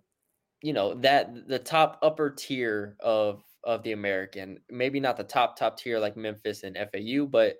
you 0.61 0.73
know 0.73 0.93
that 0.95 1.47
the 1.47 1.57
top 1.59 1.97
upper 2.03 2.29
tier 2.29 2.95
of 2.99 3.43
of 3.63 3.83
the 3.83 3.91
American, 3.91 4.59
maybe 4.69 4.99
not 4.99 5.17
the 5.17 5.23
top 5.23 5.57
top 5.57 5.77
tier 5.77 5.99
like 5.99 6.17
Memphis 6.17 6.63
and 6.63 6.77
FAU, 6.77 7.25
but 7.25 7.57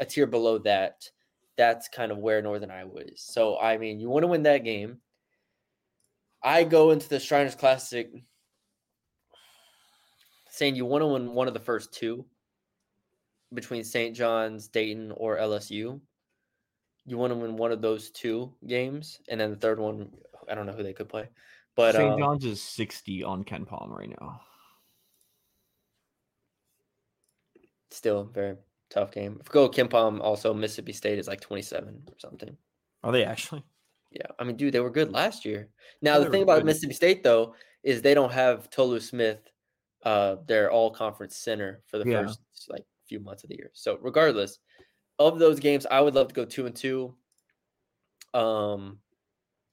a 0.00 0.04
tier 0.04 0.26
below 0.26 0.58
that. 0.58 1.08
That's 1.56 1.88
kind 1.88 2.10
of 2.10 2.18
where 2.18 2.40
Northern 2.40 2.70
Iowa 2.70 3.00
is. 3.00 3.22
So 3.22 3.58
I 3.58 3.76
mean, 3.76 4.00
you 4.00 4.08
want 4.08 4.22
to 4.22 4.28
win 4.28 4.42
that 4.44 4.64
game. 4.64 4.98
I 6.42 6.64
go 6.64 6.90
into 6.90 7.08
the 7.08 7.20
Shriners 7.20 7.54
Classic 7.54 8.10
saying 10.50 10.76
you 10.76 10.84
want 10.84 11.02
to 11.02 11.06
win 11.06 11.34
one 11.34 11.48
of 11.48 11.54
the 11.54 11.60
first 11.60 11.92
two 11.94 12.24
between 13.54 13.84
St. 13.84 14.14
John's, 14.16 14.68
Dayton, 14.68 15.12
or 15.16 15.38
LSU. 15.38 16.00
You 17.06 17.18
want 17.18 17.32
to 17.32 17.38
win 17.38 17.56
one 17.56 17.72
of 17.72 17.82
those 17.82 18.10
two 18.10 18.52
games, 18.66 19.20
and 19.28 19.40
then 19.40 19.50
the 19.50 19.56
third 19.56 19.78
one, 19.78 20.10
I 20.48 20.54
don't 20.54 20.66
know 20.66 20.72
who 20.72 20.82
they 20.82 20.92
could 20.92 21.08
play, 21.08 21.28
But 21.74 21.94
St. 21.94 22.12
uh, 22.12 22.18
John's 22.18 22.44
is 22.44 22.62
60 22.62 23.24
on 23.24 23.44
KenPom 23.44 23.90
right 23.90 24.10
now. 24.20 24.40
Still 27.92 28.24
very 28.24 28.56
tough 28.90 29.12
game. 29.12 29.38
If 29.40 29.48
we 29.48 29.52
go 29.52 29.68
KenPom, 29.68 30.20
also 30.20 30.54
Mississippi 30.54 30.92
State 30.92 31.18
is 31.18 31.28
like 31.28 31.40
27 31.40 32.02
or 32.08 32.18
something. 32.18 32.56
Are 33.02 33.12
they 33.12 33.24
actually? 33.24 33.64
Yeah, 34.10 34.26
I 34.38 34.44
mean, 34.44 34.56
dude, 34.56 34.74
they 34.74 34.80
were 34.80 34.90
good 34.90 35.12
last 35.12 35.44
year. 35.44 35.68
Now 36.00 36.18
Yeah, 36.18 36.24
the 36.24 36.30
thing 36.30 36.42
about 36.42 36.58
good. 36.58 36.66
Mississippi 36.66 36.94
State 36.94 37.22
though 37.22 37.54
is 37.82 38.00
they 38.02 38.14
don't 38.14 38.32
have 38.32 38.70
Tolu 38.70 39.00
Smith, 39.00 39.40
uh, 40.04 40.36
their 40.46 40.70
all 40.70 40.90
conference 40.90 41.36
center 41.36 41.82
for 41.86 41.98
the 41.98 42.08
Yeah. 42.08 42.22
first 42.26 42.40
like 42.68 42.84
few 43.08 43.20
months 43.20 43.42
of 43.44 43.50
the 43.50 43.56
year. 43.56 43.70
So 43.74 43.98
regardless 43.98 44.58
of 45.18 45.38
those 45.38 45.60
games, 45.60 45.86
I 45.86 46.00
would 46.00 46.14
love 46.14 46.28
to 46.28 46.34
go 46.34 46.44
two 46.44 46.66
and 46.66 46.74
two. 46.76 47.16
Um, 48.34 49.00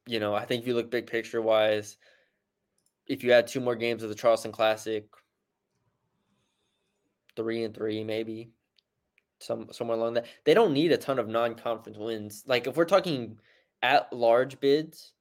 you 0.08 0.20
know, 0.20 0.34
I 0.34 0.46
think 0.46 0.62
if 0.62 0.68
you 0.68 0.74
look 0.76 0.92
big 0.92 1.08
picture 1.08 1.42
wise, 1.42 1.98
if 3.08 3.24
you 3.24 3.32
had 3.32 3.48
two 3.48 3.60
more 3.60 3.76
games 3.76 4.04
of 4.04 4.10
the 4.10 4.16
Charleston 4.16 4.52
Classic, 4.52 5.06
three 7.36 7.64
and 7.64 7.74
three 7.74 8.04
maybe, 8.04 8.52
some 9.40 9.68
somewhere 9.72 9.98
along 9.98 10.16
that. 10.16 10.26
They 10.46 10.54
don't 10.54 10.74
need 10.74 10.92
a 10.92 10.98
ton 10.98 11.20
of 11.20 11.28
non-conference 11.28 11.98
wins. 11.98 12.44
Like 12.48 12.68
if 12.68 12.76
we're 12.76 12.86
talking 12.86 13.40
at 13.82 14.12
large 14.12 14.60
bids, 14.60 15.14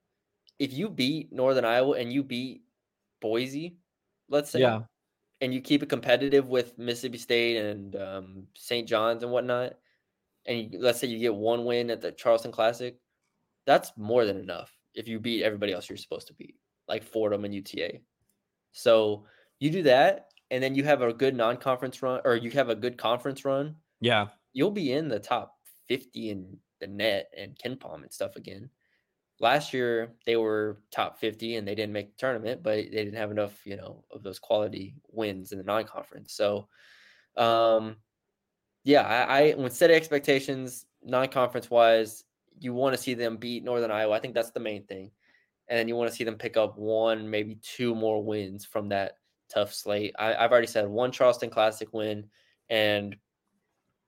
if 0.58 0.72
you 0.72 0.88
beat 0.88 1.32
Northern 1.32 1.64
Iowa 1.64 1.96
and 1.96 2.12
you 2.12 2.22
beat 2.22 2.62
Boise, 3.20 3.76
let's 4.28 4.50
say, 4.50 4.60
Yeah. 4.60 4.80
and 5.40 5.54
you 5.54 5.60
keep 5.60 5.82
it 5.82 5.88
competitive 5.88 6.48
with 6.48 6.76
Mississippi 6.78 7.18
State 7.18 7.56
and 7.56 7.96
um, 7.96 8.46
St. 8.54 8.88
John's 8.88 9.22
and 9.22 9.30
whatnot, 9.32 9.74
and 10.46 10.72
you, 10.72 10.80
let's 10.80 10.98
say 10.98 11.06
you 11.06 11.18
get 11.18 11.34
one 11.34 11.64
win 11.64 11.90
at 11.90 12.00
the 12.00 12.10
Charleston 12.12 12.50
Classic, 12.52 12.96
that's 13.66 13.92
more 13.96 14.24
than 14.24 14.38
enough 14.38 14.72
if 14.94 15.06
you 15.06 15.20
beat 15.20 15.44
everybody 15.44 15.72
else 15.72 15.88
you're 15.88 15.96
supposed 15.96 16.26
to 16.28 16.34
beat, 16.34 16.56
like 16.88 17.04
Fordham 17.04 17.44
and 17.44 17.54
UTA. 17.54 18.00
So 18.72 19.26
you 19.60 19.70
do 19.70 19.82
that, 19.84 20.28
and 20.50 20.62
then 20.62 20.74
you 20.74 20.84
have 20.84 21.02
a 21.02 21.12
good 21.12 21.36
non-conference 21.36 22.02
run, 22.02 22.20
or 22.24 22.36
you 22.36 22.50
have 22.52 22.68
a 22.68 22.74
good 22.74 22.96
conference 22.96 23.44
run. 23.44 23.76
Yeah. 24.00 24.28
You'll 24.52 24.70
be 24.70 24.92
in 24.92 25.08
the 25.08 25.18
top 25.18 25.54
50 25.88 26.30
in 26.30 26.58
the 26.80 26.86
net 26.86 27.30
and 27.36 27.56
KenPom 27.56 28.02
and 28.02 28.12
stuff 28.12 28.36
again. 28.36 28.70
Last 29.40 29.72
year 29.72 30.14
they 30.26 30.36
were 30.36 30.80
top 30.90 31.18
50 31.20 31.56
and 31.56 31.68
they 31.68 31.74
didn't 31.74 31.92
make 31.92 32.10
the 32.10 32.18
tournament, 32.18 32.62
but 32.62 32.76
they 32.76 32.88
didn't 32.88 33.14
have 33.14 33.30
enough, 33.30 33.64
you 33.64 33.76
know, 33.76 34.04
of 34.10 34.22
those 34.22 34.38
quality 34.38 34.96
wins 35.10 35.52
in 35.52 35.58
the 35.58 35.64
non-conference. 35.64 36.32
So, 36.32 36.68
um, 37.36 37.96
yeah, 38.84 39.02
I, 39.02 39.40
I 39.40 39.52
when 39.52 39.70
set 39.70 39.90
expectations 39.90 40.86
non-conference 41.02 41.70
wise, 41.70 42.24
you 42.58 42.74
want 42.74 42.96
to 42.96 43.02
see 43.02 43.14
them 43.14 43.36
beat 43.36 43.62
Northern 43.62 43.90
Iowa. 43.90 44.14
I 44.14 44.18
think 44.18 44.34
that's 44.34 44.50
the 44.50 44.60
main 44.60 44.84
thing, 44.84 45.10
and 45.68 45.78
then 45.78 45.86
you 45.86 45.94
want 45.94 46.10
to 46.10 46.16
see 46.16 46.24
them 46.24 46.34
pick 46.34 46.56
up 46.56 46.76
one, 46.76 47.30
maybe 47.30 47.58
two 47.62 47.94
more 47.94 48.22
wins 48.24 48.64
from 48.64 48.88
that 48.88 49.18
tough 49.48 49.72
slate. 49.72 50.14
I, 50.18 50.34
I've 50.34 50.52
already 50.52 50.66
said 50.66 50.88
one 50.88 51.12
Charleston 51.12 51.50
Classic 51.50 51.92
win 51.92 52.28
and 52.68 53.16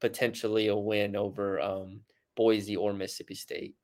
potentially 0.00 0.68
a 0.68 0.76
win 0.76 1.16
over 1.16 1.60
um, 1.60 2.00
Boise 2.36 2.76
or 2.76 2.92
Mississippi 2.92 3.34
State 3.34 3.74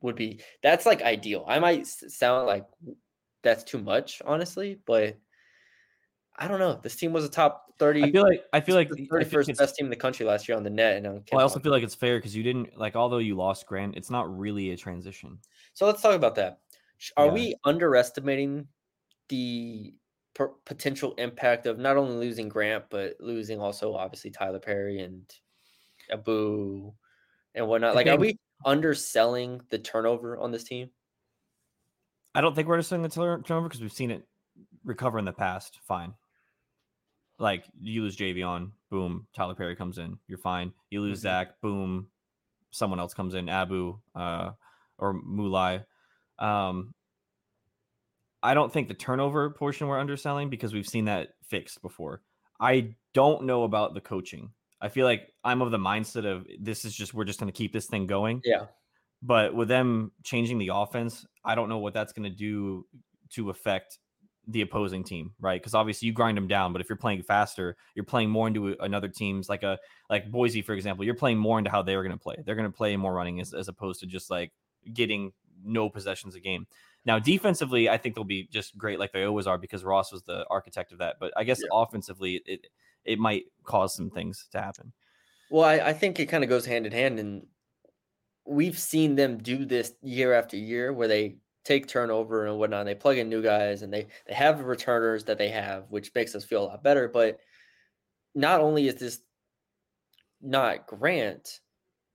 would 0.00 0.16
be 0.16 0.40
that's 0.62 0.86
like 0.86 1.02
ideal. 1.02 1.44
I 1.48 1.58
might 1.58 1.86
sound 1.86 2.46
like 2.46 2.66
that's 3.42 3.64
too 3.64 3.78
much, 3.78 4.20
honestly, 4.24 4.78
but 4.86 5.16
I 6.36 6.48
don't 6.48 6.58
know. 6.58 6.80
This 6.82 6.96
team 6.96 7.12
was 7.12 7.24
a 7.24 7.28
top 7.28 7.66
thirty. 7.78 8.02
I 8.02 8.10
feel 8.10 8.22
like 8.22 8.42
I 8.52 8.60
feel 8.60 8.74
like 8.74 8.90
the 8.90 9.08
I 9.12 9.24
31st 9.24 9.56
best 9.56 9.76
team 9.76 9.86
in 9.86 9.90
the 9.90 9.96
country 9.96 10.26
last 10.26 10.48
year 10.48 10.56
on 10.56 10.64
the 10.64 10.70
net. 10.70 10.96
And 10.96 11.06
well, 11.30 11.40
I 11.40 11.42
also 11.42 11.54
Ken 11.56 11.62
feel 11.62 11.72
like 11.72 11.82
it's 11.82 11.94
fair 11.94 12.18
because 12.18 12.34
you 12.34 12.42
didn't 12.42 12.76
like 12.76 12.96
although 12.96 13.18
you 13.18 13.36
lost 13.36 13.66
Grant, 13.66 13.96
it's 13.96 14.10
not 14.10 14.36
really 14.36 14.70
a 14.70 14.76
transition. 14.76 15.38
So 15.74 15.86
let's 15.86 16.02
talk 16.02 16.14
about 16.14 16.34
that. 16.36 16.60
Are 17.16 17.26
Yeah. 17.26 17.32
we 17.32 17.54
underestimating 17.64 18.66
the 19.28 19.94
potential 20.34 21.14
impact 21.18 21.66
of 21.66 21.78
not 21.78 21.96
only 21.96 22.16
losing 22.16 22.48
Grant, 22.48 22.84
but 22.90 23.16
losing 23.20 23.60
also 23.60 23.94
obviously 23.94 24.30
Tyler 24.30 24.58
Perry 24.58 25.00
and 25.00 25.22
Abu 26.10 26.92
and 27.54 27.68
whatnot? 27.68 27.94
Like, 27.94 28.06
are 28.08 28.16
we 28.16 28.38
underselling 28.64 29.60
the 29.70 29.78
turnover 29.78 30.38
on 30.38 30.50
this 30.50 30.64
team? 30.64 30.90
I 32.34 32.40
don't 32.40 32.54
think 32.54 32.66
we're 32.66 32.74
underselling 32.74 33.02
the 33.02 33.08
turnover 33.08 33.68
because 33.68 33.80
we've 33.80 33.92
seen 33.92 34.10
it 34.10 34.26
recover 34.84 35.18
in 35.18 35.24
the 35.24 35.32
past. 35.32 35.78
Fine. 35.86 36.14
Like 37.38 37.64
you 37.80 38.02
lose 38.02 38.16
Javion, 38.16 38.70
boom, 38.90 39.26
Tyler 39.34 39.54
Perry 39.54 39.74
comes 39.74 39.98
in, 39.98 40.18
you're 40.28 40.38
fine. 40.38 40.72
You 40.90 41.00
lose 41.00 41.18
Mhm. 41.18 41.22
Zach, 41.22 41.60
boom, 41.60 42.08
someone 42.70 43.00
else 43.00 43.14
comes 43.14 43.34
in, 43.34 43.48
Abu, 43.48 43.98
uh, 44.14 44.52
or 44.98 45.14
Moulaye. 45.14 45.84
Um, 46.38 46.94
I 48.44 48.52
don't 48.52 48.70
think 48.70 48.88
the 48.88 48.94
turnover 48.94 49.50
portion 49.50 49.88
we're 49.88 49.98
underselling 49.98 50.50
because 50.50 50.74
we've 50.74 50.86
seen 50.86 51.06
that 51.06 51.30
fixed 51.42 51.80
before. 51.80 52.20
I 52.60 52.94
don't 53.14 53.44
know 53.44 53.64
about 53.64 53.94
the 53.94 54.02
coaching. 54.02 54.50
I 54.82 54.90
feel 54.90 55.06
like 55.06 55.32
I'm 55.42 55.62
of 55.62 55.70
the 55.70 55.78
mindset 55.78 56.26
of 56.26 56.46
this 56.60 56.84
is 56.84 56.94
just 56.94 57.14
we're 57.14 57.24
just 57.24 57.40
going 57.40 57.50
to 57.50 57.56
keep 57.56 57.72
this 57.72 57.86
thing 57.86 58.06
going. 58.06 58.42
Yeah. 58.44 58.66
But 59.22 59.54
with 59.54 59.68
them 59.68 60.12
changing 60.24 60.58
the 60.58 60.72
offense, 60.74 61.24
I 61.42 61.54
don't 61.54 61.70
know 61.70 61.78
what 61.78 61.94
that's 61.94 62.12
going 62.12 62.30
to 62.30 62.36
do 62.36 62.86
to 63.30 63.48
affect 63.48 63.98
the 64.46 64.60
opposing 64.60 65.04
team, 65.04 65.32
right? 65.40 65.58
Because 65.58 65.74
obviously 65.74 66.04
you 66.06 66.12
grind 66.12 66.36
them 66.36 66.46
down, 66.46 66.74
but 66.74 66.82
if 66.82 66.88
you're 66.90 66.96
playing 66.96 67.22
faster, 67.22 67.76
you're 67.94 68.04
playing 68.04 68.28
more 68.28 68.46
into 68.46 68.76
another 68.80 69.08
team's 69.08 69.48
like 69.48 69.62
a 69.62 69.78
like 70.10 70.30
Boise, 70.30 70.60
for 70.60 70.74
example. 70.74 71.06
You're 71.06 71.14
playing 71.14 71.38
more 71.38 71.56
into 71.56 71.70
how 71.70 71.80
they're 71.80 72.02
going 72.02 72.12
to 72.12 72.22
play. 72.22 72.36
They're 72.44 72.54
going 72.54 72.70
to 72.70 72.76
play 72.76 72.94
more 72.98 73.14
running 73.14 73.40
as, 73.40 73.54
as 73.54 73.68
opposed 73.68 74.00
to 74.00 74.06
just 74.06 74.30
like 74.30 74.52
getting 74.92 75.32
no 75.64 75.88
possessions 75.88 76.34
a 76.34 76.40
game. 76.40 76.66
Now, 77.06 77.18
defensively, 77.18 77.88
I 77.88 77.98
think 77.98 78.14
they'll 78.14 78.24
be 78.24 78.46
just 78.48 78.76
great, 78.78 78.98
like 78.98 79.12
they 79.12 79.24
always 79.24 79.46
are, 79.46 79.58
because 79.58 79.84
Ross 79.84 80.12
was 80.12 80.22
the 80.24 80.46
architect 80.48 80.92
of 80.92 80.98
that. 80.98 81.16
But 81.20 81.32
I 81.36 81.44
guess 81.44 81.60
Yeah. 81.62 81.68
offensively, 81.70 82.42
it 82.46 82.68
it 83.04 83.18
might 83.18 83.44
cause 83.64 83.94
some 83.94 84.10
things 84.10 84.48
to 84.52 84.60
happen. 84.60 84.92
Well, 85.48 85.64
I, 85.64 85.88
I 85.90 85.92
think 85.92 86.18
it 86.18 86.26
kind 86.26 86.42
of 86.44 86.50
goes 86.50 86.66
hand 86.66 86.86
in 86.86 86.92
hand, 86.92 87.18
and 87.18 87.46
we've 88.46 88.78
seen 88.78 89.16
them 89.16 89.38
do 89.38 89.64
this 89.64 89.94
year 90.02 90.32
after 90.34 90.56
year, 90.56 90.92
where 90.92 91.08
they 91.08 91.38
take 91.64 91.86
turnover 91.88 92.46
and 92.46 92.58
whatnot. 92.58 92.80
And 92.80 92.88
they 92.88 92.94
plug 92.94 93.18
in 93.18 93.28
new 93.28 93.42
guys, 93.42 93.82
and 93.82 93.92
they 93.92 94.08
they 94.26 94.34
have 94.34 94.58
the 94.58 94.64
returners 94.64 95.24
that 95.24 95.38
they 95.38 95.50
have, 95.50 95.90
which 95.90 96.14
makes 96.14 96.34
us 96.34 96.44
feel 96.44 96.64
a 96.64 96.66
lot 96.68 96.82
better. 96.84 97.08
But 97.08 97.40
not 98.34 98.60
only 98.60 98.88
is 98.88 98.96
this 98.96 99.22
not 100.40 100.86
Grant, 100.86 101.60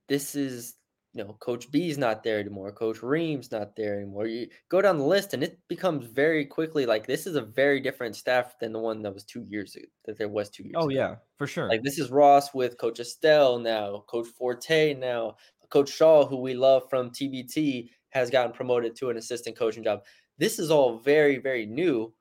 this 0.08 0.34
is 0.34 0.76
you 1.12 1.24
know 1.24 1.36
Coach 1.40 1.70
B's 1.70 1.98
not 1.98 2.22
there 2.22 2.38
anymore. 2.38 2.72
Coach 2.72 3.02
Ream's 3.02 3.50
not 3.50 3.74
there 3.76 3.96
anymore. 3.96 4.26
You 4.26 4.48
go 4.68 4.80
down 4.80 4.98
the 4.98 5.04
list, 5.04 5.34
and 5.34 5.42
it 5.42 5.58
becomes 5.68 6.06
very 6.06 6.44
quickly 6.44 6.86
like 6.86 7.06
this 7.06 7.26
is 7.26 7.36
a 7.36 7.42
very 7.42 7.80
different 7.80 8.16
staff 8.16 8.58
than 8.60 8.72
the 8.72 8.78
one 8.78 9.02
that 9.02 9.14
was 9.14 9.24
two 9.24 9.44
years 9.48 9.74
ago. 9.74 9.86
That 10.04 10.18
there 10.18 10.28
was 10.28 10.50
two 10.50 10.64
years. 10.64 10.74
Oh 10.76 10.84
ago. 10.84 10.88
yeah, 10.90 11.14
for 11.36 11.46
sure. 11.46 11.68
Like 11.68 11.82
this 11.82 11.98
is 11.98 12.10
Ross 12.10 12.54
with 12.54 12.78
Coach 12.78 13.00
Estelle 13.00 13.58
now, 13.58 14.04
Coach 14.06 14.28
Forte 14.28 14.94
now, 14.94 15.36
Coach 15.70 15.90
Shaw, 15.90 16.26
who 16.26 16.36
we 16.36 16.54
love 16.54 16.84
from 16.90 17.10
TBT, 17.10 17.88
has 18.10 18.28
gotten 18.28 18.52
promoted 18.52 18.94
to 18.96 19.10
an 19.10 19.16
assistant 19.16 19.56
coaching 19.56 19.84
job. 19.84 20.02
This 20.38 20.58
is 20.58 20.70
all 20.70 20.98
very, 20.98 21.38
very 21.38 21.66
new. 21.66 22.12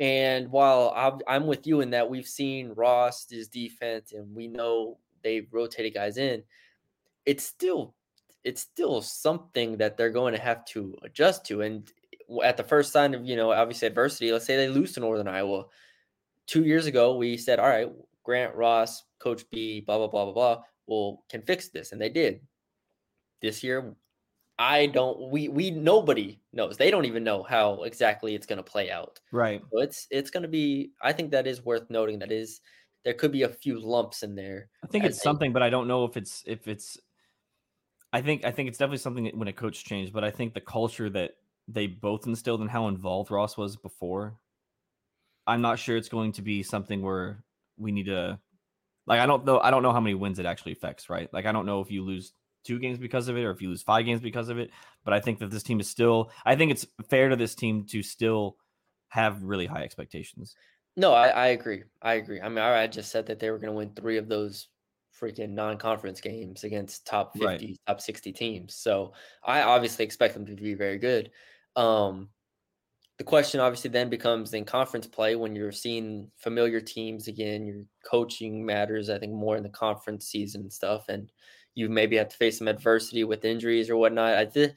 And 0.00 0.50
while 0.50 0.92
I'm, 0.94 1.20
I'm 1.26 1.46
with 1.46 1.66
you 1.66 1.80
in 1.80 1.90
that 1.90 2.08
we've 2.08 2.26
seen 2.26 2.68
Ross, 2.68 3.26
Ross's 3.30 3.48
defense 3.48 4.12
and 4.12 4.32
we 4.34 4.46
know 4.46 4.98
they've 5.24 5.48
rotated 5.50 5.94
guys 5.94 6.18
in, 6.18 6.42
it's 7.26 7.44
still 7.44 7.94
it's 8.44 8.62
still 8.62 9.00
something 9.02 9.76
that 9.78 9.96
they're 9.96 10.10
going 10.10 10.34
to 10.34 10.40
have 10.40 10.64
to 10.66 10.94
adjust 11.02 11.44
to. 11.46 11.62
And 11.62 11.90
at 12.44 12.56
the 12.56 12.62
first 12.62 12.92
sign 12.92 13.14
of 13.14 13.24
you 13.24 13.36
know 13.36 13.52
obviously 13.52 13.88
adversity, 13.88 14.32
let's 14.32 14.46
say 14.46 14.56
they 14.56 14.68
lose 14.68 14.92
to 14.92 15.00
Northern 15.00 15.28
Iowa, 15.28 15.64
two 16.46 16.64
years 16.64 16.86
ago 16.86 17.16
we 17.16 17.36
said, 17.36 17.58
all 17.58 17.68
right, 17.68 17.90
Grant 18.24 18.54
Ross, 18.54 19.04
Coach 19.18 19.44
B, 19.50 19.80
blah 19.80 19.98
blah 19.98 20.08
blah 20.08 20.24
blah 20.24 20.34
blah, 20.34 20.62
will 20.86 21.24
can 21.28 21.42
fix 21.42 21.68
this, 21.68 21.92
and 21.92 22.00
they 22.00 22.10
did. 22.10 22.40
This 23.40 23.62
year, 23.62 23.94
I 24.58 24.86
don't. 24.86 25.30
We 25.30 25.48
we 25.48 25.70
nobody 25.70 26.40
knows. 26.52 26.76
They 26.76 26.90
don't 26.90 27.04
even 27.04 27.22
know 27.22 27.42
how 27.42 27.84
exactly 27.84 28.34
it's 28.34 28.46
going 28.46 28.56
to 28.56 28.62
play 28.62 28.90
out. 28.90 29.20
right. 29.30 29.62
So 29.72 29.80
it's 29.80 30.06
it's 30.10 30.30
going 30.30 30.42
to 30.42 30.48
be. 30.48 30.90
I 31.00 31.12
think 31.12 31.30
that 31.30 31.46
is 31.46 31.64
worth 31.64 31.88
noting. 31.90 32.18
That 32.18 32.32
is 32.32 32.60
there 33.04 33.14
could 33.14 33.32
be 33.32 33.44
a 33.44 33.48
few 33.48 33.78
lumps 33.78 34.22
in 34.22 34.34
there. 34.34 34.68
I 34.84 34.88
think 34.88 35.04
it's 35.04 35.22
something, 35.22 35.52
but 35.52 35.62
I 35.62 35.70
don't 35.70 35.88
know 35.88 36.04
if 36.04 36.16
it's 36.16 36.42
if 36.46 36.66
it's. 36.66 36.98
I 38.12 38.22
think 38.22 38.44
I 38.44 38.50
think 38.50 38.68
it's 38.68 38.78
definitely 38.78 38.98
something 38.98 39.24
that 39.24 39.36
when 39.36 39.48
a 39.48 39.52
coach 39.52 39.84
changed, 39.84 40.12
but 40.12 40.24
I 40.24 40.30
think 40.30 40.54
the 40.54 40.60
culture 40.60 41.10
that 41.10 41.32
they 41.66 41.86
both 41.86 42.26
instilled 42.26 42.60
and 42.60 42.70
how 42.70 42.88
involved 42.88 43.30
Ross 43.30 43.56
was 43.56 43.76
before, 43.76 44.38
I'm 45.46 45.60
not 45.60 45.78
sure 45.78 45.96
it's 45.96 46.08
going 46.08 46.32
to 46.32 46.42
be 46.42 46.62
something 46.62 47.02
where 47.02 47.44
we 47.76 47.92
need 47.92 48.06
to. 48.06 48.38
Like 49.06 49.20
I 49.20 49.26
don't 49.26 49.44
know. 49.44 49.60
I 49.60 49.70
don't 49.70 49.82
know 49.82 49.92
how 49.92 50.00
many 50.00 50.14
wins 50.14 50.38
it 50.38 50.46
actually 50.46 50.72
affects. 50.72 51.10
Right. 51.10 51.32
Like 51.32 51.46
I 51.46 51.52
don't 51.52 51.66
know 51.66 51.80
if 51.80 51.90
you 51.90 52.02
lose 52.02 52.32
two 52.64 52.78
games 52.78 52.98
because 52.98 53.28
of 53.28 53.36
it 53.36 53.44
or 53.44 53.50
if 53.50 53.62
you 53.62 53.68
lose 53.68 53.82
five 53.82 54.04
games 54.04 54.20
because 54.20 54.48
of 54.48 54.58
it. 54.58 54.70
But 55.04 55.14
I 55.14 55.20
think 55.20 55.38
that 55.40 55.50
this 55.50 55.62
team 55.62 55.80
is 55.80 55.88
still. 55.88 56.30
I 56.44 56.56
think 56.56 56.70
it's 56.70 56.86
fair 57.08 57.28
to 57.28 57.36
this 57.36 57.54
team 57.54 57.84
to 57.86 58.02
still 58.02 58.56
have 59.08 59.42
really 59.42 59.66
high 59.66 59.82
expectations. 59.82 60.54
No, 60.96 61.12
I, 61.12 61.28
I 61.28 61.46
agree. 61.48 61.84
I 62.02 62.14
agree. 62.14 62.40
I 62.40 62.48
mean, 62.48 62.58
I 62.58 62.82
I 62.82 62.86
just 62.86 63.10
said 63.10 63.26
that 63.26 63.38
they 63.38 63.50
were 63.50 63.58
going 63.58 63.72
to 63.72 63.76
win 63.76 63.92
three 63.94 64.16
of 64.16 64.28
those 64.28 64.68
freaking 65.18 65.50
non-conference 65.50 66.20
games 66.20 66.64
against 66.64 67.06
top 67.06 67.36
50, 67.36 67.44
Right. 67.46 67.76
top 67.86 68.00
60 68.00 68.32
teams. 68.32 68.74
So 68.74 69.12
I 69.44 69.62
obviously 69.62 70.04
expect 70.04 70.34
them 70.34 70.46
to 70.46 70.54
be 70.54 70.74
very 70.74 70.98
good. 70.98 71.30
Um, 71.76 72.30
the 73.18 73.24
question 73.24 73.60
obviously 73.60 73.90
then 73.90 74.08
becomes 74.10 74.54
in 74.54 74.64
conference 74.64 75.06
play 75.06 75.34
when 75.36 75.56
you're 75.56 75.72
seeing 75.72 76.30
familiar 76.36 76.80
teams 76.80 77.26
again, 77.28 77.66
your 77.66 77.84
coaching 78.08 78.64
matters, 78.64 79.10
I 79.10 79.18
think, 79.18 79.32
more 79.32 79.56
in 79.56 79.64
the 79.64 79.68
conference 79.70 80.26
season 80.28 80.62
and 80.62 80.72
stuff. 80.72 81.08
And 81.08 81.30
you 81.74 81.88
maybe 81.88 82.16
have 82.16 82.28
to 82.28 82.36
face 82.36 82.58
some 82.58 82.68
adversity 82.68 83.24
with 83.24 83.44
injuries 83.44 83.90
or 83.90 83.96
whatnot. 83.96 84.34
I 84.34 84.46
think 84.46 84.74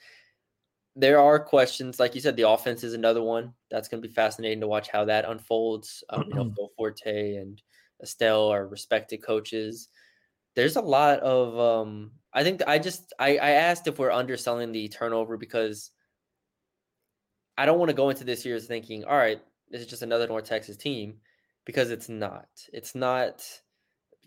there 0.95 1.19
are 1.19 1.39
questions, 1.39 1.99
like 1.99 2.15
you 2.15 2.21
said, 2.21 2.35
the 2.35 2.49
offense 2.49 2.83
is 2.83 2.93
another 2.93 3.21
one. 3.23 3.53
That's 3.69 3.87
going 3.87 4.01
to 4.01 4.07
be 4.07 4.13
fascinating 4.13 4.59
to 4.61 4.67
watch 4.67 4.89
how 4.89 5.05
that 5.05 5.25
unfolds. 5.25 6.03
Um, 6.09 6.25
you 6.27 6.33
know, 6.33 6.45
Phil 6.55 6.69
Forte 6.75 7.35
and 7.35 7.61
Estelle 8.03 8.47
are 8.51 8.67
respected 8.67 9.23
coaches. 9.23 9.87
There's 10.55 10.75
a 10.75 10.81
lot 10.81 11.19
of 11.19 11.57
um, 11.59 12.11
I 12.33 12.43
think 12.43 12.61
I 12.67 12.79
just 12.79 13.13
I, 13.19 13.37
I 13.37 13.51
asked 13.51 13.87
if 13.87 13.99
we're 13.99 14.11
underselling 14.11 14.71
the 14.71 14.89
turnover 14.89 15.37
because 15.37 15.91
I 17.57 17.65
don't 17.65 17.79
want 17.79 17.89
to 17.89 17.95
go 17.95 18.09
into 18.09 18.23
this 18.23 18.45
year's 18.45 18.65
thinking, 18.65 19.03
all 19.03 19.17
right, 19.17 19.41
this 19.69 19.81
is 19.81 19.87
just 19.87 20.01
another 20.01 20.27
North 20.27 20.45
Texas 20.45 20.77
team 20.77 21.15
because 21.65 21.91
it's 21.91 22.09
not. 22.09 22.47
It's 22.73 22.95
not 22.95 23.43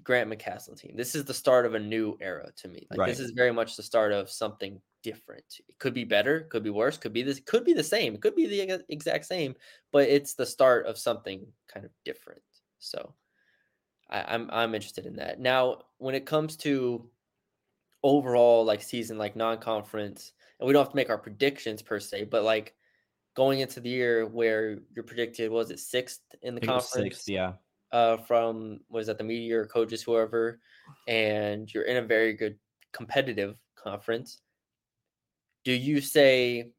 Grant 0.03 0.31
McCasland 0.31 0.79
team. 0.79 0.97
This 0.97 1.15
is 1.15 1.25
the 1.25 1.35
start 1.35 1.67
of 1.67 1.75
a 1.75 1.79
new 1.79 2.17
era 2.21 2.51
to 2.57 2.69
me. 2.69 2.87
Like 2.91 3.01
right. 3.01 3.09
this 3.09 3.21
is 3.21 3.33
very 3.33 3.53
much 3.53 3.77
the 3.77 3.83
start 3.83 4.13
of 4.13 4.31
something 4.31 4.81
different. 5.03 5.45
It 5.69 5.79
could 5.79 5.95
be 5.95 6.05
better, 6.05 6.47
could 6.51 6.63
be 6.63 6.71
worse, 6.71 6.99
could 6.99 7.13
be 7.13 7.23
this, 7.23 7.41
could 7.41 7.65
be 7.65 7.73
the 7.73 7.83
same, 7.83 8.15
it 8.15 8.21
could 8.21 8.35
be 8.35 8.47
the 8.47 8.83
exact 8.89 9.27
same, 9.27 9.55
but 9.93 10.09
it's 10.09 10.35
the 10.35 10.47
start 10.47 10.87
of 10.87 10.99
something 10.99 11.47
kind 11.73 11.85
of 11.87 11.93
different. 12.05 12.43
So 12.79 13.15
I, 14.15 14.25
I'm 14.29 14.49
I'm 14.53 14.75
interested 14.75 15.07
in 15.07 15.17
that. 15.17 15.41
Now, 15.41 15.83
when 15.99 16.15
it 16.15 16.25
comes 16.25 16.57
to 16.59 17.05
overall 18.03 18.65
like 18.65 18.83
season, 18.83 19.19
like 19.19 19.35
non-conference, 19.35 20.33
and 20.59 20.67
we 20.67 20.73
don't 20.73 20.85
have 20.85 20.93
to 20.93 20.97
make 20.97 21.11
our 21.11 21.19
predictions 21.19 21.83
per 21.83 21.99
se, 21.99 22.25
but 22.25 22.45
like 22.45 22.75
going 23.35 23.59
into 23.61 23.81
the 23.81 23.89
year 23.89 24.27
where 24.27 24.79
you're 24.95 25.05
predicted 25.05 25.51
was 25.51 25.73
it 25.73 25.81
sixth 25.81 26.21
in 26.43 26.55
the 26.55 26.61
conference? 26.61 26.93
Sixth, 26.93 27.29
yeah. 27.29 27.55
Uh, 27.91 28.17
from 28.17 28.81
was 28.89 29.09
that 29.09 29.19
the 29.19 29.25
media 29.25 29.59
or 29.59 29.67
coaches, 29.67 30.03
whoever, 30.03 30.61
and 31.09 31.73
you're 31.73 31.85
in 31.85 31.97
a 31.97 32.03
very 32.03 32.33
good 32.35 32.57
competitive 32.93 33.57
conference. 33.77 34.41
Do 35.65 35.73
you 35.73 36.01
say 36.01 36.71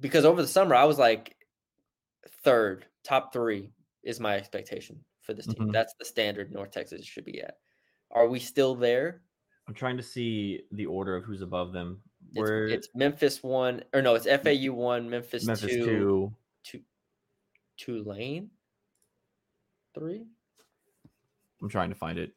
because 0.00 0.24
over 0.24 0.42
the 0.42 0.48
summer 0.48 0.74
I 0.74 0.84
was 0.84 0.98
like 0.98 1.36
third, 2.42 2.86
top 3.04 3.32
three 3.32 3.70
is 4.02 4.18
my 4.18 4.34
expectation 4.34 5.04
for 5.24 5.34
this 5.34 5.46
team. 5.46 5.56
Mm-hmm. 5.56 5.70
That's 5.72 5.94
the 5.98 6.04
standard 6.04 6.52
North 6.52 6.70
Texas 6.70 7.04
should 7.04 7.24
be 7.24 7.40
at. 7.40 7.58
Are 8.10 8.28
we 8.28 8.38
still 8.38 8.74
there? 8.74 9.22
I'm 9.66 9.74
trying 9.74 9.96
to 9.96 10.02
see 10.02 10.60
the 10.72 10.86
order 10.86 11.16
of 11.16 11.24
who's 11.24 11.40
above 11.40 11.72
them. 11.72 12.00
Where 12.34 12.66
it's, 12.66 12.86
it's 12.86 12.94
Memphis 12.94 13.42
one 13.42 13.82
or 13.92 14.02
no, 14.02 14.14
it's 14.14 14.26
FAU 14.26 14.72
one, 14.72 15.08
Memphis, 15.08 15.44
Memphis 15.44 15.70
two, 15.70 15.84
two, 15.84 16.32
two, 16.64 16.80
Tulane 17.76 18.50
three. 19.94 20.26
I'm 21.62 21.68
trying 21.68 21.90
to 21.90 21.94
find 21.94 22.18
it, 22.18 22.32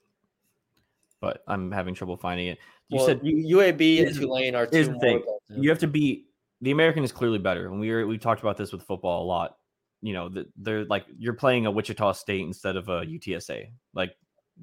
but 1.19 1.43
I'm 1.47 1.71
having 1.71 1.93
trouble 1.93 2.15
finding 2.15 2.47
it. 2.47 2.59
You 2.89 2.97
well, 2.97 3.05
said 3.07 3.21
UAB 3.21 4.07
and 4.07 4.15
Tulane 4.15 4.55
are 4.55 4.65
two. 4.65 4.85
the 4.85 4.99
thing. 4.99 5.23
You 5.49 5.69
have 5.69 5.79
to 5.79 5.87
beat 5.87 6.27
the 6.61 6.71
American 6.71 7.03
is 7.03 7.11
clearly 7.11 7.39
better, 7.39 7.67
and 7.67 7.79
we 7.79 7.91
were 7.91 8.07
we 8.07 8.17
talked 8.17 8.41
about 8.41 8.57
this 8.57 8.71
with 8.71 8.83
football 8.83 9.23
a 9.23 9.27
lot. 9.27 9.56
You 10.01 10.13
know, 10.13 10.29
they're 10.57 10.85
like 10.85 11.05
you're 11.17 11.33
playing 11.33 11.65
a 11.65 11.71
Wichita 11.71 12.13
State 12.13 12.41
instead 12.41 12.75
of 12.75 12.87
a 12.89 13.01
UTSA. 13.01 13.71
Like 13.93 14.15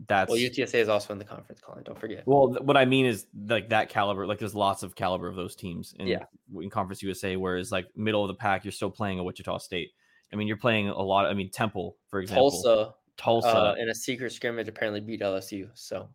that's 0.06 0.30
well, 0.30 0.38
UTSA 0.38 0.74
is 0.74 0.88
also 0.88 1.12
in 1.12 1.18
the 1.18 1.24
conference, 1.24 1.60
Colin. 1.60 1.82
Don't 1.84 1.98
forget. 1.98 2.26
Well, 2.26 2.56
what 2.62 2.76
I 2.76 2.84
mean 2.84 3.06
is 3.06 3.26
like 3.48 3.68
that 3.70 3.88
caliber. 3.88 4.26
Like 4.26 4.38
there's 4.38 4.54
lots 4.54 4.82
of 4.82 4.94
caliber 4.94 5.28
of 5.28 5.36
those 5.36 5.54
teams 5.54 5.94
in 5.98 6.06
yeah. 6.06 6.24
in 6.60 6.70
Conference 6.70 7.02
USA. 7.02 7.36
Whereas 7.36 7.70
like 7.70 7.86
middle 7.96 8.22
of 8.22 8.28
the 8.28 8.34
pack, 8.34 8.64
you're 8.64 8.72
still 8.72 8.90
playing 8.90 9.18
a 9.18 9.24
Wichita 9.24 9.58
State. 9.58 9.90
I 10.32 10.36
mean, 10.36 10.48
you're 10.48 10.56
playing 10.56 10.88
a 10.88 11.00
lot. 11.00 11.26
I 11.26 11.34
mean, 11.34 11.50
Temple, 11.50 11.96
for 12.08 12.20
example, 12.20 12.50
Tulsa, 12.50 12.94
Tulsa, 13.16 13.48
uh, 13.48 13.74
in 13.78 13.88
a 13.88 13.94
secret 13.94 14.32
scrimmage 14.32 14.68
apparently 14.68 15.00
beat 15.00 15.20
LSU. 15.20 15.68
So 15.74 16.08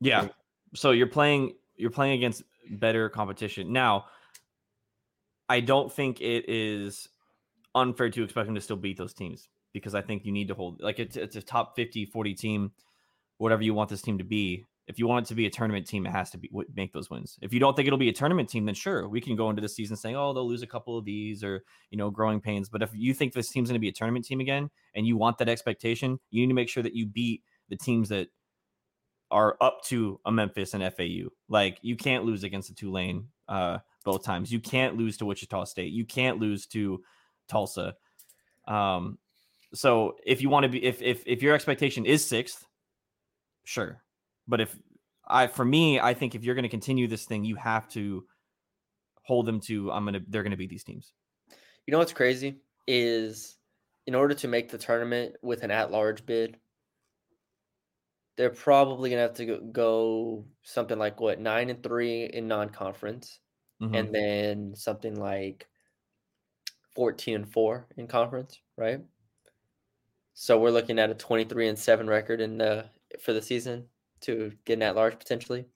yeah, 0.00 0.28
so 0.74 0.92
you're 0.92 1.06
playing 1.06 1.54
you're 1.76 1.90
playing 1.90 2.14
against 2.14 2.42
better 2.70 3.08
competition 3.08 3.72
now. 3.72 4.06
I 5.48 5.60
don't 5.60 5.92
think 5.92 6.20
it 6.20 6.48
is 6.48 7.08
unfair 7.74 8.10
to 8.10 8.24
expect 8.24 8.46
them 8.46 8.54
to 8.54 8.60
still 8.60 8.76
beat 8.76 8.98
those 8.98 9.14
teams 9.14 9.48
because 9.72 9.94
I 9.94 10.02
think 10.02 10.24
you 10.24 10.32
need 10.32 10.48
to 10.48 10.54
hold 10.54 10.80
like 10.82 10.98
it's 10.98 11.16
it's 11.16 11.36
a 11.36 11.42
top 11.42 11.76
50 11.76 12.06
40 12.06 12.34
team 12.34 12.72
whatever 13.38 13.62
you 13.62 13.74
want 13.74 13.90
this 13.90 14.02
team 14.02 14.18
to 14.18 14.24
be. 14.24 14.66
If 14.86 14.98
you 14.98 15.06
want 15.06 15.26
it 15.26 15.28
to 15.28 15.36
be 15.36 15.46
a 15.46 15.50
tournament 15.50 15.86
team 15.86 16.04
it 16.04 16.10
has 16.10 16.30
to 16.30 16.38
be 16.38 16.50
make 16.74 16.92
those 16.92 17.10
wins. 17.10 17.38
If 17.42 17.52
you 17.52 17.60
don't 17.60 17.76
think 17.76 17.86
it'll 17.86 17.98
be 17.98 18.08
a 18.08 18.12
tournament 18.12 18.48
team 18.48 18.64
then 18.64 18.74
sure 18.74 19.08
we 19.08 19.20
can 19.20 19.36
go 19.36 19.48
into 19.48 19.62
the 19.62 19.68
season 19.68 19.96
saying 19.96 20.16
oh 20.16 20.32
they'll 20.32 20.48
lose 20.48 20.62
a 20.62 20.66
couple 20.66 20.98
of 20.98 21.04
these 21.04 21.44
or 21.44 21.62
you 21.90 21.98
know 21.98 22.10
growing 22.10 22.40
pains. 22.40 22.68
But 22.68 22.82
if 22.82 22.90
you 22.92 23.14
think 23.14 23.32
this 23.32 23.50
team's 23.50 23.68
going 23.68 23.76
to 23.76 23.80
be 23.80 23.88
a 23.88 23.92
tournament 23.92 24.24
team 24.24 24.40
again 24.40 24.70
and 24.94 25.06
you 25.06 25.16
want 25.16 25.38
that 25.38 25.48
expectation 25.48 26.18
you 26.30 26.40
need 26.40 26.48
to 26.48 26.54
make 26.54 26.68
sure 26.68 26.82
that 26.82 26.94
you 26.94 27.06
beat 27.06 27.42
the 27.68 27.76
teams 27.76 28.08
that 28.08 28.28
are 29.30 29.56
up 29.60 29.84
to 29.84 30.18
a 30.26 30.32
Memphis 30.32 30.74
and 30.74 30.82
FAU 30.92 31.28
like 31.48 31.78
you 31.82 31.94
can't 31.94 32.24
lose 32.24 32.42
against 32.42 32.68
the 32.68 32.74
Tulane 32.74 33.28
uh 33.48 33.78
both 34.04 34.24
times. 34.24 34.52
You 34.52 34.60
can't 34.60 34.96
lose 34.96 35.16
to 35.18 35.26
Wichita 35.26 35.64
State. 35.64 35.92
You 35.92 36.04
can't 36.04 36.38
lose 36.38 36.66
to 36.68 37.02
Tulsa 37.50 37.94
um 38.66 39.18
so 39.72 40.16
if 40.24 40.42
you 40.42 40.48
want 40.48 40.64
to 40.64 40.68
be 40.68 40.84
if 40.84 41.00
if 41.02 41.22
if 41.26 41.42
your 41.42 41.54
expectation 41.54 42.04
is 42.04 42.26
sixth, 42.26 42.66
sure. 43.64 44.02
But 44.48 44.60
if 44.60 44.76
I 45.26 45.46
for 45.46 45.64
me, 45.64 46.00
I 46.00 46.14
think 46.14 46.34
if 46.34 46.44
you're 46.44 46.54
going 46.54 46.64
to 46.64 46.68
continue 46.68 47.06
this 47.06 47.24
thing, 47.24 47.44
you 47.44 47.56
have 47.56 47.88
to 47.90 48.24
hold 49.22 49.46
them 49.46 49.60
to 49.60 49.92
I'm 49.92 50.04
gonna 50.04 50.20
they're 50.28 50.42
gonna 50.42 50.56
beat 50.56 50.70
these 50.70 50.84
teams. 50.84 51.12
You 51.86 51.92
know 51.92 51.98
what's 51.98 52.12
crazy 52.12 52.60
is 52.86 53.56
in 54.06 54.14
order 54.14 54.34
to 54.34 54.48
make 54.48 54.70
the 54.70 54.78
tournament 54.78 55.36
with 55.42 55.62
an 55.62 55.70
at-large 55.70 56.26
bid, 56.26 56.56
they're 58.36 58.50
probably 58.50 59.10
gonna 59.10 59.22
have 59.22 59.34
to 59.34 59.46
go, 59.46 59.60
go 59.60 60.44
something 60.62 60.98
like 60.98 61.20
what 61.20 61.38
nine 61.38 61.70
and 61.70 61.82
three 61.82 62.24
in 62.24 62.48
non-conference, 62.48 63.38
mm-hmm. 63.80 63.94
and 63.94 64.12
then 64.12 64.74
something 64.74 65.14
like 65.14 65.68
fourteen 66.94 67.34
and 67.36 67.52
four 67.52 67.86
in 67.96 68.06
conference, 68.06 68.60
right? 68.76 69.00
So 70.34 70.58
we're 70.58 70.70
looking 70.70 70.98
at 70.98 71.10
a 71.10 71.14
23 71.14 71.68
and 71.68 71.78
7 71.78 72.08
record 72.08 72.40
in 72.40 72.56
the 72.56 72.86
for 73.22 73.34
the 73.34 73.42
season 73.42 73.84
to 74.22 74.52
get 74.64 74.74
an 74.74 74.82
at 74.82 74.96
large 74.96 75.18
potentially. 75.18 75.66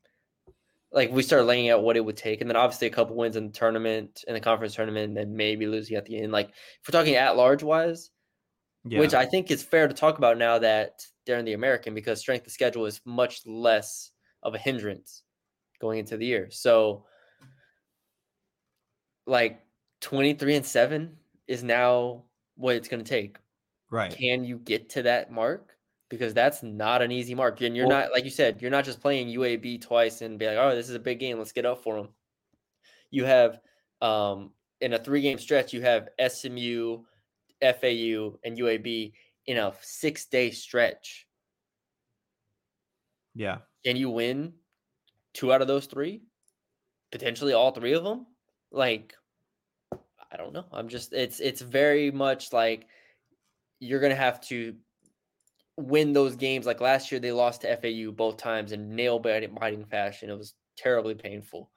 Like 0.92 1.10
we 1.10 1.22
start 1.22 1.44
laying 1.44 1.70
out 1.70 1.82
what 1.82 1.96
it 1.96 2.04
would 2.04 2.16
take, 2.16 2.40
and 2.40 2.48
then 2.48 2.56
obviously 2.56 2.86
a 2.86 2.90
couple 2.90 3.16
wins 3.16 3.36
in 3.36 3.48
the 3.48 3.52
tournament, 3.52 4.24
in 4.28 4.34
the 4.34 4.40
conference 4.40 4.74
tournament, 4.74 5.08
and 5.08 5.16
then 5.16 5.36
maybe 5.36 5.66
losing 5.66 5.96
at 5.96 6.06
the 6.06 6.18
end. 6.18 6.32
Like 6.32 6.48
if 6.48 6.88
we're 6.88 6.98
talking 6.98 7.16
at 7.16 7.36
large 7.36 7.62
wise, 7.62 8.10
yeah. 8.84 9.00
which 9.00 9.12
I 9.12 9.26
think 9.26 9.50
is 9.50 9.62
fair 9.62 9.88
to 9.88 9.94
talk 9.94 10.18
about 10.18 10.38
now 10.38 10.58
that 10.60 11.04
they're 11.26 11.38
in 11.38 11.44
the 11.44 11.54
American 11.54 11.94
because 11.94 12.20
strength 12.20 12.46
of 12.46 12.52
schedule 12.52 12.86
is 12.86 13.00
much 13.04 13.40
less 13.44 14.12
of 14.42 14.54
a 14.54 14.58
hindrance 14.58 15.24
going 15.80 15.98
into 15.98 16.16
the 16.16 16.26
year. 16.26 16.48
So 16.50 17.04
like 19.26 19.63
23 20.04 20.56
and 20.56 20.66
7 20.66 21.16
is 21.48 21.64
now 21.64 22.22
what 22.56 22.76
it's 22.76 22.88
going 22.88 23.02
to 23.02 23.08
take 23.08 23.38
Right. 23.94 24.12
Can 24.12 24.42
you 24.42 24.58
get 24.58 24.88
to 24.90 25.02
that 25.02 25.30
mark? 25.30 25.70
Because 26.08 26.34
that's 26.34 26.64
not 26.64 27.00
an 27.00 27.12
easy 27.12 27.32
mark. 27.32 27.60
And 27.60 27.76
you're 27.76 27.86
well, 27.86 28.00
not, 28.00 28.12
like 28.12 28.24
you 28.24 28.30
said, 28.30 28.60
you're 28.60 28.70
not 28.70 28.84
just 28.84 29.00
playing 29.00 29.28
UAB 29.28 29.80
twice 29.82 30.20
and 30.20 30.36
be 30.36 30.48
like, 30.48 30.56
oh, 30.58 30.74
this 30.74 30.88
is 30.88 30.96
a 30.96 31.00
big 31.00 31.20
game. 31.20 31.38
Let's 31.38 31.52
get 31.52 31.64
up 31.64 31.80
for 31.84 31.94
them. 31.94 32.08
You 33.12 33.24
have, 33.24 33.60
um, 34.02 34.50
in 34.80 34.94
a 34.94 34.98
three 34.98 35.22
game 35.22 35.38
stretch, 35.38 35.72
you 35.72 35.80
have 35.82 36.08
SMU, 36.18 37.04
FAU, 37.62 38.38
and 38.44 38.58
UAB 38.58 39.12
in 39.46 39.58
a 39.58 39.72
six 39.80 40.26
day 40.26 40.50
stretch. 40.50 41.28
Yeah. 43.36 43.58
Can 43.84 43.94
you 43.94 44.10
win 44.10 44.54
two 45.34 45.52
out 45.52 45.62
of 45.62 45.68
those 45.68 45.86
three? 45.86 46.22
Potentially 47.12 47.52
all 47.52 47.70
three 47.70 47.92
of 47.92 48.02
them? 48.02 48.26
Like, 48.72 49.14
I 50.34 50.36
don't 50.36 50.52
know. 50.52 50.64
I'm 50.72 50.88
just 50.88 51.12
it's 51.12 51.38
it's 51.38 51.60
very 51.60 52.10
much 52.10 52.52
like 52.52 52.88
you're 53.78 54.00
to 54.00 54.16
have 54.16 54.40
to 54.48 54.74
win 55.76 56.12
those 56.12 56.34
games. 56.34 56.66
Like 56.66 56.80
last 56.80 57.12
year, 57.12 57.20
they 57.20 57.30
lost 57.30 57.60
to 57.60 57.76
FAU 57.76 58.10
both 58.10 58.36
times 58.36 58.72
in 58.72 58.96
nail 58.96 59.20
biting 59.20 59.84
fashion. 59.84 60.30
It 60.30 60.36
was 60.36 60.54
terribly 60.76 61.14
painful. 61.14 61.70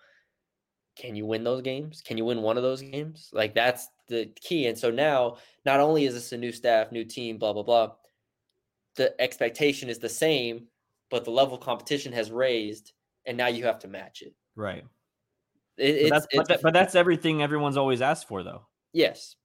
Can 0.95 1.15
you 1.15 1.27
win 1.27 1.43
those 1.43 1.61
games? 1.61 2.01
Can 2.01 2.17
you 2.17 2.25
win 2.25 2.41
one 2.41 2.57
of 2.57 2.63
those 2.63 2.81
games? 2.81 3.29
Like 3.31 3.53
that's 3.53 3.87
the 4.07 4.31
key. 4.41 4.65
And 4.65 4.77
so 4.77 4.89
now, 4.89 5.37
not 5.63 5.79
only 5.79 6.05
is 6.05 6.15
this 6.15 6.31
a 6.31 6.37
new 6.37 6.51
staff, 6.51 6.91
new 6.91 7.05
team, 7.05 7.37
blah, 7.37 7.53
blah, 7.53 7.61
blah, 7.61 7.91
the 8.95 9.19
expectation 9.21 9.89
is 9.89 9.99
the 9.99 10.09
same, 10.09 10.65
but 11.11 11.23
the 11.23 11.31
level 11.31 11.55
of 11.55 11.63
competition 11.63 12.11
has 12.13 12.31
raised, 12.31 12.93
and 13.27 13.37
now 13.37 13.47
you 13.47 13.65
have 13.65 13.77
to 13.79 13.87
match 13.87 14.23
it. 14.23 14.33
Right. 14.55 14.83
It, 15.77 16.09
but, 16.09 16.09
that's, 16.09 16.27
but, 16.33 16.47
that, 16.47 16.61
but 16.61 16.73
that's 16.73 16.95
everything 16.95 17.41
everyone's 17.41 17.77
always 17.77 18.01
asked 18.01 18.27
for, 18.27 18.43
though. 18.43 18.65
Yes, 18.93 19.35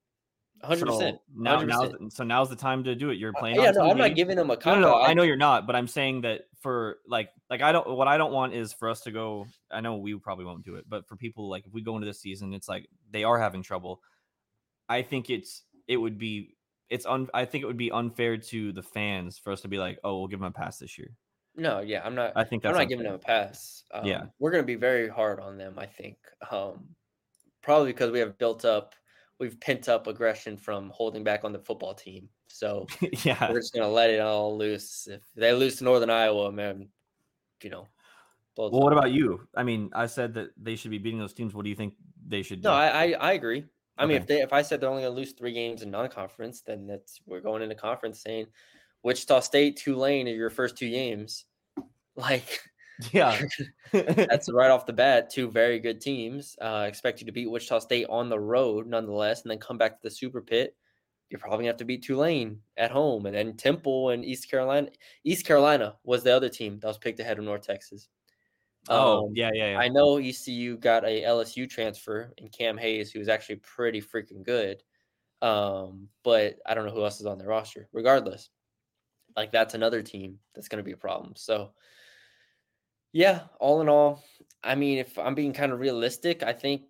Hundred 0.64 0.87
percent. 0.87 1.18
Now, 1.35 1.61
now, 1.62 1.91
so 2.09 2.22
now's 2.22 2.49
the 2.49 2.57
time 2.57 2.85
to 2.85 2.95
do 2.95 3.11
it. 3.11 3.18
You're 3.18 3.33
uh, 3.37 3.41
playing. 3.41 3.59
Uh, 3.59 3.62
yeah, 3.62 3.70
no, 3.72 3.91
I'm 3.91 3.99
not 3.99 4.14
giving 4.14 4.37
them 4.37 4.49
a. 4.51 4.57
No, 4.64 4.74
no, 4.74 4.80
no, 4.80 5.03
I 5.03 5.12
know 5.12 5.24
you're 5.24 5.37
not, 5.37 5.66
but 5.66 5.74
I'm 5.74 5.89
saying 5.89 6.20
that 6.20 6.43
for 6.61 6.99
like, 7.07 7.30
like 7.51 7.62
I 7.62 7.72
don't. 7.72 7.97
What 7.97 8.07
I 8.07 8.16
don't 8.16 8.33
want 8.33 8.55
is 8.55 8.72
for 8.72 8.89
us 8.89 9.01
to 9.03 9.11
go. 9.11 9.47
I 9.72 9.80
know 9.80 9.97
we 9.97 10.14
probably 10.14 10.45
won't 10.45 10.64
do 10.64 10.76
it, 10.76 10.85
but 10.89 11.09
for 11.09 11.16
people 11.16 11.49
like 11.49 11.66
if 11.66 11.72
we 11.72 11.83
go 11.83 11.97
into 11.97 12.07
this 12.07 12.20
season, 12.20 12.55
it's 12.55 12.68
like 12.68 12.87
they 13.11 13.24
are 13.24 13.41
having 13.41 13.64
trouble. 13.64 14.01
I 14.89 15.03
think 15.03 15.30
it's 15.30 15.64
it 15.89 15.97
would 15.97 16.16
be 16.16 16.55
it's 16.89 17.07
un 17.07 17.28
I 17.35 17.45
think 17.45 17.64
it 17.64 17.66
would 17.66 17.76
be 17.76 17.91
unfair 17.91 18.37
to 18.37 18.72
the 18.72 18.83
fans 18.83 19.39
for 19.39 19.53
us 19.53 19.62
to 19.62 19.68
be 19.68 19.78
like, 19.78 19.99
oh, 20.05 20.20
we'll 20.20 20.28
give 20.28 20.39
them 20.39 20.47
a 20.47 20.53
pass 20.53 20.78
this 20.78 20.97
year. 20.97 21.11
No, 21.57 21.80
yeah, 21.80 22.03
I'm 22.05 22.14
not. 22.14 22.32
I 22.34 22.44
think 22.44 22.64
I'm 22.64 22.74
not 22.74 22.88
giving 22.88 23.05
them 23.05 23.14
a 23.14 23.18
pass. 23.18 23.84
Um, 23.92 24.07
Yeah. 24.07 24.24
we're 24.38 24.50
going 24.50 24.62
to 24.62 24.66
be 24.66 24.74
very 24.74 25.09
hard 25.09 25.38
on 25.38 25.59
them. 25.59 25.78
I 25.78 25.86
think, 25.86 26.16
um, 26.50 26.88
probably 27.61 27.92
because 27.92 28.11
we 28.11 28.20
have 28.20 28.38
built 28.38 28.64
up, 28.64 28.94
we've 29.38 29.61
pent 29.61 29.88
up 29.88 30.07
aggression 30.07 30.57
from 30.57 30.90
holding 30.90 31.24
back 31.24 31.44
on 31.44 31.53
the 31.53 31.59
football 31.59 31.94
team. 31.94 32.28
So 32.48 32.86
yeah. 33.24 33.50
we're 33.50 33.61
just 33.61 33.74
going 33.74 33.86
to 33.86 33.92
let 33.92 34.11
it 34.11 34.20
all 34.20 34.57
loose. 34.57 35.09
If 35.11 35.22
they 35.34 35.53
lose 35.53 35.76
to 35.76 35.84
Northern 35.84 36.11
Iowa, 36.11 36.50
man, 36.53 36.88
you 37.62 37.70
know. 37.70 37.86
Well, 38.57 38.70
what 38.70 38.92
about 38.92 39.12
you? 39.12 39.48
I 39.55 39.62
mean, 39.62 39.90
I 39.94 40.07
said 40.07 40.34
that 40.34 40.50
they 40.61 40.76
should 40.76 40.90
be 40.90 40.98
beating 40.98 41.18
those 41.18 41.32
teams. 41.32 41.55
What 41.55 41.64
do 41.64 41.70
you 41.70 41.76
think 41.76 41.94
they 42.26 42.42
should 42.42 42.61
do? 42.61 42.68
No, 42.68 42.74
I, 42.74 42.86
I 42.86 43.12
I 43.12 43.32
agree. 43.32 43.64
I 43.96 44.05
mean, 44.05 44.18
if 44.18 44.26
they 44.26 44.42
if 44.42 44.53
I 44.53 44.61
said 44.61 44.80
they're 44.80 44.90
only 44.90 45.03
going 45.03 45.14
to 45.14 45.18
lose 45.18 45.32
three 45.32 45.53
games 45.53 45.82
in 45.82 45.90
non-conference, 45.90 46.61
then 46.62 46.86
that's 46.86 47.20
we're 47.24 47.40
going 47.40 47.62
into 47.62 47.74
conference 47.74 48.20
saying 48.20 48.46
Wichita 49.03 49.40
State, 49.40 49.76
Tulane 49.76 50.28
are 50.28 50.32
your 50.32 50.50
first 50.50 50.76
two 50.76 50.90
games. 50.90 51.44
Like 52.14 52.61
yeah. 53.11 53.40
that's 53.92 54.53
right 54.53 54.70
off 54.70 54.86
the 54.86 54.92
bat 54.92 55.30
two 55.30 55.50
very 55.50 55.78
good 55.78 56.00
teams. 56.00 56.57
Uh, 56.61 56.84
expect 56.86 57.20
you 57.20 57.26
to 57.26 57.32
beat 57.32 57.50
Wichita 57.50 57.80
State 57.80 58.07
on 58.09 58.28
the 58.28 58.38
road, 58.38 58.86
nonetheless, 58.86 59.42
and 59.42 59.50
then 59.50 59.59
come 59.59 59.78
back 59.78 59.92
to 59.92 60.03
the 60.03 60.11
Super 60.11 60.40
Pit. 60.42 60.76
You're 61.30 61.40
probably 61.40 61.59
gonna 61.59 61.68
have 61.68 61.76
to 61.78 61.84
beat 61.86 62.03
Tulane 62.05 62.61
at 62.76 62.90
home, 62.90 63.26
and 63.26 63.34
then 63.34 63.57
Temple 63.57 64.11
and 64.11 64.24
East 64.24 64.50
Carolina. 64.50 64.88
East 65.24 65.46
Carolina 65.46 65.96
was 66.05 66.22
the 66.22 66.34
other 66.36 66.48
team 66.48 66.78
that 66.80 66.88
was 66.88 66.98
picked 66.98 67.20
ahead 67.20 67.38
of 67.38 67.44
North 67.44 67.66
Texas. 67.66 68.09
oh, 68.88 69.26
Um, 69.26 69.32
yeah, 69.34 69.50
yeah, 69.55 69.72
yeah. 69.72 69.78
I 69.78 69.88
know 69.88 70.18
ECU 70.18 70.76
got 70.78 71.05
a 71.05 71.22
LSU 71.22 71.68
transfer 71.68 72.32
in 72.38 72.48
Cam 72.48 72.76
Hayes, 72.78 73.11
who 73.12 73.18
was 73.18 73.28
actually 73.28 73.57
pretty 73.57 74.03
freaking 74.03 74.42
good. 74.44 74.82
Um, 75.40 76.09
but 76.22 76.59
I 76.66 76.74
don't 76.74 76.86
know 76.86 76.92
who 76.92 77.05
else 77.05 77.20
is 77.20 77.26
on 77.26 77.38
their 77.38 77.48
roster. 77.48 77.88
Regardless, 77.92 78.50
like 79.37 79.53
that's 79.53 79.74
another 79.74 80.03
team 80.03 80.39
that's 80.55 80.68
going 80.68 80.78
to 80.78 80.85
be 80.85 80.93
a 80.93 80.97
problem. 80.97 81.33
So, 81.37 81.72
yeah, 83.12 83.43
all 83.61 83.80
in 83.80 83.89
all, 83.89 84.22
I 84.62 84.74
mean, 84.74 84.99
if 84.99 85.18
I'm 85.18 85.35
being 85.35 85.53
kind 85.53 85.72
of 85.72 85.80
realistic, 85.80 86.43
I 86.43 86.53
think 86.53 86.83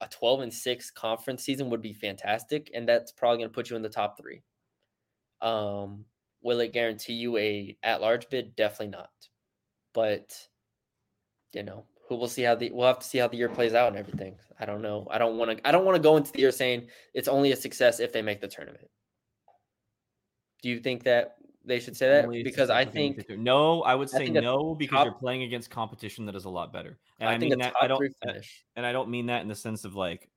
a 0.00 0.08
12 0.08 0.40
and 0.40 0.52
6 0.52 0.90
conference 0.92 1.44
season 1.44 1.70
would 1.70 1.82
be 1.82 1.92
fantastic, 1.92 2.70
and 2.74 2.88
that's 2.88 3.12
probably 3.12 3.38
going 3.38 3.50
to 3.50 3.54
put 3.54 3.70
you 3.70 3.76
in 3.76 3.82
the 3.82 3.88
top 3.88 4.18
three. 4.18 4.42
Um, 5.40 6.04
will 6.42 6.60
it 6.60 6.72
guarantee 6.72 7.14
you 7.14 7.36
a 7.36 7.76
at 7.82 8.00
large 8.00 8.28
bid? 8.28 8.56
Definitely 8.56 8.88
not. 8.88 9.10
But 9.94 10.32
you 11.52 11.62
know, 11.62 11.84
who 12.08 12.16
will 12.16 12.28
see 12.28 12.42
how 12.42 12.54
the 12.54 12.70
we'll 12.70 12.86
have 12.86 12.98
to 12.98 13.06
see 13.06 13.18
how 13.18 13.28
the 13.28 13.36
year 13.36 13.48
plays 13.48 13.74
out 13.74 13.88
and 13.88 13.96
everything. 13.96 14.36
I 14.58 14.64
don't 14.64 14.82
know. 14.82 15.06
I 15.10 15.18
don't 15.18 15.38
want 15.38 15.58
to. 15.58 15.68
I 15.68 15.72
don't 15.72 15.84
want 15.84 15.96
to 15.96 16.02
go 16.02 16.16
into 16.16 16.32
the 16.32 16.40
year 16.40 16.52
saying 16.52 16.88
it's 17.14 17.28
only 17.28 17.52
a 17.52 17.56
success 17.56 18.00
if 18.00 18.12
they 18.12 18.22
make 18.22 18.40
the 18.40 18.48
tournament. 18.48 18.88
Do 20.62 20.68
you 20.68 20.80
think 20.80 21.04
that 21.04 21.36
they 21.64 21.80
should 21.80 21.96
say 21.96 22.08
that? 22.08 22.24
Only 22.24 22.42
Because 22.42 22.70
I 22.70 22.82
if 22.82 22.92
they 22.92 23.10
make 23.10 23.26
think 23.26 23.38
no, 23.38 23.82
I 23.82 23.94
would 23.94 24.10
say 24.10 24.26
a 24.26 24.30
no 24.30 24.74
because 24.74 24.96
top- 24.96 25.04
you're 25.06 25.14
playing 25.14 25.42
against 25.42 25.70
competition 25.70 26.26
that 26.26 26.34
is 26.34 26.44
a 26.44 26.50
lot 26.50 26.72
better. 26.72 26.98
And 27.20 27.28
I, 27.28 27.34
I, 27.34 27.38
think 27.38 27.50
mean 27.50 27.58
that 27.60 27.74
I 27.80 27.86
don't 27.86 28.14
and 28.76 28.86
I 28.86 28.92
don't 28.92 29.08
mean 29.08 29.26
that 29.26 29.42
in 29.42 29.48
the 29.48 29.54
sense 29.54 29.84
of 29.84 29.94
like 29.94 30.28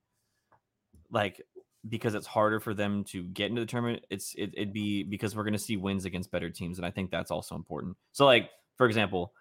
like 1.11 1.41
because 1.87 2.15
it's 2.15 2.27
harder 2.27 2.59
for 2.59 2.73
them 2.73 3.03
to 3.05 3.23
get 3.23 3.49
into 3.49 3.61
the 3.61 3.67
tournament. 3.67 4.05
It's 4.09 4.33
it, 4.35 4.51
it'd 4.53 4.73
be 4.73 5.03
because 5.03 5.35
we're 5.35 5.43
going 5.43 5.53
to 5.53 5.59
see 5.59 5.77
wins 5.77 6.05
against 6.05 6.31
better 6.31 6.49
teams, 6.49 6.77
and 6.77 6.85
I 6.85 6.91
think 6.91 7.11
that's 7.11 7.31
also 7.31 7.55
important. 7.55 7.97
So, 8.11 8.25
like 8.25 8.49
for 8.77 8.85
example, 8.85 9.33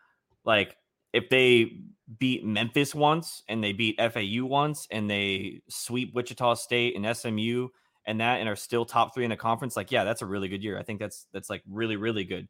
like 0.45 0.77
if 1.13 1.29
they 1.29 1.79
beat 2.19 2.45
Memphis 2.45 2.95
once 2.95 3.43
and 3.49 3.63
they 3.63 3.73
beat 3.73 4.01
FAU 4.01 4.45
once 4.45 4.89
and 4.91 5.09
they 5.09 5.63
sweep 5.69 6.15
Wichita 6.15 6.55
State 6.55 6.97
and 6.97 7.17
SMU 7.17 7.69
and 8.07 8.21
that 8.21 8.41
and 8.41 8.49
are 8.49 8.57
still 8.57 8.85
top 8.85 9.15
three 9.15 9.25
in 9.25 9.31
the 9.31 9.37
conference, 9.37 9.77
like 9.77 9.91
yeah, 9.91 10.05
that's 10.05 10.23
a 10.23 10.27
really 10.27 10.49
good 10.49 10.63
year. 10.63 10.79
I 10.79 10.83
think 10.83 11.01
that's 11.01 11.27
that's 11.33 11.51
like 11.51 11.63
really 11.69 11.97
really 11.97 12.25
good. 12.25 12.49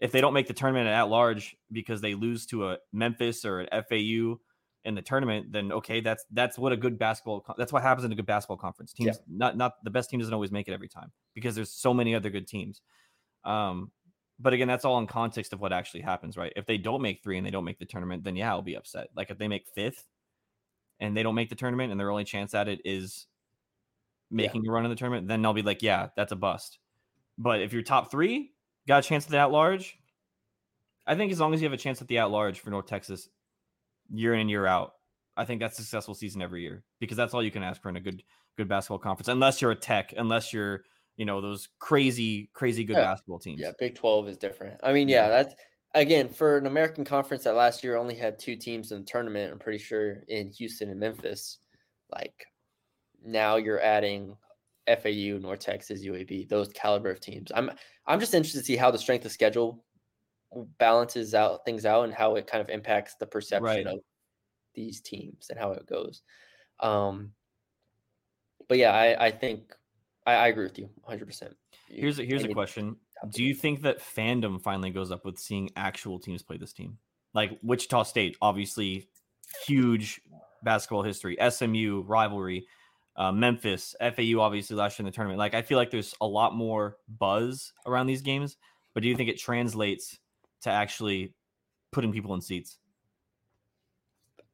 If 0.00 0.12
they 0.12 0.20
don't 0.20 0.34
make 0.34 0.48
the 0.48 0.54
tournament 0.54 0.88
at 0.88 1.08
large 1.08 1.56
because 1.72 2.00
they 2.00 2.14
lose 2.14 2.46
to 2.46 2.68
a 2.68 2.78
Memphis 2.92 3.44
or 3.44 3.60
an 3.60 3.84
FAU 3.88 4.38
in 4.84 4.94
the 4.94 5.02
tournament, 5.02 5.50
then 5.50 5.72
okay, 5.72 6.00
that's 6.00 6.24
that's 6.30 6.58
what 6.58 6.72
a 6.72 6.76
good 6.76 6.98
basketball. 6.98 7.44
That's 7.56 7.72
what 7.72 7.82
happens 7.82 8.04
in 8.04 8.12
a 8.12 8.14
good 8.14 8.26
basketball 8.26 8.56
conference. 8.56 8.92
Yeah. 8.96 9.12
Teams 9.12 9.22
not 9.28 9.56
not 9.56 9.82
the 9.82 9.90
best 9.90 10.10
team 10.10 10.20
doesn't 10.20 10.34
always 10.34 10.52
make 10.52 10.68
it 10.68 10.72
every 10.72 10.88
time 10.88 11.10
because 11.34 11.54
there's 11.54 11.72
so 11.72 11.94
many 11.94 12.14
other 12.14 12.30
good 12.30 12.46
teams. 12.46 12.82
Um, 13.44 13.90
but 14.38 14.52
again, 14.52 14.68
that's 14.68 14.84
all 14.84 14.98
in 14.98 15.06
context 15.06 15.52
of 15.52 15.60
what 15.60 15.72
actually 15.72 16.00
happens, 16.00 16.36
right? 16.36 16.52
If 16.56 16.66
they 16.66 16.76
don't 16.76 17.02
make 17.02 17.22
three 17.22 17.38
and 17.38 17.46
they 17.46 17.50
don't 17.50 17.64
make 17.64 17.78
the 17.78 17.86
tournament, 17.86 18.24
then 18.24 18.36
yeah, 18.36 18.50
I'll 18.50 18.62
be 18.62 18.76
upset. 18.76 19.08
Like 19.16 19.30
if 19.30 19.38
they 19.38 19.48
make 19.48 19.66
fifth 19.74 20.04
and 21.00 21.16
they 21.16 21.22
don't 21.22 21.34
make 21.34 21.50
the 21.50 21.54
tournament 21.54 21.92
and 21.92 22.00
their 22.00 22.10
only 22.10 22.24
chance 22.24 22.52
at 22.54 22.68
it 22.68 22.80
is 22.84 23.26
making 24.34 24.66
a 24.66 24.70
run 24.70 24.84
in 24.84 24.90
the 24.90 24.96
tournament, 24.96 25.28
then 25.28 25.44
I'll 25.44 25.54
be 25.54 25.62
like, 25.62 25.82
yeah, 25.82 26.08
that's 26.16 26.32
a 26.32 26.36
bust. 26.36 26.78
But 27.38 27.62
if 27.62 27.72
you're 27.72 27.82
top 27.82 28.10
three, 28.10 28.52
got 28.86 29.04
a 29.04 29.08
chance 29.08 29.24
at 29.24 29.30
the 29.30 29.38
at 29.38 29.50
large. 29.50 29.98
I 31.06 31.14
think 31.14 31.32
as 31.32 31.40
long 31.40 31.52
as 31.54 31.60
you 31.60 31.66
have 31.66 31.72
a 31.72 31.82
chance 31.82 32.00
at 32.00 32.08
the 32.08 32.18
at 32.18 32.30
large 32.30 32.60
for 32.60 32.70
North 32.70 32.86
Texas, 32.86 33.28
year 34.12 34.34
in 34.34 34.40
and 34.40 34.50
year 34.50 34.66
out, 34.66 34.94
I 35.36 35.44
think 35.44 35.60
that's 35.60 35.78
a 35.78 35.82
successful 35.82 36.14
season 36.14 36.42
every 36.42 36.62
year 36.62 36.84
because 37.00 37.16
that's 37.16 37.34
all 37.34 37.42
you 37.42 37.50
can 37.50 37.62
ask 37.62 37.82
for 37.82 37.88
in 37.88 37.96
a 37.96 38.00
good 38.00 38.22
good 38.56 38.68
basketball 38.68 38.98
conference. 38.98 39.28
Unless 39.28 39.60
you're 39.60 39.72
a 39.72 39.76
tech, 39.76 40.14
unless 40.16 40.52
you're 40.52 40.84
you 41.16 41.24
know 41.24 41.40
those 41.40 41.68
crazy 41.78 42.50
crazy 42.54 42.84
good 42.84 42.96
Yeah. 42.96 43.02
basketball 43.04 43.38
teams. 43.38 43.60
Yeah, 43.60 43.72
Big 43.78 43.94
Twelve 43.96 44.28
is 44.28 44.36
different. 44.36 44.80
I 44.82 44.92
mean, 44.92 45.08
Yeah. 45.08 45.24
yeah, 45.24 45.28
that's 45.28 45.54
again 45.94 46.28
for 46.28 46.56
an 46.56 46.66
American 46.66 47.04
conference 47.04 47.44
that 47.44 47.54
last 47.54 47.84
year 47.84 47.96
only 47.96 48.14
had 48.14 48.38
two 48.38 48.56
teams 48.56 48.92
in 48.92 49.00
the 49.00 49.06
tournament. 49.06 49.52
I'm 49.52 49.58
pretty 49.58 49.78
sure 49.78 50.22
in 50.28 50.50
Houston 50.50 50.90
and 50.90 51.00
Memphis. 51.00 51.58
Like 52.12 52.46
now 53.24 53.56
you're 53.56 53.80
adding 53.80 54.36
FAU, 54.86 55.38
North 55.40 55.60
Texas, 55.60 56.04
UAB, 56.04 56.48
those 56.48 56.68
caliber 56.68 57.10
of 57.10 57.20
teams. 57.20 57.50
I'm 57.54 57.70
I'm 58.06 58.20
just 58.20 58.34
interested 58.34 58.60
to 58.60 58.64
see 58.64 58.76
how 58.76 58.90
the 58.90 58.98
strength 58.98 59.24
of 59.24 59.32
schedule 59.32 59.84
balances 60.78 61.34
out 61.34 61.64
things 61.64 61.84
out 61.84 62.04
and 62.04 62.14
how 62.14 62.36
it 62.36 62.46
kind 62.46 62.60
of 62.60 62.68
impacts 62.68 63.16
the 63.16 63.26
perception 63.26 63.64
Right. 63.64 63.86
of 63.86 64.00
these 64.74 65.00
teams 65.00 65.48
and 65.50 65.58
how 65.58 65.72
it 65.72 65.86
goes. 65.86 66.22
Um, 66.80 67.32
but 68.68 68.78
yeah, 68.78 68.92
I, 68.92 69.26
I 69.26 69.30
think 69.30 69.74
I, 70.26 70.34
I 70.34 70.48
agree 70.48 70.64
with 70.64 70.78
you 70.78 70.90
100. 71.02 71.26
percent 71.26 71.56
Here's 71.88 72.18
a, 72.18 72.24
here's 72.24 72.44
a 72.44 72.48
question: 72.48 72.96
Do 73.30 73.44
you 73.44 73.54
think 73.54 73.82
that 73.82 74.00
fandom 74.00 74.60
finally 74.60 74.90
goes 74.90 75.10
up 75.10 75.24
with 75.24 75.38
seeing 75.38 75.70
actual 75.76 76.18
teams 76.18 76.42
play 76.42 76.56
this 76.56 76.72
team? 76.72 76.98
Like 77.34 77.58
Wichita 77.62 78.04
State, 78.04 78.36
obviously 78.40 79.08
huge 79.66 80.20
basketball 80.62 81.02
history. 81.02 81.36
SMU 81.50 82.02
rivalry, 82.06 82.66
uh, 83.16 83.32
Memphis, 83.32 83.94
FAU, 84.00 84.40
obviously 84.40 84.76
last 84.76 84.98
year 84.98 85.04
in 85.04 85.06
the 85.06 85.14
tournament. 85.14 85.38
Like 85.38 85.54
I 85.54 85.62
feel 85.62 85.78
like 85.78 85.90
there's 85.90 86.14
a 86.20 86.26
lot 86.26 86.54
more 86.54 86.96
buzz 87.08 87.72
around 87.86 88.06
these 88.06 88.22
games. 88.22 88.56
But 88.92 89.02
do 89.02 89.08
you 89.08 89.16
think 89.16 89.28
it 89.28 89.38
translates 89.38 90.18
to 90.62 90.70
actually 90.70 91.34
putting 91.92 92.12
people 92.12 92.34
in 92.34 92.40
seats? 92.40 92.78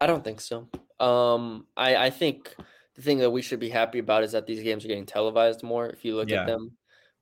I 0.01 0.07
don't 0.07 0.25
think 0.25 0.41
so. 0.41 0.69
Um, 0.99 1.67
I, 1.77 1.97
I 1.97 2.11
think 2.11 2.55
the 2.95 3.03
thing 3.03 3.19
that 3.19 3.31
we 3.31 3.43
should 3.43 3.61
be 3.61 3.69
happy 3.69 3.99
about 3.99 4.23
is 4.25 4.33
that 4.33 4.47
these 4.47 4.63
games 4.63 4.85
are 4.85 4.89
getting 4.89 5.07
televised 5.07 5.63
more. 5.63 5.89
If 5.89 6.05
you 6.05 6.17
look 6.17 6.31
Yeah. 6.31 6.41
at 6.43 6.47
them, 6.47 6.73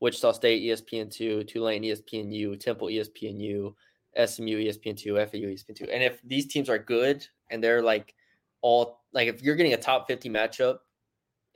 Wichita 0.01 0.33
State, 0.33 0.63
E 0.63 0.69
ESPN 0.69 1.11
two, 1.11 1.43
Tulane, 1.45 1.83
ESPNU, 1.83 2.59
Temple, 2.61 2.89
ESPNU, 2.89 3.75
SMU, 4.17 4.59
ESPN 4.59 4.97
two, 4.97 5.17
FAU, 5.17 5.49
ESPN 5.49 5.75
two. 5.77 5.91
And 5.91 6.03
if 6.03 6.21
these 6.23 6.47
teams 6.47 6.69
are 6.69 6.79
good 6.79 7.27
and 7.51 7.63
they're 7.63 7.83
like 7.83 8.15
all 8.61 9.03
like 9.13 9.29
if 9.29 9.43
you're 9.43 9.57
getting 9.57 9.75
a 9.75 9.77
top 9.77 10.07
fifty 10.07 10.29
matchup 10.29 10.79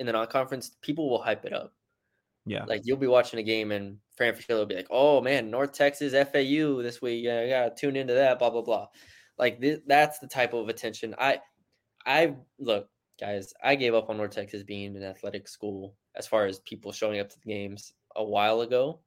in 0.03 0.07
the 0.07 0.12
non-conference, 0.12 0.76
people 0.82 1.09
will 1.09 1.22
hype 1.22 1.44
it 1.44 1.53
up. 1.53 1.72
Yeah. 2.44 2.64
Like 2.64 2.82
you'll 2.84 2.96
be 2.96 3.07
watching 3.07 3.38
a 3.38 3.42
game 3.44 3.70
and 3.70 3.98
Fran 4.16 4.34
Fraschilla 4.34 4.59
will 4.59 4.66
be 4.66 4.74
like, 4.74 4.88
"Oh 4.90 5.20
man, 5.20 5.48
North 5.48 5.72
Texas 5.72 6.12
FAU 6.12 6.82
this 6.82 7.00
week. 7.00 7.24
Yeah, 7.24 7.38
I 7.40 7.48
gotta 7.48 7.74
tune 7.74 7.94
into 7.94 8.14
that." 8.14 8.40
Blah 8.40 8.50
blah 8.50 8.62
blah. 8.62 8.88
Like 9.38 9.61
th- 9.61 9.82
that's 9.86 10.18
the 10.18 10.26
type 10.26 10.53
of 10.53 10.68
attention 10.68 11.14
I, 11.18 11.40
I 12.05 12.34
look, 12.59 12.88
guys. 13.20 13.55
I 13.62 13.76
gave 13.76 13.94
up 13.94 14.11
on 14.11 14.16
North 14.16 14.32
Texas 14.32 14.64
being 14.64 14.96
an 14.96 15.05
athletic 15.05 15.46
school 15.46 15.94
as 16.16 16.26
far 16.26 16.46
as 16.46 16.59
people 16.61 16.90
showing 16.90 17.20
up 17.20 17.28
to 17.30 17.36
the 17.40 17.53
games 17.53 17.92
a 18.16 18.24
while 18.24 18.61
ago. 18.62 19.00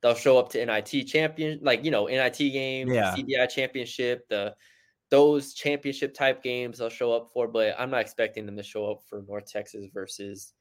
They'll 0.00 0.14
show 0.14 0.38
up 0.38 0.48
to 0.52 0.64
NIT 0.64 1.06
champion, 1.06 1.60
like 1.62 1.84
you 1.84 1.90
know 1.90 2.06
NIT 2.06 2.38
game, 2.38 2.88
Yeah. 2.90 3.14
CBI 3.14 3.50
championship, 3.50 4.26
the 4.30 4.54
those 5.10 5.54
championship 5.54 6.14
type 6.14 6.42
games 6.42 6.78
they'll 6.78 6.88
show 6.88 7.12
up 7.12 7.30
for. 7.32 7.48
But 7.48 7.74
I'm 7.78 7.90
not 7.90 8.00
expecting 8.00 8.46
them 8.46 8.56
to 8.56 8.62
show 8.62 8.90
up 8.90 9.02
for 9.08 9.22
North 9.28 9.50
Texas 9.50 9.86
versus 9.92 10.52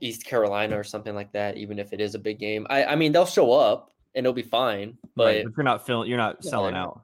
East 0.00 0.26
Carolina 0.26 0.78
or 0.78 0.84
something 0.84 1.14
like 1.14 1.32
that, 1.32 1.56
even 1.56 1.78
if 1.78 1.92
it 1.92 2.00
is 2.00 2.14
a 2.14 2.18
big 2.18 2.38
game. 2.38 2.66
I, 2.70 2.84
I 2.84 2.96
mean, 2.96 3.12
they'll 3.12 3.26
show 3.26 3.52
up 3.52 3.90
and 4.14 4.24
it'll 4.26 4.34
be 4.34 4.42
fine. 4.42 4.98
But 5.16 5.24
right. 5.24 5.44
But 5.44 5.52
you're 5.56 5.64
not 5.64 5.86
filling. 5.86 6.08
You're 6.08 6.18
not 6.18 6.44
No, 6.44 6.50
selling 6.50 6.74
out. 6.74 7.02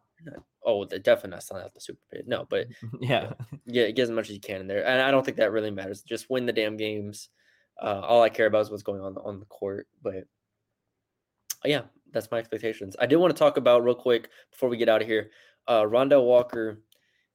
oh, 0.65 0.85
they're 0.85 0.99
definitely 0.99 1.31
not 1.31 1.43
selling 1.45 1.65
out 1.65 1.73
the 1.75 1.81
Super 1.81 2.01
Pit. 2.13 2.25
No, 2.27 2.47
but 2.51 2.67
yeah. 3.01 3.33
yeah, 3.67 3.91
get 3.91 4.03
as 4.03 4.11
much 4.11 4.29
as 4.29 4.35
you 4.35 4.41
can 4.41 4.61
in 4.63 4.67
there. 4.67 4.87
And 4.87 5.01
I 5.01 5.11
don't 5.11 5.25
think 5.25 5.37
that 5.39 5.53
really 5.53 5.71
matters. 5.71 6.03
Just 6.03 6.29
win 6.29 6.47
the 6.47 6.53
damn 6.53 6.77
games. 6.77 7.29
Uh, 7.81 8.01
all 8.01 8.23
I 8.23 8.29
care 8.29 8.47
about 8.47 8.63
is 8.63 8.71
what's 8.71 8.83
going 8.83 9.01
on 9.01 9.17
on 9.19 9.39
the 9.39 9.47
court. 9.47 9.87
But 10.03 10.25
yeah, 11.65 11.83
that's 12.13 12.31
my 12.31 12.39
expectations. 12.39 12.97
I 12.99 13.07
did 13.07 13.17
want 13.17 13.35
to 13.35 13.39
talk 13.39 13.57
about 13.57 13.85
real 13.85 13.95
quick 13.95 14.29
before 14.51 14.69
we 14.69 14.77
get 14.77 14.89
out 14.89 15.03
of 15.03 15.09
here. 15.09 15.31
Uh, 15.69 15.83
Rondel 15.83 16.25
Walker 16.25 16.83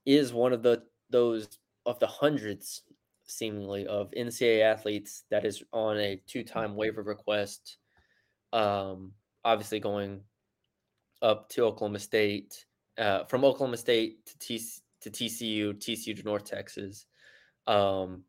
is 0.05 0.33
one 0.33 0.53
of 0.53 0.63
the 0.63 0.83
those 1.09 1.47
of 1.85 1.99
the 1.99 2.07
hundreds 2.07 2.83
seemingly 3.25 3.87
of 3.87 4.11
NCAA 4.11 4.61
athletes 4.61 5.23
that 5.29 5.45
is 5.45 5.63
on 5.71 5.97
a 5.97 6.21
two-time 6.27 6.75
waiver 6.75 7.01
request. 7.01 7.77
Um, 8.53 9.13
obviously 9.43 9.79
going 9.79 10.21
up 11.21 11.49
to 11.49 11.63
Oklahoma 11.65 11.99
State, 11.99 12.65
uh, 12.97 13.23
from 13.25 13.45
Oklahoma 13.45 13.77
State 13.77 14.25
to, 14.25 14.37
T- 14.37 14.61
to 15.01 15.09
TCU, 15.09 15.73
TCU 15.73 16.15
to 16.15 16.23
North 16.23 16.43
Texas. 16.43 17.05
Um, 17.67 18.23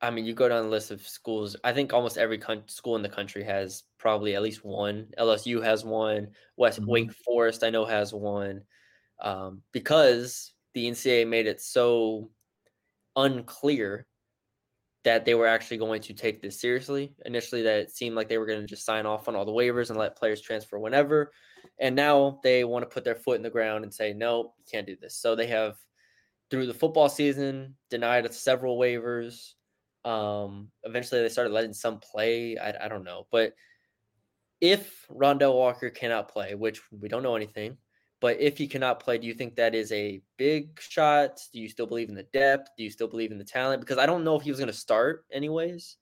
I 0.00 0.10
mean, 0.10 0.24
you 0.24 0.34
go 0.34 0.48
down 0.48 0.64
the 0.64 0.70
list 0.70 0.90
of 0.90 1.06
schools. 1.06 1.54
I 1.62 1.72
think 1.72 1.92
almost 1.92 2.18
every 2.18 2.38
con- 2.38 2.66
school 2.68 2.96
in 2.96 3.02
the 3.02 3.08
country 3.08 3.44
has 3.44 3.84
probably 3.98 4.34
at 4.34 4.42
least 4.42 4.64
one. 4.64 5.06
LSU 5.18 5.62
has 5.62 5.84
one. 5.84 6.28
West 6.56 6.80
Mhm. 6.80 6.86
Wake 6.86 7.12
Forest, 7.24 7.62
I 7.62 7.70
know, 7.70 7.84
has 7.84 8.12
one. 8.12 8.62
Um, 9.22 9.62
because 9.72 10.52
the 10.74 10.90
NCAA 10.90 11.26
made 11.28 11.46
it 11.46 11.60
so 11.60 12.30
unclear 13.16 14.06
that 15.04 15.24
they 15.24 15.34
were 15.34 15.46
actually 15.46 15.78
going 15.78 16.00
to 16.02 16.14
take 16.14 16.40
this 16.40 16.60
seriously. 16.60 17.14
Initially, 17.24 17.62
that 17.62 17.80
it 17.80 17.90
seemed 17.90 18.14
like 18.14 18.28
they 18.28 18.38
were 18.38 18.46
going 18.46 18.60
to 18.60 18.66
just 18.66 18.84
sign 18.84 19.06
off 19.06 19.28
on 19.28 19.34
all 19.34 19.44
the 19.44 19.52
waivers 19.52 19.90
and 19.90 19.98
let 19.98 20.16
players 20.16 20.40
transfer 20.40 20.78
whenever. 20.78 21.32
And 21.78 21.96
now 21.96 22.40
they 22.42 22.64
want 22.64 22.82
to 22.82 22.92
put 22.92 23.04
their 23.04 23.14
foot 23.14 23.36
in 23.36 23.42
the 23.42 23.50
ground 23.50 23.84
and 23.84 23.92
say, 23.92 24.12
no, 24.12 24.54
you 24.58 24.64
can't 24.70 24.86
do 24.86 24.96
this. 25.00 25.16
So 25.16 25.34
they 25.34 25.48
have, 25.48 25.76
through 26.50 26.66
the 26.66 26.74
football 26.74 27.08
season, 27.08 27.76
denied 27.90 28.32
several 28.32 28.78
waivers. 28.78 29.52
Um, 30.04 30.68
eventually, 30.84 31.22
they 31.22 31.28
started 31.28 31.52
letting 31.52 31.72
some 31.72 31.98
play. 31.98 32.56
I, 32.58 32.84
I 32.84 32.88
don't 32.88 33.04
know. 33.04 33.26
But 33.32 33.54
if 34.60 35.06
Rondel 35.08 35.54
Walker 35.54 35.90
cannot 35.90 36.28
play, 36.28 36.54
which 36.54 36.80
we 36.92 37.08
don't 37.08 37.24
know 37.24 37.36
anything, 37.36 37.76
but 38.22 38.40
if 38.40 38.56
he 38.56 38.68
cannot 38.68 39.00
play, 39.00 39.18
do 39.18 39.26
you 39.26 39.34
think 39.34 39.56
that 39.56 39.74
is 39.74 39.90
a 39.90 40.22
big 40.36 40.80
shot? 40.80 41.40
Do 41.52 41.58
you 41.58 41.68
still 41.68 41.86
believe 41.86 42.08
in 42.08 42.14
the 42.14 42.22
depth? 42.22 42.70
Do 42.78 42.84
you 42.84 42.90
still 42.90 43.08
believe 43.08 43.32
in 43.32 43.36
the 43.36 43.44
talent? 43.44 43.80
Because 43.80 43.98
I 43.98 44.06
don't 44.06 44.22
know 44.22 44.36
if 44.36 44.44
he 44.44 44.50
was 44.52 44.60
going 44.60 44.70
to 44.70 44.72
start 44.72 45.26
anyways. 45.32 45.96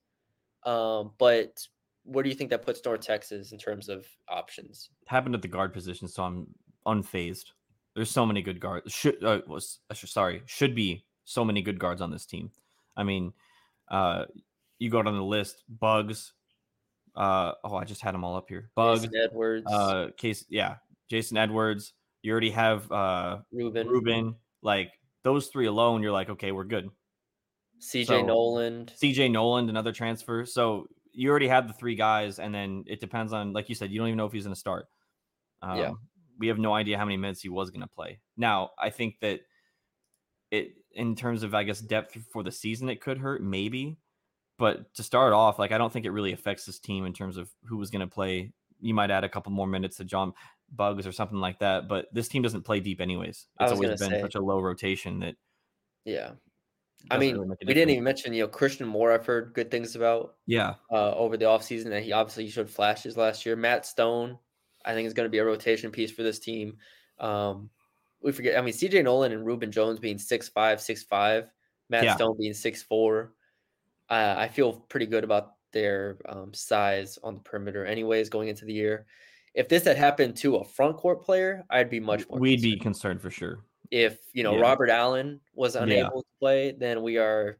Um, 0.63 1.13
but 1.17 1.59
where 2.03 2.21
do 2.23 2.29
you 2.29 2.35
think 2.35 2.51
that 2.51 2.63
puts 2.63 2.79
North 2.85 3.01
Texas 3.01 3.51
in 3.51 3.57
terms 3.57 3.89
of 3.89 4.05
options? 4.29 4.91
happened 5.07 5.33
at 5.33 5.41
the 5.41 5.47
guard 5.47 5.73
position, 5.73 6.07
so 6.07 6.21
I'm 6.21 6.47
unfazed. 6.85 7.45
There's 7.95 8.11
so 8.11 8.23
many 8.23 8.43
good 8.43 8.59
guards. 8.59 8.93
Should 8.93 9.23
uh, 9.23 9.41
was 9.47 9.79
sorry 9.91 10.43
should 10.45 10.75
be 10.75 11.03
so 11.25 11.43
many 11.43 11.63
good 11.63 11.79
guards 11.79 12.01
on 12.01 12.11
this 12.11 12.27
team. 12.27 12.51
I 12.95 13.03
mean, 13.03 13.33
uh, 13.89 14.25
you 14.77 14.91
go 14.91 15.01
down 15.01 15.15
the 15.15 15.23
list. 15.23 15.63
Buggs. 15.67 16.33
Uh, 17.15 17.53
oh, 17.63 17.77
I 17.77 17.83
just 17.83 18.01
had 18.01 18.13
them 18.13 18.23
all 18.23 18.35
up 18.35 18.47
here. 18.47 18.69
Buggs. 18.75 19.01
Jason 19.01 19.15
Edwards, 19.23 19.65
Uh, 19.67 20.09
case 20.17 20.45
yeah, 20.49 20.75
Jason 21.09 21.37
Edwards. 21.37 21.93
You 22.21 22.31
already 22.31 22.51
have 22.51 22.91
uh 22.91 23.39
Rubin, 23.51 23.87
Rubin. 23.87 24.35
Like 24.61 24.91
those 25.23 25.47
three 25.47 25.65
alone, 25.67 26.03
you're 26.03 26.11
like, 26.11 26.29
okay, 26.29 26.51
we're 26.51 26.65
good. 26.65 26.89
CJ 27.79 28.05
so- 28.07 28.21
Noland. 28.21 28.93
CJ 29.01 29.31
Noland, 29.31 29.69
another 29.69 29.91
transfer. 29.91 30.45
So 30.45 30.87
you 31.13 31.29
already 31.29 31.47
have 31.47 31.67
the 31.67 31.73
three 31.73 31.95
guys, 31.95 32.39
and 32.39 32.53
then 32.53 32.83
it 32.87 32.99
depends 32.99 33.33
on, 33.33 33.53
like 33.53 33.69
you 33.69 33.75
said, 33.75 33.91
you 33.91 33.99
don't 33.99 34.07
even 34.07 34.17
know 34.17 34.25
if 34.25 34.31
he's 34.31 34.45
going 34.45 34.53
to 34.53 34.59
start. 34.59 34.87
Um, 35.61 35.77
Yeah. 35.77 35.91
We 36.39 36.47
have 36.47 36.57
no 36.57 36.73
idea 36.73 36.97
how 36.97 37.05
many 37.05 37.17
minutes 37.17 37.41
he 37.41 37.49
was 37.49 37.69
going 37.69 37.81
to 37.81 37.87
play. 37.87 38.19
Now, 38.35 38.71
I 38.79 38.89
think 38.89 39.19
that 39.21 39.41
it, 40.49 40.73
in 40.91 41.15
terms 41.15 41.43
of, 41.43 41.53
I 41.53 41.63
guess, 41.63 41.81
depth 41.81 42.17
for 42.31 42.41
the 42.41 42.51
season, 42.51 42.89
it 42.89 42.99
could 42.99 43.19
hurt, 43.19 43.43
maybe. 43.43 43.97
But 44.57 44.91
to 44.95 45.03
start 45.03 45.33
off, 45.33 45.59
like, 45.59 45.71
I 45.71 45.77
don't 45.77 45.93
think 45.93 46.05
it 46.05 46.11
really 46.11 46.33
affects 46.33 46.65
this 46.65 46.79
team 46.79 47.05
in 47.05 47.13
terms 47.13 47.37
of 47.37 47.49
who 47.65 47.77
was 47.77 47.91
going 47.91 47.99
to 47.99 48.07
play. 48.11 48.53
You 48.79 48.93
might 48.95 49.11
add 49.11 49.23
a 49.23 49.29
couple 49.29 49.51
more 49.51 49.67
minutes 49.67 49.97
to 49.97 50.03
John 50.03 50.33
Buggs 50.71 51.05
or 51.05 51.11
something 51.11 51.39
like 51.39 51.59
that. 51.59 51.87
But 51.87 52.07
this 52.13 52.27
team 52.27 52.41
doesn't 52.41 52.63
play 52.63 52.79
deep, 52.79 53.01
anyways. 53.01 53.47
It's 53.59 53.71
always 53.71 53.89
been 53.89 53.97
say. 54.09 54.21
such 54.21 54.35
a 54.35 54.41
low 54.41 54.59
rotation 54.59 55.19
that. 55.19 55.35
Yeah. 56.05 56.31
I 57.09 57.17
mean, 57.17 57.37
really 57.37 57.55
we 57.65 57.73
didn't 57.73 57.89
even 57.89 58.03
mention, 58.03 58.33
you 58.33 58.43
know, 58.43 58.47
Christian 58.47 58.87
Moore. 58.87 59.11
I've 59.11 59.25
heard 59.25 59.53
good 59.53 59.71
things 59.71 59.95
about 59.95 60.35
Yeah. 60.45 60.75
uh, 60.91 61.15
over 61.15 61.35
the 61.35 61.45
offseason 61.45 61.85
that 61.85 62.03
he 62.03 62.11
obviously 62.11 62.47
showed 62.49 62.69
flashes 62.69 63.17
last 63.17 63.45
year. 63.45 63.55
Matt 63.55 63.85
Stone, 63.85 64.37
I 64.85 64.93
think, 64.93 65.07
is 65.07 65.13
going 65.13 65.25
to 65.25 65.31
be 65.31 65.39
a 65.39 65.45
rotation 65.45 65.91
piece 65.91 66.11
for 66.11 66.21
this 66.21 66.37
team. 66.37 66.77
Um, 67.19 67.69
we 68.21 68.31
forget, 68.31 68.57
I 68.57 68.61
mean, 68.61 68.73
CJ 68.73 69.03
Noland 69.03 69.33
and 69.33 69.45
Rubin 69.45 69.71
Jones 69.71 69.99
being 69.99 70.19
six 70.19 70.47
five, 70.47 70.79
six 70.79 71.01
five, 71.03 71.51
Matt 71.89 72.03
Yeah. 72.03 72.15
Stone 72.15 72.37
being 72.37 72.53
six 72.53 72.83
four. 72.83 73.33
Uh, 74.09 74.35
I 74.37 74.47
feel 74.47 74.73
pretty 74.73 75.07
good 75.07 75.23
about 75.23 75.53
their 75.71 76.17
um, 76.27 76.53
size 76.53 77.17
on 77.23 77.35
the 77.35 77.39
perimeter, 77.39 77.85
anyways, 77.85 78.29
going 78.29 78.49
into 78.49 78.65
the 78.65 78.73
year. 78.73 79.07
If 79.53 79.67
this 79.67 79.83
had 79.83 79.97
happened 79.97 80.37
to 80.37 80.57
a 80.57 80.63
front 80.63 80.97
court 80.97 81.21
player, 81.23 81.65
I'd 81.69 81.89
be 81.89 81.99
much 81.99 82.27
more. 82.29 82.39
We'd 82.39 82.61
be 82.61 82.71
concerned. 82.71 82.81
concerned 83.19 83.21
for 83.21 83.29
sure. 83.31 83.65
If 83.91 84.19
you 84.33 84.43
know 84.43 84.55
Yeah. 84.55 84.61
Robert 84.61 84.89
Allen 84.89 85.41
was 85.53 85.75
Yeah. 85.75 85.83
unable 85.83 86.21
to 86.23 86.29
play, 86.39 86.71
then 86.71 87.01
we 87.01 87.17
are 87.17 87.59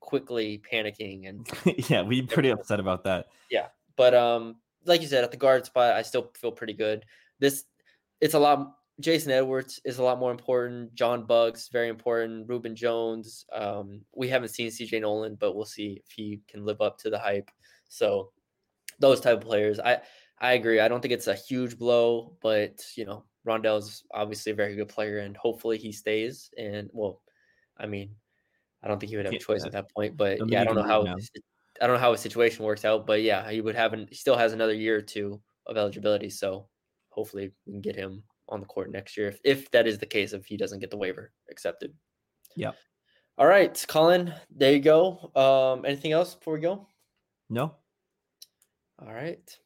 quickly 0.00 0.62
panicking 0.70 1.28
and 1.28 1.48
yeah, 1.90 2.02
we'd 2.02 2.28
be 2.28 2.34
pretty 2.34 2.50
upset 2.50 2.78
about 2.78 3.04
that. 3.04 3.26
Yeah, 3.50 3.68
but 3.96 4.14
um, 4.14 4.56
like 4.84 5.00
you 5.00 5.06
said, 5.08 5.24
at 5.24 5.30
the 5.30 5.38
guard 5.38 5.64
spot, 5.64 5.94
I 5.94 6.02
still 6.02 6.30
feel 6.36 6.52
pretty 6.52 6.74
good. 6.74 7.04
This 7.38 7.64
it's 8.20 8.34
a 8.34 8.38
lot. 8.38 8.74
Jason 9.00 9.32
Edwards 9.32 9.80
is 9.84 9.98
a 9.98 10.02
lot 10.04 10.20
more 10.20 10.30
important. 10.30 10.94
John 10.94 11.24
Buggs 11.26 11.68
very 11.68 11.88
important. 11.88 12.48
Rubin 12.48 12.76
Jones. 12.76 13.44
Um, 13.52 14.02
we 14.14 14.28
haven't 14.28 14.50
seen 14.50 14.68
CJ 14.68 15.00
Noland, 15.00 15.38
but 15.40 15.56
we'll 15.56 15.64
see 15.64 16.00
if 16.04 16.12
he 16.12 16.40
can 16.46 16.64
live 16.64 16.80
up 16.80 16.96
to 16.98 17.10
the 17.10 17.18
hype. 17.18 17.50
So 17.88 18.30
those 19.00 19.20
type 19.20 19.38
of 19.38 19.42
players, 19.42 19.80
I 19.80 20.00
I 20.38 20.54
agree. 20.54 20.80
I 20.80 20.88
don't 20.88 21.00
think 21.00 21.14
it's 21.14 21.28
a 21.28 21.34
huge 21.34 21.78
blow, 21.78 22.36
but 22.42 22.84
you 22.96 23.04
know, 23.04 23.24
Rondel's 23.46 24.04
obviously 24.12 24.52
a 24.52 24.56
very 24.56 24.74
good 24.76 24.88
player, 24.88 25.18
and 25.18 25.36
hopefully 25.36 25.78
he 25.78 25.92
stays. 25.92 26.50
And 26.58 26.90
well, 26.92 27.20
I 27.78 27.86
mean, 27.86 28.14
I 28.82 28.88
don't 28.88 28.98
think 28.98 29.10
he 29.10 29.16
would 29.16 29.26
have 29.26 29.34
a 29.34 29.38
choice 29.38 29.60
yeah. 29.62 29.66
at 29.66 29.72
that 29.72 29.90
point. 29.94 30.16
But 30.16 30.38
yeah, 30.48 30.60
I 30.60 30.64
don't 30.64 30.76
know 30.76 30.82
how 30.82 31.02
now. 31.02 31.16
I 31.80 31.86
don't 31.86 31.96
know 31.96 32.00
how 32.00 32.12
his 32.12 32.20
situation 32.20 32.64
works 32.64 32.84
out, 32.84 33.06
but 33.06 33.22
yeah, 33.22 33.50
he 33.50 33.60
would 33.60 33.74
have 33.74 33.92
an, 33.92 34.06
he 34.08 34.14
still 34.14 34.36
has 34.36 34.52
another 34.52 34.74
year 34.74 34.96
or 34.96 35.02
two 35.02 35.40
of 35.66 35.76
eligibility. 35.76 36.30
So 36.30 36.68
hopefully 37.08 37.52
we 37.66 37.72
can 37.72 37.80
get 37.80 37.96
him 37.96 38.22
on 38.48 38.60
the 38.60 38.66
court 38.66 38.92
next 38.92 39.16
year 39.16 39.28
if, 39.28 39.40
if 39.44 39.70
that 39.70 39.86
is 39.86 39.98
the 39.98 40.06
case, 40.06 40.32
if 40.32 40.46
he 40.46 40.56
doesn't 40.56 40.80
get 40.80 40.90
the 40.90 40.96
waiver 40.96 41.32
accepted. 41.50 41.92
Yeah. 42.56 42.72
All 43.36 43.46
right, 43.46 43.84
Colin, 43.88 44.32
there 44.54 44.72
you 44.72 44.78
go. 44.78 45.32
Um, 45.34 45.84
anything 45.84 46.12
else 46.12 46.36
before 46.36 46.54
we 46.54 46.60
go? 46.60 46.86
No, 47.50 47.74
All 49.04 49.12
right, 49.12 49.58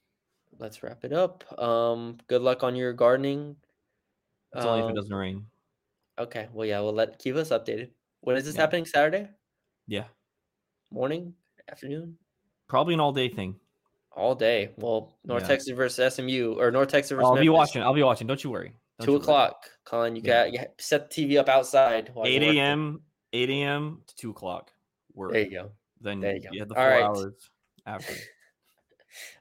let's 0.58 0.82
wrap 0.82 1.04
it 1.04 1.12
up. 1.12 1.44
Um, 1.60 2.18
good 2.26 2.42
luck 2.42 2.62
on 2.62 2.74
your 2.76 2.92
gardening. 2.92 3.56
it's 4.54 4.64
only 4.64 4.80
if 4.80 4.84
Um, 4.86 4.90
it 4.92 4.94
doesn't 4.94 5.14
rain. 5.14 5.46
Okay, 6.18 6.48
well, 6.52 6.66
yeah, 6.66 6.80
we'll 6.80 6.92
let 6.94 7.18
keep 7.18 7.36
us 7.36 7.50
updated. 7.50 7.90
When 8.20 8.36
is 8.36 8.44
this 8.44 8.54
Yeah. 8.54 8.62
happening? 8.62 8.84
Saturday 8.86 9.28
Yeah, 9.86 10.08
morning, 10.90 11.34
afternoon? 11.68 12.18
probably 12.66 12.94
an 12.94 13.00
all 13.00 13.12
day 13.12 13.28
thing. 13.28 13.60
All 14.12 14.34
day. 14.34 14.74
Well, 14.78 15.16
North 15.24 15.42
Yeah. 15.44 15.48
Texas 15.48 15.76
versus 15.76 16.14
SMU 16.14 16.54
or 16.58 16.70
North 16.72 16.88
Texas 16.88 17.12
versus 17.12 17.28
I'll 17.30 17.40
be 17.40 17.48
watching. 17.50 17.82
I'll 17.82 17.94
be 17.94 18.02
watching. 18.02 18.26
Don't 18.26 18.42
you 18.42 18.50
worry. 18.50 18.74
Don't 18.98 19.04
Two 19.06 19.12
you 19.12 19.18
worry. 19.18 19.22
o'clock, 19.22 19.70
Colin. 19.84 20.16
You 20.16 20.22
Yeah. 20.24 20.44
got 20.48 20.52
you 20.52 20.66
set 20.78 21.08
the 21.10 21.14
TV 21.26 21.38
up 21.38 21.48
outside. 21.48 22.12
Eight 22.24 22.42
a.m. 22.42 23.02
Eight 23.32 23.50
a.m. 23.50 24.02
to 24.06 24.16
two 24.16 24.30
o'clock. 24.30 24.72
Work. 25.14 25.32
There 25.34 25.42
you 25.42 25.50
go. 25.50 25.72
Then 26.00 26.20
there 26.20 26.34
you 26.34 26.40
go. 26.42 26.48
you 26.52 26.58
have 26.60 26.68
the 26.68 26.74
four 26.74 26.84
right. 26.84 27.04
hours 27.04 27.50
after. 27.86 28.14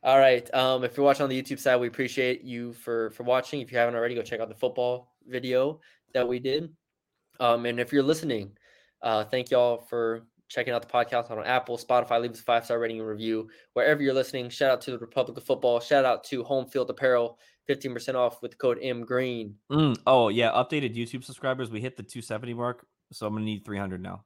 All 0.03 0.18
right. 0.18 0.51
Um, 0.53 0.84
if 0.84 0.95
you're 0.95 1.05
watching 1.05 1.24
on 1.24 1.30
the 1.30 1.41
YouTube 1.41 1.59
side, 1.59 1.78
we 1.78 1.88
appreciate 1.88 2.43
you 2.43 2.74
for 2.74 3.11
for 3.11 3.24
watching. 3.24 3.61
If 3.61 3.72
you 3.72 3.78
haven't 3.78 3.95
already, 3.95 4.15
go 4.15 4.22
check 4.22 4.39
out 4.39 4.49
the 4.49 4.55
football 4.55 5.13
video 5.28 5.80
that 6.13 6.28
we 6.28 6.39
did. 6.39 6.74
Um, 7.39 7.65
and 7.65 7.80
if 7.80 7.91
you're 7.91 8.03
listening, 8.03 8.57
uh, 9.01 9.24
thank 9.26 9.51
y'all 9.51 9.78
for 9.78 10.24
checking 10.49 10.74
out 10.74 10.82
the 10.82 10.88
podcast 10.88 11.30
on 11.30 11.43
Apple, 11.45 11.78
Spotify. 11.78 12.22
Leave 12.22 12.32
us 12.32 12.39
a 12.39 12.43
five 12.43 12.65
star 12.65 12.80
rating 12.80 12.99
and 12.99 13.07
review 13.07 13.49
wherever 13.74 14.01
you're 14.01 14.13
listening. 14.13 14.49
Shout 14.49 14.72
out 14.72 14.82
to 14.82 14.91
the 14.91 14.97
Republic 14.97 15.38
of 15.38 15.43
Football. 15.43 15.80
Shout 15.80 16.05
out 16.05 16.24
to 16.26 16.43
Home 16.43 16.65
Field 16.65 16.89
Apparel. 16.89 17.38
15% 17.70 18.15
off 18.15 18.41
with 18.41 18.57
code 18.57 18.80
M 18.82 19.03
Green. 19.03 19.55
Mm, 19.70 19.97
oh 20.07 20.30
yeah, 20.30 20.51
updated 20.51 20.95
YouTube 20.95 21.24
subscribers. 21.24 21.70
We 21.70 21.82
hit 21.82 21.97
the 21.97 22.03
270 22.03 22.53
mark, 22.53 22.86
so 23.11 23.28
I'm 23.28 23.34
gonna 23.34 23.45
need 23.45 23.65
300 23.65 24.01
now. 24.01 24.24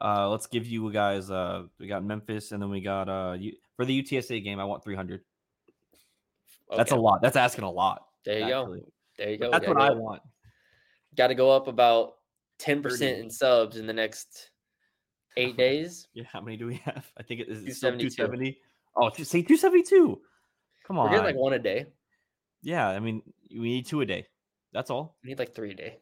Uh, 0.00 0.28
let's 0.30 0.46
give 0.46 0.66
you 0.66 0.90
guys. 0.90 1.30
Uh, 1.30 1.64
we 1.78 1.86
got 1.86 2.02
Memphis, 2.02 2.52
and 2.52 2.62
then 2.62 2.70
we 2.70 2.80
got 2.80 3.08
uh 3.08 3.36
U- 3.38 3.56
for 3.76 3.84
the 3.84 4.02
UTSA 4.02 4.42
game. 4.42 4.60
I 4.60 4.64
want 4.64 4.84
300. 4.84 5.20
That's 6.76 6.92
a 6.92 6.96
lot. 6.96 7.22
That's 7.22 7.36
asking 7.36 7.64
a 7.64 7.70
lot. 7.70 8.04
There 8.24 8.38
you 8.38 8.44
actually. 8.54 8.80
go. 8.80 8.86
There 9.18 9.30
you 9.30 9.38
go. 9.38 9.50
That's 9.50 9.66
what 9.66 9.76
I 9.76 9.88
Gotta 9.88 9.94
go- 9.94 10.00
want. 10.00 10.22
Got 11.16 11.26
to 11.28 11.34
go 11.34 11.50
up 11.50 11.68
about 11.68 12.14
10% 12.60 12.82
30. 12.82 13.06
in 13.20 13.30
subs 13.30 13.76
in 13.76 13.86
the 13.86 13.92
next 13.92 14.50
eight 15.36 15.56
days. 15.58 16.08
Yeah, 16.14 16.24
how 16.32 16.40
many 16.40 16.56
do 16.56 16.66
we 16.66 16.76
have? 16.84 17.04
I 17.16 17.22
think 17.22 17.40
it 17.40 17.48
is 17.48 17.62
272. 17.80 18.10
270. 18.16 18.58
Oh, 18.96 19.10
say 19.10 19.42
272. 19.42 20.20
Come 20.86 20.98
on. 20.98 21.04
We're 21.06 21.10
getting 21.16 21.24
like 21.26 21.36
one 21.36 21.52
a 21.52 21.58
day. 21.58 21.86
yeah, 22.62 22.88
I 22.88 22.98
mean, 23.00 23.22
we 23.50 23.58
need 23.60 23.86
two 23.86 24.00
a 24.00 24.06
day. 24.06 24.26
That's 24.72 24.90
all. 24.90 25.16
We 25.22 25.28
need 25.30 25.38
like 25.38 25.54
three 25.54 25.70
a 25.70 25.74
day. 25.74 25.98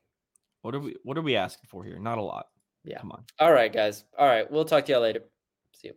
What 0.63 0.75
are 0.75 0.81
we 0.81 0.97
what 1.03 1.19
are 1.19 1.23
we 1.23 1.37
asking 1.37 1.69
for 1.69 1.85
here? 1.85 1.99
Not 1.99 2.17
a 2.19 2.23
lot. 2.23 2.47
Yeah. 2.85 2.99
Come 3.01 3.13
on. 3.13 3.25
All 3.39 3.53
right, 3.53 3.73
guys. 3.73 4.05
All 4.19 4.27
right. 4.27 4.51
We'll 4.51 4.65
talk 4.65 4.87
to 4.87 4.93
y'all 4.93 5.03
later. 5.03 5.21
See 5.75 5.89
you. 5.89 5.95